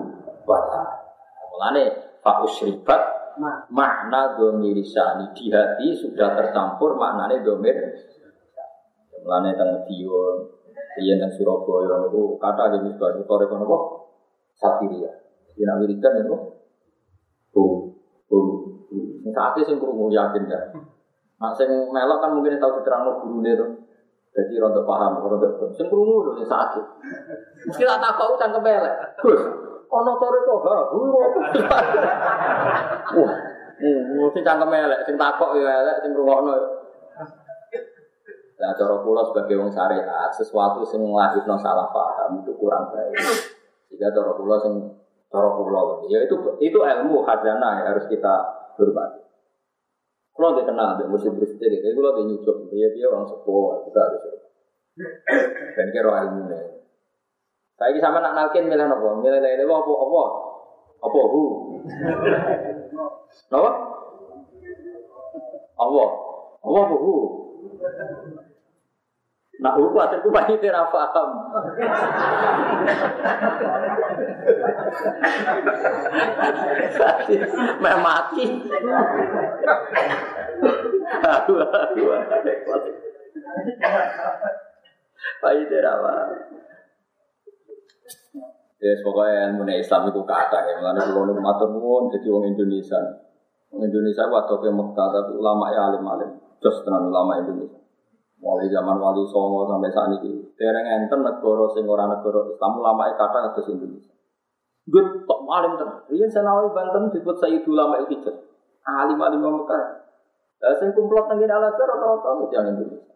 [0.45, 0.95] wa taala.
[1.49, 1.83] Mulane
[2.21, 2.45] fa
[3.71, 7.75] makna domir sani di hati sudah tercampur maknanya domir
[9.25, 10.37] Mulane teng Dion,
[11.01, 13.83] iya teng Surabaya itu kata di misbah itu tore kono kok
[14.53, 15.09] sapiria.
[15.57, 16.35] Dina wiridan itu
[17.49, 17.89] tuh
[18.29, 18.45] tuh
[19.25, 20.61] Sing sakit sing krungu yakin ya.
[21.41, 23.67] Nah sing melok kan mungkin tahu diterangno gurune to.
[24.35, 26.85] Jadi rontok paham, rontok sing krungu lho sing sakit.
[27.71, 28.95] Mesti tak takok cangkem elek.
[29.23, 29.41] Gus,
[29.87, 30.77] ana tore kok ha.
[33.15, 33.33] Wah,
[34.19, 36.11] mesti cangkem elek, sing takok ya elek, sing.
[38.55, 43.19] Nah, cara kula sebagai wong syariat, sesuatu sing nglahirno salah paham itu kurang baik.
[43.91, 44.95] Jika cara kula sing
[45.27, 48.33] cara kula ya itu itu ilmu khazanah yang harus kita
[48.79, 49.24] hormati.
[50.35, 53.99] Kalau nggak kenal dengan musim murid jadi kalau nggak nyucuk, dia dia orang sepuh, kita
[54.03, 54.23] harus
[55.79, 56.75] Dan kira ilmu nih.
[57.75, 59.19] Saya ini sama nak nalkin milih apa?
[59.19, 59.91] Milih lele apa?
[59.95, 60.23] Apa?
[61.03, 61.19] Apa?
[61.27, 61.43] Hu?
[63.51, 63.71] Apa?
[65.75, 66.03] Apa?
[66.63, 66.95] Apa?
[66.99, 67.15] Hu?
[69.65, 71.29] Nah, hukum aja aku banyak tidak paham.
[77.81, 78.45] Memang mati.
[85.41, 86.29] Bayi tidak paham.
[88.77, 90.77] Ya, pokoknya ilmu Islam itu kata ya.
[90.77, 93.01] Mulanya kalau nu matur nuwun jadi orang Indonesia.
[93.73, 96.37] Orang Indonesia waktu ke Mekah tapi ulama ya alim-alim.
[96.61, 97.84] Terus tenan ulama Indonesia.
[98.43, 100.43] Mulai zaman Wali Songo sampai saat ini.
[100.59, 104.11] Dereng enten negara sing ora negara Islam ulama kata atas Indonesia.
[104.85, 106.05] Gue tok alim tenan.
[106.11, 108.37] Riyen Senawi Banten disebut Sayyid Ulama Al-Hijaz.
[108.85, 109.83] Alim-alim Mekah.
[110.61, 113.13] Lah sing kumplot teng Al-Azhar rata-rata yang Indonesia.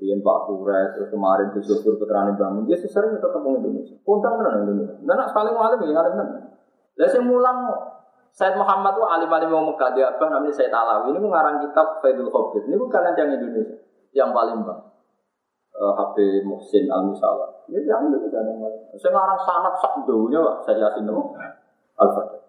[0.00, 3.96] Riyen Pak Kures, terus kemarin Gus Dur Putrane bangun, dia sesering tetap ngomong Indonesia.
[4.04, 4.96] Kondang tenan Indonesia.
[5.00, 6.40] Dan nak sekali alim ya alim tenan.
[7.00, 7.58] Lah mulang
[8.30, 12.68] Said Muhammad itu alim-alim Mekah dia apa namanya Said Alawi ini mengarang kitab Faidul Khabir.
[12.68, 14.80] Ini bukan yang Indonesia yang paling bang.
[15.70, 17.46] Uh, eh, HP Muhsin Al Musala.
[17.70, 18.58] Ini yang itu kan yang
[18.98, 20.56] Saya ngarang sangat sak dunia pak.
[20.66, 21.22] Saya yasin itu
[21.96, 22.42] Al Fatih.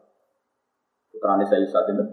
[1.14, 2.06] Putrane saya yasin itu.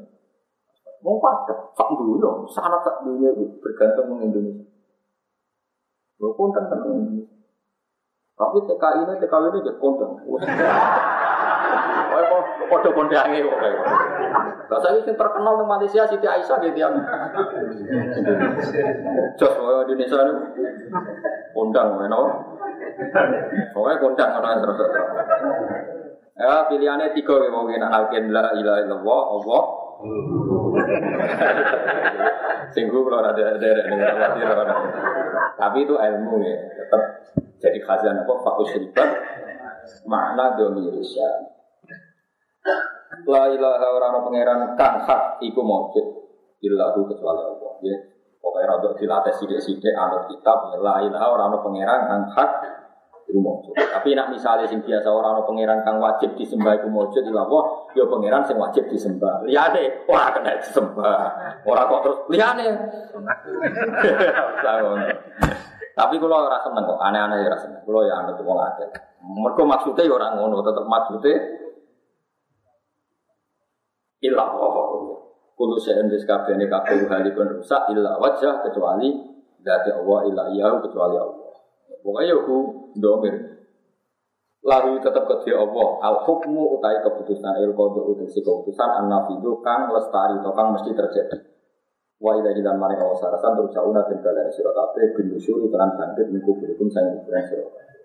[1.00, 4.66] Mau pada sak dunia, sangat sak dunia itu bergantung dengan Indonesia.
[6.18, 7.38] Lo tentang Indonesia.
[8.38, 10.10] Tapi TKI ini TKW ini jadi konten.
[12.08, 13.58] Kok kok kode kondange kok.
[14.68, 16.88] Lah saiki terkenal di Malaysia Siti Aisyah gitu ya.
[19.40, 20.44] Jos koyo Indonesia niku
[21.56, 22.22] kondang ngono.
[23.72, 24.78] Pokoknya kondang ngono terus.
[26.38, 29.62] Ya pilihannya tiga ya mau kita alkin la ilaha illallah Allah
[32.70, 33.90] Singgung kalau ada derek
[35.58, 37.02] Tapi itu ilmu ya, tetap
[37.58, 39.10] jadi khazanah apa fakus ribat
[40.06, 41.57] makna domirisya.
[43.24, 46.06] La ilaha orang pangeran kang hak iku maujud
[46.60, 47.72] illahu kecuali Allah.
[47.84, 47.96] Ya.
[48.38, 52.50] Pokoknya rada dilatih sidik-sidik anut kitab ya la ilaha orang pangeran kang hak
[53.28, 53.76] Iku mujud.
[53.76, 57.62] Tapi nak misalnya sing biasa orang pangeran kang wajib disembah iku mujud ila Allah,
[57.92, 59.44] ya pangeran sing wajib disembah.
[59.44, 61.16] Liyane ora kena disembah.
[61.68, 62.66] Ora kok terus liyane.
[65.92, 67.84] Tapi kalau ora seneng kok, aneh-aneh ya seneng.
[67.84, 68.88] Kalau ya anut wong akeh.
[69.20, 71.36] Mergo maksudnya ya ora ngono, tetep maksudnya
[74.24, 74.74] ila Allah.
[75.58, 79.10] Kulo sen wis kabehane kabeh halikun rusak illa wajah kecuali
[79.58, 81.50] dari Allah illa iya kecuali Allah.
[81.98, 82.56] Pokoknya aku
[82.94, 83.34] domir.
[84.62, 85.88] Lalu tetap ke Allah.
[86.02, 90.78] Al hukmu utai keputusan il kodo utai si keputusan an nafidu kang lestari atau kang
[90.78, 91.38] mesti terjadi.
[92.22, 96.30] Wa ila hilan mani Allah sarasan terus sauna dan kalian sirakabe bin nusyuri teran bangkit
[96.30, 97.97] berikun saya ukuran sirakabe.